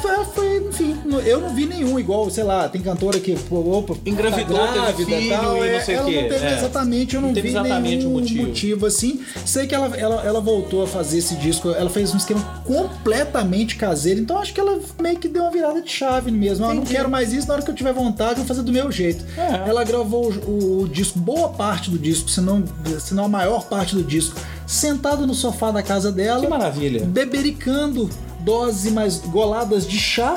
Foi, 0.00 0.24
foi, 0.26 0.68
enfim, 0.68 0.96
eu 1.26 1.40
não 1.40 1.54
vi 1.54 1.66
nenhum 1.66 1.98
igual, 1.98 2.30
sei 2.30 2.44
lá, 2.44 2.68
tem 2.68 2.80
cantora 2.80 3.18
que, 3.20 3.34
pô, 3.36 3.56
opa, 3.78 3.96
Engravidou, 4.06 4.56
tá 4.58 4.66
teve 4.66 5.04
grávida 5.04 5.16
filho 5.16 5.28
tal, 5.30 5.56
e 5.56 5.58
não 5.58 5.64
é, 5.64 5.80
sei 5.80 5.98
o 5.98 6.04
quê. 6.06 6.22
não 6.22 6.28
teve 6.28 6.46
É. 6.46 6.54
exatamente, 6.56 7.14
eu 7.16 7.20
não, 7.20 7.28
Não 7.28 7.34
teve 7.34 7.48
vi 7.48 7.54
exatamente 7.54 7.96
nenhum 8.04 8.16
um 8.16 8.46
motivo. 8.46 8.86
assim. 8.86 9.20
Sei 9.44 9.66
que 9.66 9.74
ela, 9.74 9.94
ela, 9.96 10.22
ela 10.24 10.40
voltou 10.40 10.82
a 10.82 10.86
fazer 10.86 11.18
esse 11.18 11.34
disco, 11.36 11.70
ela 11.70 11.90
fez 11.90 12.14
um 12.14 12.16
esquema 12.16 12.40
completamente 12.64 13.76
caseiro, 13.76 14.20
então 14.20 14.38
acho 14.38 14.54
que 14.54 14.60
ela 14.60 14.78
meio 15.00 15.18
que 15.18 15.28
deu 15.28 15.42
uma 15.42 15.50
virada 15.50 15.82
de 15.82 15.90
chave 15.90 16.30
mesmo. 16.30 16.64
Eu 16.64 16.68
não 16.68 16.76
Entendi. 16.76 16.94
quero 16.94 17.10
mais 17.10 17.32
isso, 17.32 17.46
na 17.48 17.54
hora 17.54 17.62
que 17.62 17.70
eu 17.70 17.74
tiver 17.74 17.92
vontade, 17.92 18.32
eu 18.32 18.36
vou 18.38 18.46
fazer 18.46 18.62
do 18.62 18.72
meu 18.72 18.90
jeito. 18.90 19.24
É. 19.36 19.68
Ela 19.68 19.84
gravou 19.84 20.32
o, 20.32 20.82
o 20.82 20.88
disco, 20.88 21.18
boa 21.18 21.48
parte 21.50 21.90
do 21.90 21.98
disco, 21.98 22.30
se 22.30 22.40
não, 22.40 22.64
se 22.98 23.12
não 23.14 23.24
a 23.24 23.28
maior 23.28 23.64
parte 23.66 23.94
do 23.94 24.02
disco, 24.02 24.38
sentado 24.66 25.26
no 25.26 25.34
sofá 25.34 25.70
da 25.70 25.82
casa 25.82 26.10
dela 26.12 26.40
Que 26.42 26.48
maravilha. 26.48 27.04
bebericando 27.04 28.08
dose 28.40 28.90
mais 28.90 29.16
goladas 29.18 29.86
de 29.86 29.98
chá 29.98 30.36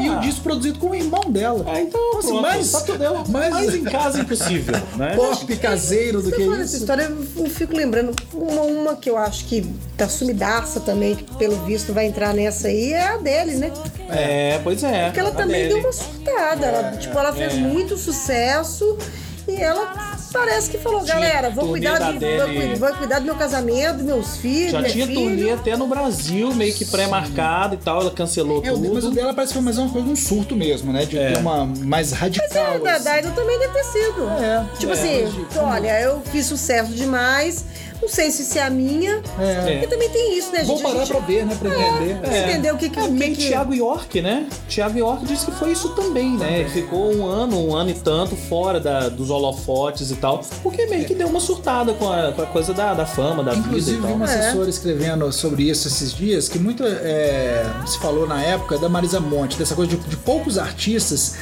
e 0.00 0.08
Ah. 0.08 0.16
o 0.16 0.20
disco 0.20 0.40
produzido 0.42 0.76
com 0.80 0.90
o 0.90 0.94
irmão 0.94 1.30
dela. 1.30 1.64
Ah, 1.68 1.80
então, 1.80 2.18
assim, 2.18 2.26
pronto, 2.28 2.42
mais, 2.42 2.72
tá 2.72 2.80
tudo, 2.80 3.04
é 3.04 3.10
mais, 3.28 3.50
mais 3.54 3.74
em 3.76 3.84
casa 3.84 4.20
impossível, 4.20 4.74
né? 4.98 5.14
pop 5.14 5.56
caseiro 5.56 6.20
do 6.20 6.32
que 6.32 6.42
falando 6.44 6.54
essa 6.62 6.64
isso. 6.64 6.76
história, 6.78 7.12
eu 7.36 7.48
fico 7.48 7.76
lembrando 7.76 8.12
uma, 8.32 8.62
uma 8.62 8.96
que 8.96 9.08
eu 9.08 9.16
acho 9.16 9.44
que 9.44 9.64
tá 9.96 10.08
sumidaça 10.08 10.80
também, 10.80 11.14
que 11.14 11.22
pelo 11.36 11.64
visto 11.64 11.92
vai 11.92 12.06
entrar 12.06 12.34
nessa 12.34 12.66
aí, 12.66 12.92
é 12.92 13.06
a 13.06 13.18
dele, 13.18 13.54
né? 13.54 13.70
É, 14.10 14.58
pois 14.64 14.82
é. 14.82 15.04
Porque 15.04 15.20
ela 15.20 15.30
também 15.30 15.64
Adele. 15.66 15.68
deu 15.74 15.78
uma 15.78 15.92
surtada. 15.92 16.66
Ela, 16.66 16.96
tipo, 16.96 17.16
ela 17.16 17.32
fez 17.32 17.52
É. 17.54 17.56
muito 17.56 17.96
sucesso 17.96 18.98
e 19.46 19.56
ela 19.56 20.16
parece 20.32 20.70
que 20.70 20.78
falou, 20.78 21.02
galera, 21.04 21.50
vou 21.50 21.68
cuidar, 21.68 21.98
da 21.98 22.10
de, 22.12 22.18
vou, 22.18 22.76
vou 22.88 22.98
cuidar 22.98 23.18
do 23.20 23.24
meu 23.26 23.34
casamento, 23.36 23.96
dos 23.98 24.04
meus 24.04 24.36
filhos, 24.38 24.72
Já 24.72 24.82
tinha 24.82 25.06
filha. 25.06 25.20
turnê 25.20 25.52
até 25.52 25.76
no 25.76 25.86
Brasil, 25.86 26.52
meio 26.54 26.74
que 26.74 26.84
pré-marcado 26.84 27.74
e 27.74 27.78
tal, 27.78 28.00
ela 28.00 28.10
cancelou 28.10 28.62
É, 28.64 28.70
tudo. 28.70 28.94
mas 28.94 29.04
o 29.04 29.10
dela 29.10 29.32
parece 29.34 29.52
que 29.52 29.58
foi 29.58 29.64
mais 29.64 29.78
uma 29.78 29.88
coisa, 29.90 30.08
um 30.08 30.16
surto 30.16 30.56
mesmo, 30.56 30.92
né? 30.92 31.04
De 31.04 31.18
É. 31.18 31.32
ter 31.32 31.38
uma 31.38 31.66
mais 31.66 32.10
radical. 32.12 32.48
Mas 32.50 32.56
é, 32.84 32.90
assim. 32.94 33.04
da 33.04 33.18
Idol 33.20 33.32
também 33.32 33.58
deve 33.58 33.72
ter 33.74 33.84
sido. 33.84 34.28
É, 34.30 34.66
Tipo 34.78 34.92
é, 34.92 34.94
assim, 34.94 35.46
olha, 35.58 36.00
eu 36.00 36.20
fiz 36.32 36.46
sucesso 36.46 36.92
demais, 36.92 37.64
não 38.04 38.08
sei 38.08 38.30
se 38.30 38.42
isso 38.42 38.58
é 38.58 38.62
a 38.62 38.70
minha. 38.70 39.22
É. 39.38 39.72
Porque 39.72 39.86
também 39.88 40.08
tem 40.10 40.38
isso, 40.38 40.52
né, 40.52 40.62
Vou 40.64 40.76
gente? 40.76 40.86
A 40.86 40.88
parar 40.90 41.04
gente- 41.04 41.16
pra 41.16 41.26
ver, 41.26 41.46
né? 41.46 41.56
Pra 41.58 41.68
entender. 41.70 42.20
Pra 42.20 42.38
entender 42.38 42.72
o 42.72 42.76
que 42.76 42.88
que... 42.90 42.98
É, 43.00 43.08
que 43.08 43.36
Thiago 43.36 43.74
York, 43.74 44.20
né? 44.22 44.46
Thiago 44.68 44.98
York 44.98 45.24
disse 45.26 45.46
que 45.46 45.52
foi 45.52 45.72
isso 45.72 45.90
também, 45.90 46.36
né? 46.36 46.60
Ele 46.60 46.68
ficou 46.70 47.14
um 47.14 47.26
ano, 47.26 47.58
um 47.68 47.74
ano 47.74 47.90
e 47.90 47.94
tanto 47.94 48.36
fora 48.36 48.78
da- 48.78 49.08
dos 49.08 49.30
holofotes 49.30 50.10
e 50.10 50.16
tal, 50.16 50.42
porque 50.62 50.86
meio 50.86 51.04
que 51.04 51.14
deu 51.14 51.28
uma 51.28 51.40
surtada 51.40 51.92
com 51.94 52.10
a, 52.12 52.32
com 52.32 52.42
a 52.42 52.46
coisa 52.46 52.72
da, 52.74 52.94
da 52.94 53.06
fama, 53.06 53.42
da 53.42 53.54
Inclusive, 53.54 53.96
vida 53.98 54.06
vi 54.06 54.12
e 54.12 54.16
uma 54.16 54.26
tal. 54.26 54.34
É. 54.36 54.38
assessora 54.40 54.70
escrevendo 54.70 55.32
sobre 55.32 55.62
isso 55.68 55.88
esses 55.88 56.12
dias, 56.12 56.48
que 56.48 56.58
muito 56.58 56.84
é, 56.84 57.64
se 57.86 57.98
falou 57.98 58.26
na 58.26 58.42
época 58.42 58.78
da 58.78 58.88
Marisa 58.88 59.20
Monte, 59.20 59.56
dessa 59.58 59.74
coisa 59.74 59.90
de, 59.90 59.96
de 59.96 60.16
poucos 60.16 60.58
artistas 60.58 61.36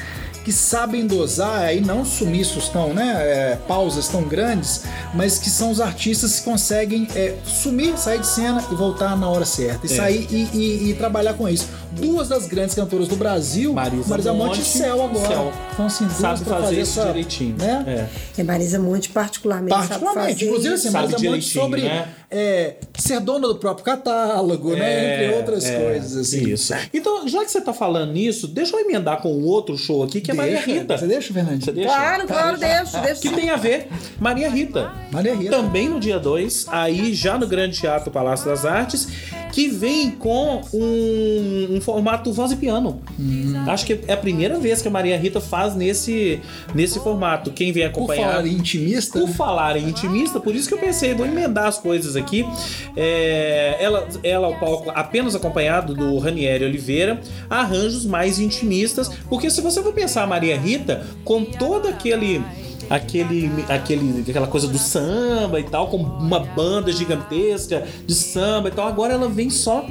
que 0.45 0.53
sabem 0.53 1.07
dosar, 1.07 1.63
aí 1.63 1.81
não 1.81 2.05
sumiços 2.05 2.69
tão, 2.69 2.93
né, 2.93 3.13
é, 3.19 3.59
pausas 3.69 4.09
tão 4.09 4.23
grandes, 4.25 4.83
mas 5.15 5.39
que 5.39 5.49
são 5.49 5.71
os 5.71 5.81
artistas 5.81 6.39
que 6.41 6.45
conseguem 6.45 7.07
é, 7.15 7.37
sumir, 7.45 7.97
sair 7.97 8.19
de 8.19 8.27
cena 8.27 8.65
e 8.71 8.75
voltar 8.75 9.17
na 9.17 9.29
hora 9.29 9.45
certa, 9.45 9.87
e 9.87 9.93
É. 9.93 9.97
sair 9.97 10.27
e, 10.31 10.49
e- 10.57 10.91
e 10.91 10.95
trabalhar 10.95 11.35
com 11.35 11.49
isso. 11.49 11.69
Duas 11.93 12.29
das 12.29 12.47
grandes 12.47 12.75
cantoras 12.75 13.07
do 13.07 13.17
Brasil, 13.17 13.73
Marisa 13.73 14.33
Monte 14.33 14.57
e 14.57 14.59
Monte 14.59 14.65
Céu 14.65 15.05
agora. 15.05 15.29
Céu. 15.29 15.53
Então, 15.73 15.87
assim, 15.87 16.05
duas 16.05 16.17
Sabe 16.19 16.41
pra 16.45 16.57
fazer, 16.61 16.81
isso 16.81 16.99
essa, 17.01 17.09
direitinho. 17.09 17.57
Né? 17.59 18.09
É. 18.37 18.41
É, 18.41 18.45
Marisa 18.45 18.79
Monte 18.79 19.11
particularmente, 19.11 19.75
sabe 19.75 19.89
Particularmente, 19.89 20.33
fazer 20.35 20.45
inclusive 20.47 20.75
assim, 20.75 20.91
Sabe 20.91 21.09
Marisa 21.13 21.31
Monte 21.31 21.45
sobre 21.45 21.83
né? 21.83 22.09
É, 22.33 22.77
ser 22.97 23.21
dona 23.21 23.47
do 23.47 23.57
próprio 23.57 23.85
catálogo, 23.85 24.75
né? 24.75 25.25
Entre 25.25 25.37
outras 25.37 25.65
é, 25.67 25.79
coisas, 25.79 26.17
assim. 26.17 26.49
Isso. 26.49 26.73
Então, 26.93 27.29
já 27.29 27.45
que 27.45 27.51
você 27.51 27.61
tá 27.61 27.75
falando 27.75 28.13
nisso, 28.13 28.49
deixa 28.49 28.75
eu 28.75 28.81
emendar 28.81 29.21
com 29.21 29.33
um 29.33 29.45
outro 29.45 29.77
show 29.77 30.03
aqui, 30.03 30.21
que 30.21 30.31
é 30.31 30.35
Maria 30.35 30.57
Deixa. 30.57 30.73
Rita. 30.73 30.99
Você 30.99 31.07
deixa, 31.07 31.33
Fernandinho? 31.33 31.65
Você 31.65 31.73
deixa? 31.73 31.91
Claro, 31.91 32.27
claro, 32.27 32.57
deixa, 32.59 33.01
deixa. 33.01 33.21
Que 33.21 33.31
tem 33.31 33.51
a 33.51 33.57
ver 33.57 33.89
Maria 34.19 34.49
Rita. 34.49 34.93
Maria 35.11 35.35
Rita. 35.35 35.51
Também 35.51 35.89
no 35.89 36.01
dia 36.01 36.19
2, 36.19 36.67
aí 36.69 37.13
já 37.13 37.37
no 37.37 37.47
Grande 37.47 37.79
Teatro 37.79 38.11
Palácio 38.11 38.47
das 38.47 38.65
Artes, 38.65 39.09
que 39.53 39.69
vem 39.69 40.11
com 40.11 40.63
um, 40.73 41.77
um 41.77 41.81
formato 41.81 42.33
voz 42.33 42.51
e 42.51 42.57
piano. 42.57 43.01
Hum. 43.21 43.53
Acho 43.69 43.85
que 43.85 44.01
é 44.09 44.15
a 44.15 44.17
primeira 44.17 44.59
vez 44.59 44.81
que 44.81 44.89
a 44.89 44.91
Maria 44.91 45.17
Rita 45.19 45.41
faz 45.41 45.77
nesse, 45.77 46.41
nesse 46.75 46.99
formato. 46.99 47.53
Quem 47.53 47.71
vem 47.71 47.85
Por 47.91 47.99
acompanhar. 47.99 48.31
falar 48.33 48.47
em 48.47 48.55
intimista, 48.55 49.21
Por 49.21 49.29
falar 49.29 49.77
em 49.77 49.89
intimista, 49.89 50.41
por 50.41 50.55
isso 50.55 50.67
que 50.67 50.75
eu 50.75 50.79
pensei, 50.79 51.15
vou 51.15 51.27
emendar 51.27 51.67
as 51.67 51.79
coisas 51.79 52.17
aqui. 52.17 52.47
É, 52.97 53.77
ela, 53.79 54.09
ela 54.23 54.47
ao 54.47 54.59
palco 54.59 54.91
apenas 54.95 55.35
acompanhado 55.35 55.95
do 55.95 56.19
Ranieri 56.19 56.65
Oliveira, 56.65 57.21
arranjos 57.51 58.07
mais 58.07 58.39
intimistas, 58.39 59.11
porque 59.29 59.51
se 59.51 59.61
você 59.61 59.83
for 59.83 59.93
pensar 59.93 60.23
a 60.23 60.27
Maria 60.27 60.59
Rita, 60.59 61.07
com 61.25 61.45
todo 61.45 61.89
aquele. 61.89 62.43
Aquele, 62.93 63.51
aquele, 63.71 64.23
aquela 64.29 64.47
coisa 64.47 64.69
do 64.69 64.77
samba 64.77 65.59
e 65.59 65.65
tal, 65.65 65.89
com 65.89 65.97
uma 65.97 66.41
banda 66.41 66.93
gigantesca 66.93 67.87
de 68.07 68.15
samba 68.15 68.69
e 68.69 68.73
tal. 68.73 68.87
Agora 68.87 69.15
ela 69.15 69.29
vem 69.29 69.49
só 69.49 69.87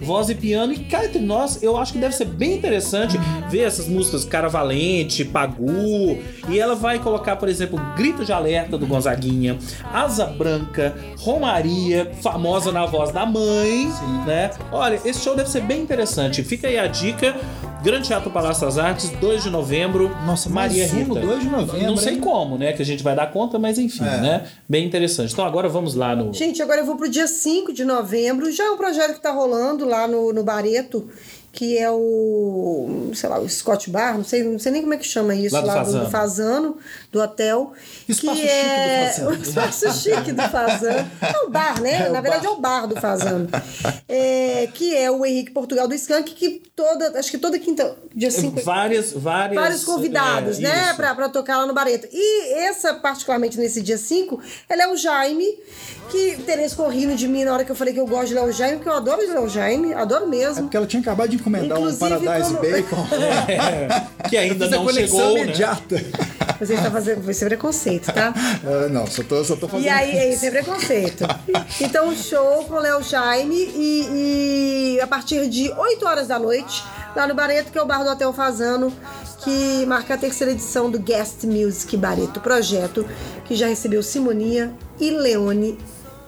voz 0.00 0.28
e 0.28 0.34
piano. 0.34 0.72
E 0.72 0.78
cá 0.78 1.04
entre 1.04 1.20
nós, 1.20 1.62
eu 1.62 1.76
acho 1.76 1.92
que 1.92 1.98
deve 1.98 2.14
ser 2.14 2.26
bem 2.26 2.56
interessante 2.56 3.18
ver 3.50 3.62
essas 3.62 3.86
músicas 3.86 4.24
Cara 4.24 4.48
Valente, 4.48 5.24
Pagu. 5.24 6.18
E 6.48 6.58
ela 6.58 6.74
vai 6.74 6.98
colocar, 6.98 7.36
por 7.36 7.48
exemplo, 7.48 7.78
Grito 7.96 8.24
de 8.24 8.32
Alerta 8.32 8.78
do 8.78 8.86
Gonzaguinha, 8.86 9.58
Asa 9.92 10.26
Branca, 10.26 10.94
Romaria, 11.18 12.10
famosa 12.22 12.72
na 12.72 12.86
voz 12.86 13.12
da 13.12 13.26
mãe, 13.26 13.88
né? 14.26 14.50
Olha, 14.72 15.00
esse 15.04 15.20
show 15.20 15.34
deve 15.36 15.50
ser 15.50 15.62
bem 15.62 15.82
interessante. 15.82 16.42
Fica 16.42 16.68
aí 16.68 16.78
a 16.78 16.86
dica. 16.86 17.36
Grande 17.82 18.08
Teatro 18.08 18.30
Palácio 18.30 18.66
das 18.66 18.76
Artes, 18.76 19.08
2 19.20 19.44
de 19.44 19.50
novembro. 19.50 20.10
Nossa, 20.26 20.50
Maria 20.50 20.80
mais 20.82 20.92
Rita. 20.92 21.08
no 21.08 21.14
2 21.20 21.40
de 21.40 21.48
novembro, 21.48 21.86
Não 21.86 21.96
sei 21.96 22.14
hein? 22.14 22.20
como, 22.20 22.58
né? 22.58 22.72
Que 22.72 22.82
a 22.82 22.84
gente 22.84 23.04
vai 23.04 23.14
dar 23.14 23.30
conta, 23.32 23.56
mas 23.58 23.78
enfim, 23.78 24.02
É. 24.04 24.20
né? 24.20 24.46
Bem 24.68 24.84
interessante. 24.84 25.32
Então 25.32 25.44
agora 25.46 25.68
vamos 25.68 25.94
lá 25.94 26.14
no. 26.16 26.34
Gente, 26.34 26.60
agora 26.60 26.80
eu 26.80 26.84
vou 26.86 26.96
pro 26.96 27.08
dia 27.08 27.28
5 27.28 27.72
de 27.72 27.84
novembro. 27.84 28.50
Já 28.50 28.64
é 28.64 28.70
um 28.70 28.76
projeto 28.76 29.14
que 29.14 29.20
tá 29.20 29.30
rolando 29.30 29.84
lá 29.86 30.08
no, 30.08 30.32
no 30.32 30.42
Bareto, 30.42 31.08
que 31.52 31.76
é 31.78 31.90
o, 31.90 33.10
sei 33.14 33.28
lá, 33.28 33.38
o 33.40 33.48
Scott 33.48 33.90
Bar, 33.90 34.16
não 34.16 34.24
sei, 34.24 34.44
não 34.44 34.58
sei 34.58 34.70
nem 34.70 34.82
como 34.82 34.94
é 34.94 34.96
que 34.96 35.06
chama 35.06 35.34
isso, 35.34 35.54
Lá 35.54 35.60
do 35.60 35.66
lá, 35.66 35.74
do, 35.74 35.84
Fazano. 35.84 36.04
do 36.04 36.10
Fazano, 36.10 36.76
do 37.12 37.20
hotel. 37.20 37.72
Espaço 38.08 38.36
que 38.36 38.42
chique 38.42 38.46
do 38.46 38.50
é 38.50 39.08
Fazano. 39.12 39.30
O 39.38 39.42
espaço 39.42 39.92
chique 40.02 40.32
do 40.32 40.42
Fazano. 40.42 41.10
É 41.20 41.44
o 41.46 41.50
bar, 41.50 41.80
né? 41.80 42.06
É 42.06 42.10
Na 42.10 42.20
verdade 42.20 42.44
bar. 42.46 42.50
é 42.52 42.54
o 42.54 42.60
bar 42.60 42.86
do 42.86 43.00
Fazano. 43.00 43.48
É, 44.10 44.68
que 44.72 44.96
é 44.96 45.10
o 45.10 45.24
Henrique 45.24 45.50
Portugal 45.50 45.86
do 45.86 45.94
Skank, 45.94 46.32
que 46.34 46.62
toda, 46.74 47.18
acho 47.18 47.30
que 47.30 47.36
toda 47.38 47.58
quinta, 47.58 47.94
dia 48.14 48.30
5 48.30 48.62
Várias, 48.62 49.12
várias. 49.12 49.54
vários 49.60 49.84
convidados, 49.84 50.58
é, 50.58 50.62
né, 50.62 50.94
pra, 50.94 51.14
pra 51.14 51.28
tocar 51.28 51.58
lá 51.58 51.66
no 51.66 51.74
Bareto. 51.74 52.08
E 52.10 52.54
essa, 52.54 52.94
particularmente 52.94 53.58
nesse 53.58 53.82
dia 53.82 53.98
5, 53.98 54.40
ela 54.68 54.84
é 54.84 54.88
o 54.88 54.96
Jaime, 54.96 55.46
que 56.10 56.36
Tereza 56.44 56.70
ficou 56.70 56.88
rindo 56.88 57.14
de 57.14 57.28
mim 57.28 57.44
na 57.44 57.52
hora 57.52 57.64
que 57.66 57.70
eu 57.70 57.76
falei 57.76 57.92
que 57.92 58.00
eu 58.00 58.06
gosto 58.06 58.28
de 58.28 58.34
Léo 58.34 58.50
Jaime, 58.50 58.76
porque 58.76 58.88
eu 58.88 58.94
adoro 58.94 59.20
Léo 59.20 59.48
Jaime, 59.48 59.92
adoro 59.92 60.24
É 60.24 60.28
mesmo. 60.28 60.62
porque 60.62 60.76
ela 60.76 60.86
tinha 60.86 61.00
acabado 61.02 61.28
de 61.28 61.37
encomendar 61.38 61.78
Inclusive, 61.78 62.04
um 62.04 62.08
Paradise 62.24 62.54
como- 62.54 62.70
Bacon. 62.70 63.06
É, 63.48 64.28
que 64.28 64.36
ainda 64.36 64.64
Fiz 64.66 64.72
a 64.74 64.76
não 64.76 64.84
conexão 64.84 65.18
chegou, 65.18 65.34
né? 65.34 65.40
imediata. 65.44 66.04
Você 66.60 66.74
tá 66.76 66.90
fazendo, 66.90 67.22
foi 67.22 67.34
sem 67.34 67.46
preconceito, 67.48 68.12
tá? 68.12 68.34
Ah, 68.66 68.88
não, 68.88 69.06
só 69.06 69.22
tô, 69.22 69.44
só 69.44 69.54
tô 69.56 69.68
fazendo. 69.68 69.86
E 69.86 69.88
aí, 69.88 70.10
é 70.18 70.32
isso, 70.32 70.44
é 70.44 70.50
preconceito. 70.50 71.24
Então, 71.80 72.14
show 72.14 72.64
com 72.64 72.74
o 72.74 72.78
Léo 72.80 73.02
Jaime 73.02 73.54
e, 73.56 74.96
e 74.96 75.00
a 75.00 75.06
partir 75.06 75.48
de 75.48 75.70
8 75.70 76.04
horas 76.06 76.26
da 76.28 76.38
noite, 76.38 76.82
lá 77.14 77.26
no 77.26 77.34
Bareto, 77.34 77.70
que 77.70 77.78
é 77.78 77.82
o 77.82 77.86
bar 77.86 78.02
do 78.02 78.10
Hotel 78.10 78.32
Fazano, 78.32 78.92
que 79.44 79.86
marca 79.86 80.14
a 80.14 80.18
terceira 80.18 80.52
edição 80.52 80.90
do 80.90 80.98
Guest 80.98 81.44
Music 81.44 81.96
Bareto, 81.96 82.40
projeto 82.40 83.06
que 83.46 83.54
já 83.54 83.66
recebeu 83.68 84.02
Simonia 84.02 84.72
e 84.98 85.10
Leone 85.10 85.78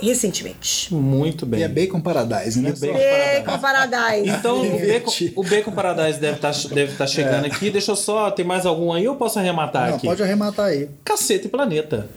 recentemente. 0.08 0.92
Muito 0.92 1.44
bem. 1.46 1.60
E 1.60 1.62
é 1.62 1.68
Bacon 1.68 2.00
Paradise, 2.00 2.60
né? 2.60 2.70
E 2.70 2.72
Bacon 2.72 3.50
Bacon 3.52 3.58
Paradise. 3.58 4.28
Então, 4.28 4.60
o 4.60 4.78
Bacon, 4.78 5.12
o 5.36 5.42
Bacon 5.42 5.72
Paradise 5.72 6.18
deve 6.18 6.36
estar 6.36 6.52
deve 6.74 6.92
tá 6.94 7.06
chegando 7.06 7.46
aqui. 7.46 7.70
Deixa 7.70 7.92
eu 7.92 7.96
só. 7.96 8.30
Tem 8.30 8.44
mais 8.44 8.66
algum 8.66 8.92
aí 8.92 9.06
ou 9.06 9.14
eu 9.14 9.18
posso 9.18 9.38
arrematar 9.38 9.88
Não, 9.88 9.96
aqui? 9.96 10.06
pode 10.06 10.22
arrematar 10.22 10.66
aí. 10.66 10.88
Caceta 11.04 11.46
e 11.46 11.50
Planeta. 11.50 12.08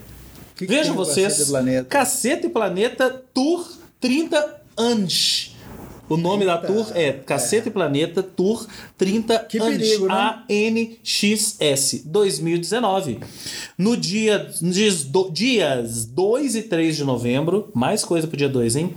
Que 0.56 0.66
que 0.66 0.72
Vejam 0.72 0.94
tem 0.94 0.94
no 0.94 1.04
vocês. 1.04 1.26
Cacete 1.26 1.42
e 1.42 1.50
Planeta? 1.50 1.84
Caceta 1.84 2.46
e 2.46 2.50
Planeta 2.50 3.22
Tour 3.32 3.68
30 4.00 4.60
anos. 4.76 5.53
O 6.08 6.16
nome 6.16 6.44
da 6.44 6.58
tour 6.58 6.86
é 6.94 7.12
Caceta 7.12 7.68
e 7.68 7.70
Planeta 7.70 8.22
Tour 8.22 8.66
30 8.98 9.38
Que 9.40 9.58
perigo, 9.58 10.06
né? 10.06 10.42
ANXS 10.50 12.02
2019. 12.04 13.20
No 13.78 13.96
dia, 13.96 14.50
dias, 14.60 15.04
do- 15.04 15.30
dias 15.30 16.04
2 16.04 16.56
e 16.56 16.62
3 16.62 16.96
de 16.96 17.04
novembro, 17.04 17.70
mais 17.74 18.04
coisa 18.04 18.26
pro 18.26 18.36
dia 18.36 18.48
2, 18.48 18.76
hein? 18.76 18.94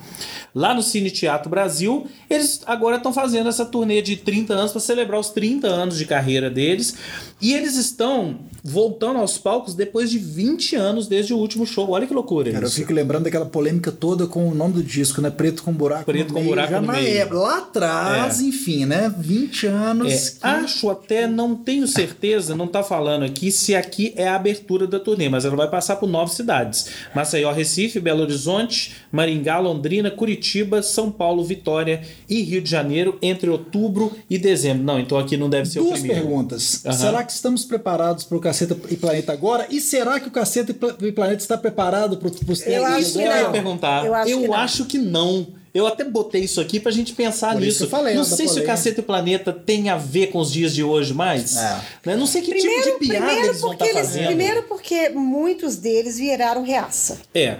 Lá 0.57 0.73
no 0.73 0.81
Cine 0.81 1.11
Teatro 1.11 1.51
Brasil, 1.51 2.07
eles 2.27 2.61
agora 2.65 2.97
estão 2.97 3.13
fazendo 3.13 3.47
essa 3.47 3.63
turnê 3.63 4.01
de 4.01 4.15
30 4.15 4.55
anos 4.55 4.71
para 4.71 4.81
celebrar 4.81 5.19
os 5.19 5.29
30 5.29 5.67
anos 5.67 5.97
de 5.99 6.05
carreira 6.05 6.49
deles. 6.49 6.95
E 7.39 7.53
eles 7.53 7.75
estão 7.75 8.39
voltando 8.63 9.19
aos 9.19 9.37
palcos 9.37 9.75
depois 9.75 10.09
de 10.09 10.17
20 10.17 10.75
anos 10.75 11.05
desde 11.07 11.31
o 11.31 11.37
último 11.37 11.63
show. 11.67 11.91
Olha 11.91 12.07
que 12.07 12.13
loucura 12.13 12.51
Cara, 12.51 12.63
eu 12.65 12.67
isso. 12.67 12.77
fico 12.77 12.91
lembrando 12.91 13.25
daquela 13.25 13.45
polêmica 13.45 13.91
toda 13.91 14.25
com 14.25 14.49
o 14.49 14.55
nome 14.55 14.73
do 14.73 14.83
disco, 14.83 15.21
né? 15.21 15.29
Preto 15.29 15.61
com 15.61 15.71
buraco 15.71 16.05
Preto 16.05 16.29
com 16.33 16.39
meio. 16.39 16.47
buraco 16.49 16.71
Já 16.71 16.81
na 16.81 16.93
meio. 16.93 17.17
é, 17.19 17.25
lá 17.25 17.57
atrás, 17.59 18.39
É. 18.39 18.43
enfim, 18.43 18.85
né? 18.87 19.13
20 19.15 19.67
anos. 19.67 20.11
É, 20.11 20.31
que- 20.31 20.37
acho 20.41 20.89
até, 20.89 21.27
não 21.27 21.53
tenho 21.55 21.87
certeza, 21.87 22.55
não 22.55 22.65
tá 22.67 22.81
falando 22.81 23.23
aqui 23.23 23.51
se 23.51 23.75
aqui 23.75 24.11
é 24.15 24.27
a 24.27 24.35
abertura 24.35 24.87
da 24.87 24.99
turnê, 24.99 25.29
mas 25.29 25.45
ela 25.45 25.55
vai 25.55 25.69
passar 25.69 25.97
por 25.97 26.09
nove 26.09 26.33
cidades: 26.33 26.87
Maceió, 27.15 27.51
Recife, 27.51 27.99
Belo 27.99 28.23
Horizonte, 28.23 28.95
Maringá, 29.11 29.59
Londrina, 29.59 30.09
Curitiba, 30.09 30.46
São 30.83 31.11
Paulo, 31.11 31.43
Vitória 31.43 32.01
e 32.29 32.41
Rio 32.41 32.61
de 32.61 32.69
Janeiro 32.69 33.17
entre 33.21 33.49
outubro 33.49 34.11
e 34.29 34.37
dezembro. 34.37 34.83
Não, 34.83 34.99
então 34.99 35.17
aqui 35.17 35.35
não 35.37 35.49
deve 35.49 35.67
ser 35.69 35.79
o 35.79 35.83
Duas 35.83 35.99
primeiro. 35.99 36.23
perguntas. 36.25 36.85
Aham. 36.85 36.95
Será 36.97 37.23
que 37.23 37.31
estamos 37.31 37.65
preparados 37.65 38.23
para 38.23 38.37
o 38.37 38.39
Caceta 38.41 38.77
e 38.89 38.95
Planeta 38.95 39.31
agora? 39.33 39.67
E 39.69 39.79
será 39.79 40.19
que 40.19 40.27
o 40.27 40.31
Caceta 40.31 40.71
e 40.71 40.73
Pla- 40.73 40.93
Planeta 40.93 41.41
está 41.41 41.57
preparado 41.57 42.17
para 42.17 42.27
os 42.27 42.61
Eu 42.65 42.85
acho 42.85 42.99
Isso 43.01 43.13
que 43.13 43.19
que 43.19 43.25
eu 43.25 43.31
ia 43.35 43.43
não. 43.43 43.51
perguntar. 43.51 44.05
Eu 44.05 44.13
acho 44.13 44.25
que 44.39 44.47
não. 44.47 44.53
acho 44.53 44.85
que 44.85 44.97
não. 44.97 45.47
Eu 45.77 45.85
até 45.85 46.03
botei 46.03 46.41
isso 46.41 46.59
aqui 46.59 46.79
pra 46.79 46.91
gente 46.91 47.13
pensar 47.13 47.53
Por 47.53 47.61
isso 47.63 47.83
nisso. 47.83 47.87
falei, 47.89 48.15
não 48.15 48.23
sei 48.23 48.37
se 48.37 48.43
o 48.45 48.47
polêmica. 48.47 48.71
Caceta 48.73 48.99
e 49.01 49.03
Planeta 49.03 49.53
tem 49.53 49.89
a 49.89 49.97
ver 49.97 50.27
com 50.27 50.39
os 50.39 50.51
dias 50.51 50.73
de 50.73 50.83
hoje 50.83 51.13
mais. 51.13 51.55
É. 51.55 51.81
Né? 52.05 52.15
Não 52.15 52.25
sei 52.25 52.41
que 52.41 52.49
Primeiro, 52.51 52.83
tipo 52.83 52.99
de 52.99 53.07
piada 53.07 53.25
primeiro, 53.25 53.47
eles 53.49 53.61
vão 53.61 53.69
porque 53.71 53.83
estar 53.85 53.99
eles, 53.99 54.09
fazendo. 54.11 54.25
primeiro 54.27 54.63
porque 54.63 55.09
muitos 55.09 55.75
deles 55.75 56.17
viraram 56.17 56.63
reaça. 56.63 57.19
É, 57.35 57.57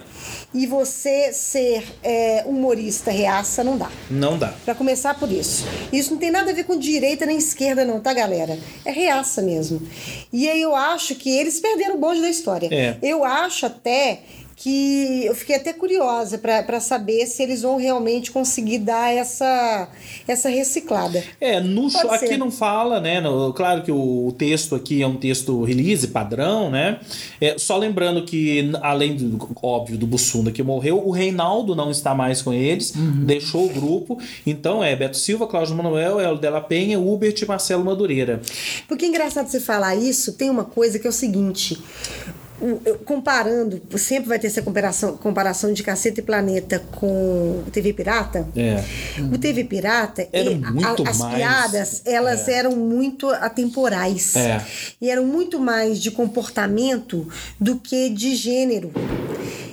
E 0.54 0.66
você 0.66 1.32
ser 1.32 1.84
é, 2.02 2.44
humorista 2.48 3.12
reaça 3.12 3.64
não 3.64 3.78
dá. 3.78 3.92
não 4.10 4.38
dá. 4.38 4.54
Pra 4.66 4.74
começar 4.74 5.14
por 5.20 5.32
isso. 5.32 5.64
Isso 5.94 6.12
não 6.12 6.18
tem 6.18 6.32
nada 6.32 6.50
a 6.50 6.54
ver 6.54 6.64
com 6.64 6.78
direita 6.78 7.26
nem 7.26 7.38
esquerda, 7.38 7.86
não, 7.86 8.00
tá, 8.00 8.14
galera? 8.14 8.58
É 8.84 8.92
reaça 8.92 9.42
mesmo. 9.44 9.82
E 10.34 10.50
aí 10.50 10.62
eu 10.62 10.76
acho 10.76 11.14
que 11.16 11.30
eles 11.30 11.60
perderam 11.60 11.96
o 11.96 12.00
bonde 12.00 12.22
da 12.22 12.30
história. 12.30 12.68
É. 12.72 12.98
Eu 13.04 13.24
acho 13.24 13.66
até 13.68 14.22
que 14.60 15.24
eu 15.24 15.36
fiquei 15.36 15.56
até 15.56 15.72
curiosa 15.72 16.40
pra 16.40 16.80
saber 16.80 17.28
se 17.28 17.44
eles 17.44 17.62
vão 17.62 17.78
realmente 17.78 18.32
conseguir 18.32 18.80
dar 18.80 19.14
essa, 19.14 19.88
essa 20.28 20.50
reciclada. 20.50 21.24
É, 21.40 21.60
no 21.62 21.88
show, 21.92 22.10
aqui 22.10 22.38
não 22.38 22.50
fala, 22.50 23.00
né? 23.00 23.22
no- 23.22 23.54
claro 23.54 23.84
que 23.84 23.92
o, 23.92 24.26
o 24.28 24.32
texto 24.32 24.74
aqui 24.74 25.04
é 25.04 25.08
um 25.08 25.16
texto 25.16 25.64
release 25.64 26.08
padrão, 26.08 26.72
né? 26.72 27.00
É, 27.40 27.56
só 27.60 27.78
lembrando 27.78 28.26
que, 28.26 28.72
além 28.82 29.16
do 29.16 29.48
óbvio 29.62 29.96
do 29.96 30.08
Bussunda 30.08 30.52
que 30.52 30.64
morreu, 30.64 31.04
o 31.08 31.12
Reinaldo 31.12 31.76
não 31.76 31.92
está 31.92 32.16
mais 32.16 32.42
com 32.42 32.52
eles, 32.52 32.94
deixou 33.26 33.68
o 33.68 33.70
grupo. 33.70 34.18
Então 34.44 34.84
é 34.84 34.96
Beto 34.96 35.18
Silva, 35.18 35.46
Cláudio 35.46 35.76
Manuel, 35.76 36.20
Hélio 36.20 36.40
Della 36.40 36.62
Penha, 36.62 37.00
Hubert 37.00 37.40
e 37.40 37.46
Marcelo 37.46 37.86
Madureira. 37.86 38.42
Porque 38.88 39.06
é 39.06 39.08
engraçado 39.08 39.48
você 39.48 39.60
falar 39.60 39.96
isso, 39.96 40.34
tem 40.34 40.50
uma 40.50 40.64
coisa 40.64 40.98
que 40.98 41.06
é 41.06 41.10
o 41.12 41.14
seguinte. 41.14 41.78
Comparando, 43.06 43.80
sempre 43.98 44.30
vai 44.30 44.40
ter 44.40 44.48
essa 44.48 44.62
comparação, 44.62 45.16
comparação 45.18 45.72
de 45.74 45.84
Caceta 45.84 46.20
e 46.20 46.24
Planeta 46.24 46.80
com 46.94 47.64
o 47.68 47.72
TV 47.72 47.94
Pirata. 47.94 48.48
É. 48.56 48.84
O 49.32 49.38
TV 49.38 49.64
Pirata, 49.64 50.28
Era 50.34 50.50
muito 50.52 51.08
as 51.08 51.20
mais- 51.20 51.36
piadas, 51.36 52.02
elas 52.06 52.48
eram 52.48 52.76
muito 52.76 53.30
atemporais. 53.30 54.36
É. 54.36 54.62
E 55.00 55.10
eram 55.10 55.26
muito 55.26 55.60
mais 55.60 56.00
de 56.00 56.10
comportamento 56.10 57.28
do 57.60 57.78
que 57.78 58.10
de 58.10 58.36
gênero. 58.36 58.92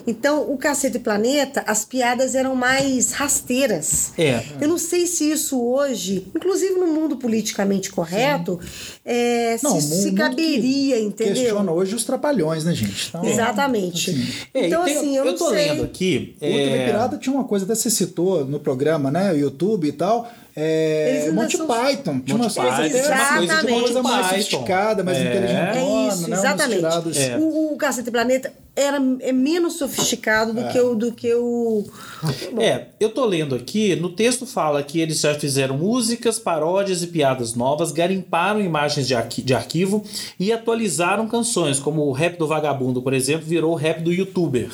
Então, 0.07 0.53
o 0.53 0.57
Cacete 0.59 0.99
Planeta, 0.99 1.65
as 1.67 1.85
piadas 1.85 2.35
eram 2.35 2.55
mais 2.55 3.13
rasteiras. 3.13 4.13
É. 4.19 4.43
Eu 4.61 4.69
não 4.69 4.77
sei 4.79 5.07
se 5.07 5.31
isso 5.31 5.61
hoje, 5.63 6.27
inclusive 6.35 6.75
no 6.75 6.87
mundo 6.89 7.17
politicamente 7.17 7.91
correto, 7.91 8.61
é, 9.05 9.57
Não, 9.63 9.81
se, 9.81 10.03
se 10.03 10.13
caberia, 10.13 10.97
que 10.97 11.03
entendeu? 11.03 11.35
Questiona 11.35 11.73
hoje 11.73 11.95
os 11.95 12.05
trapalhões, 12.05 12.65
né, 12.65 12.75
gente? 12.75 13.09
Então, 13.09 13.25
Exatamente. 13.25 14.11
assim, 14.11 14.27
É, 14.53 14.67
então, 14.67 14.85
tem- 14.85 14.97
assim, 14.97 15.17
eu, 15.17 15.25
não 15.25 15.35
tô 15.37 15.49
sei. 15.51 15.71
lendo 15.71 15.85
aqui. 15.85 16.37
O 16.41 16.45
é, 16.45 16.85
Pirata 16.87 17.17
tinha 17.17 17.35
uma 17.35 17.45
coisa, 17.45 17.65
até 17.65 17.75
você 17.75 17.91
citou 17.91 18.45
no 18.45 18.61
programa, 18.61 19.11
né? 19.11 19.33
O 19.33 19.37
YouTube 19.37 19.89
e 19.89 19.93
tal. 19.93 20.31
É, 20.57 21.31
Monty 21.33 21.57
são- 21.57 21.67
Python. 21.67 22.21
Tinha 22.21 22.39
Monty 22.39 22.59
uma 22.59 22.67
coisa 22.77 22.89
de 22.89 23.73
uma 23.73 23.81
coisa 23.81 24.03
mais 24.03 24.27
Python. 24.27 24.41
sofisticada, 24.43 25.03
mais 25.03 25.19
É. 25.19 25.21
inteligente. 25.23 25.77
É 25.79 26.09
isso, 26.09 26.33
exatamente. 26.33 27.19
É. 27.19 27.37
O, 27.39 27.73
o 27.73 27.77
Cacete 27.77 28.11
Planeta 28.11 28.53
era, 28.77 28.99
é 29.21 29.33
menos 29.33 29.75
sofisticado 29.79 30.53
do 30.53 30.65
que 30.69 30.79
o. 30.81 30.95
Do 30.95 31.13
que 31.13 31.35
o 31.35 31.85
É, 32.59 32.87
eu 33.01 33.09
tô 33.11 33.25
lendo 33.25 33.55
aqui, 33.55 33.97
no 33.97 34.11
texto 34.11 34.47
fala 34.47 34.83
que 34.83 35.01
eles 35.01 35.21
já 35.21 35.35
fizeram 35.35 35.77
músicas, 35.77 36.39
paródias 36.39 37.03
e 37.03 37.09
piadas 37.09 37.55
novas, 37.55 37.91
garimparam 37.91 38.61
imagens 38.61 39.09
de, 39.09 39.15
arqui- 39.15 39.43
de 39.43 39.55
arquivo 39.55 40.05
e 40.39 40.53
atualizaram 40.53 41.27
canções, 41.27 41.79
como 41.81 42.03
o 42.03 42.13
rap 42.13 42.39
do 42.39 42.47
vagabundo, 42.47 43.03
por 43.03 43.13
exemplo, 43.13 43.45
virou 43.47 43.73
o 43.73 43.77
rap 43.77 44.01
do 44.03 44.13
youtuber. 44.13 44.69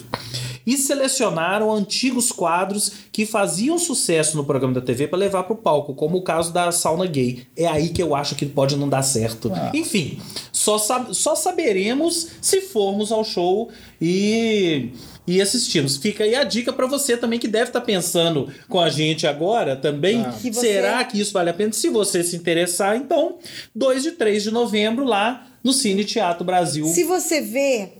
E 0.66 0.76
selecionaram 0.76 1.72
antigos 1.72 2.30
quadros 2.30 2.92
que 3.12 3.24
faziam 3.26 3.78
sucesso 3.78 4.36
no 4.36 4.44
programa 4.44 4.74
da 4.74 4.80
TV 4.80 5.08
para 5.08 5.18
levar 5.18 5.44
pro 5.44 5.56
palco, 5.56 5.94
como 5.94 6.18
o 6.18 6.22
caso 6.22 6.52
da 6.52 6.70
sauna 6.70 7.06
gay. 7.06 7.44
É 7.56 7.66
aí 7.66 7.88
que 7.88 8.02
eu 8.02 8.14
acho 8.14 8.34
que 8.34 8.46
pode 8.46 8.76
não 8.76 8.88
dar 8.88 9.02
certo. 9.02 9.50
Ah. 9.54 9.70
Enfim, 9.74 10.18
só, 10.52 10.78
sab- 10.78 11.12
só 11.14 11.34
saberemos 11.34 12.28
se 12.40 12.60
formos 12.60 13.10
ao 13.10 13.24
show 13.24 13.70
e 14.00 14.90
e 15.26 15.40
assistimos. 15.40 15.96
Fica 15.96 16.24
aí 16.24 16.34
a 16.34 16.42
dica 16.42 16.72
para 16.72 16.86
você 16.86 17.16
também 17.16 17.38
que 17.38 17.46
deve 17.46 17.66
estar 17.66 17.82
pensando 17.82 18.48
com 18.68 18.80
a 18.80 18.88
gente 18.88 19.28
agora 19.28 19.76
também. 19.76 20.22
Ah. 20.22 20.32
Que 20.40 20.50
você- 20.50 20.72
Será 20.72 21.04
que 21.04 21.20
isso 21.20 21.32
vale 21.32 21.50
a 21.50 21.54
pena? 21.54 21.72
Se 21.72 21.88
você 21.88 22.24
se 22.24 22.34
interessar, 22.34 22.96
então, 22.96 23.36
2 23.74 24.06
e 24.06 24.12
3 24.12 24.42
de 24.42 24.50
novembro 24.50 25.04
lá 25.04 25.46
no 25.62 25.72
Cine 25.72 26.04
Teatro 26.04 26.44
Brasil. 26.44 26.84
Se 26.86 27.04
você 27.04 27.40
vê, 27.40 27.92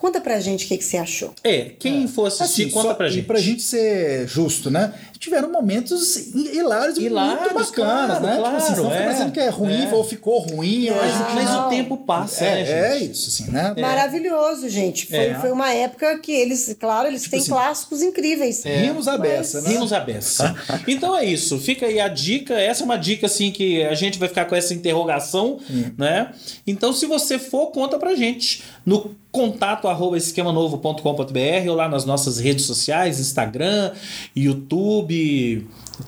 conta 0.00 0.20
pra 0.20 0.38
gente 0.40 0.64
o 0.64 0.68
que, 0.68 0.78
que 0.78 0.84
você 0.84 0.96
achou. 0.96 1.32
É, 1.44 1.72
quem 1.78 2.06
for 2.08 2.26
assistir, 2.26 2.62
Assim, 2.64 2.70
conta 2.70 2.88
só- 2.88 2.94
pra 2.94 3.08
gente. 3.08 3.18
E 3.24 3.26
pra 3.26 3.38
gente 3.38 3.62
ser 3.62 4.26
justo, 4.28 4.70
né? 4.70 4.92
Tiveram 5.18 5.50
momentos 5.50 6.32
hilários 6.32 6.96
e 6.96 7.02
Hilários, 7.06 7.40
muito 7.40 7.54
bacanas, 7.54 8.18
claro, 8.18 8.26
né? 8.26 8.36
claro, 8.36 8.56
tipo 8.56 8.70
assim, 8.72 8.80
não 8.80 8.86
é. 8.88 8.92
fica 8.92 9.04
parecendo 9.04 9.32
que 9.32 9.40
é 9.40 9.48
ruim 9.48 9.82
É. 9.86 9.92
ou 9.94 10.04
ficou 10.04 10.38
ruim. 10.38 10.88
Mas, 10.90 11.34
mas 11.34 11.50
o 11.56 11.68
tempo 11.68 11.96
passa, 11.96 12.44
né, 12.44 12.56
gente? 12.58 12.70
É, 12.70 12.92
é 12.92 12.98
isso, 13.00 13.28
assim, 13.28 13.50
né? 13.50 13.74
Maravilhoso, 13.76 14.68
gente. 14.68 15.06
Foi, 15.06 15.18
É. 15.18 15.34
foi 15.34 15.50
uma 15.50 15.72
época 15.72 16.16
que 16.20 16.30
eles, 16.30 16.76
claro, 16.78 17.08
eles 17.08 17.28
têm 17.28 17.40
assim, 17.40 17.50
clássicos 17.50 18.00
incríveis. 18.00 18.62
Rimos 18.64 19.08
a 19.08 19.18
beça, 19.18 19.60
né? 19.60 19.70
Rimos 19.70 19.92
a 19.92 19.98
beça. 20.00 20.54
Então 20.86 21.16
é 21.16 21.24
isso. 21.24 21.58
Fica 21.58 21.86
aí 21.86 21.98
a 22.00 22.06
dica. 22.08 22.54
Essa 22.54 22.82
é 22.82 22.84
uma 22.84 22.96
dica 22.96 23.26
assim 23.26 23.50
que 23.50 23.82
a 23.82 23.94
gente 23.94 24.18
vai 24.20 24.28
ficar 24.28 24.44
com 24.44 24.54
essa 24.54 24.72
interrogação, 24.72 25.58
né? 25.96 26.32
Então 26.66 26.92
se 26.92 27.06
você 27.06 27.38
for, 27.40 27.66
conta 27.72 27.98
pra 27.98 28.14
gente 28.14 28.62
no 28.86 29.14
contato 29.30 29.88
arroba 29.88 30.16
esquemanovo.com.br 30.16 31.68
ou 31.68 31.74
lá 31.76 31.88
nas 31.88 32.04
nossas 32.04 32.38
redes 32.38 32.64
sociais, 32.64 33.20
Instagram, 33.20 33.92
YouTube, 34.34 35.66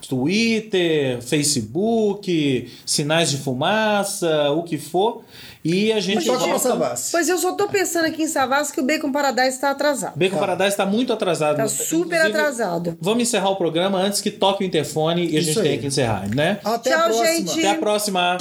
Twitter, 0.08 1.20
Facebook, 1.22 2.70
sinais 2.86 3.30
de 3.30 3.36
fumaça, 3.38 4.50
o 4.50 4.62
que 4.62 4.78
for. 4.78 5.22
E 5.62 5.92
a 5.92 6.00
gente 6.00 6.26
Mas 6.26 6.40
volta. 6.40 6.58
Savassi. 6.58 7.12
Pois 7.12 7.28
eu 7.28 7.36
só 7.36 7.52
tô 7.52 7.68
pensando 7.68 8.06
aqui 8.06 8.22
em 8.22 8.28
Savassi 8.28 8.72
que 8.72 8.80
o 8.80 8.84
Bacon 8.84 9.12
Paradise 9.12 9.48
está 9.50 9.70
atrasado. 9.70 10.16
Bacon 10.16 10.38
Paradise 10.38 10.70
está 10.70 10.86
muito 10.86 11.12
atrasado. 11.12 11.56
Tá 11.58 11.68
super 11.68 12.16
Inclusive, 12.16 12.38
atrasado. 12.38 12.98
Vamos 13.00 13.22
encerrar 13.24 13.50
o 13.50 13.56
programa 13.56 13.98
antes 13.98 14.20
que 14.22 14.30
toque 14.30 14.64
o 14.64 14.66
interfone 14.66 15.28
e 15.28 15.36
a 15.36 15.40
Isso 15.40 15.52
gente 15.52 15.60
tenha 15.62 15.74
aí. 15.74 15.78
que 15.78 15.86
encerrar, 15.86 16.34
né? 16.34 16.58
Até 16.64 16.90
Tchau, 16.90 17.00
a 17.00 17.02
próxima. 17.04 17.26
gente. 17.26 17.58
Até 17.58 17.70
a 17.70 17.74
próxima. 17.74 18.38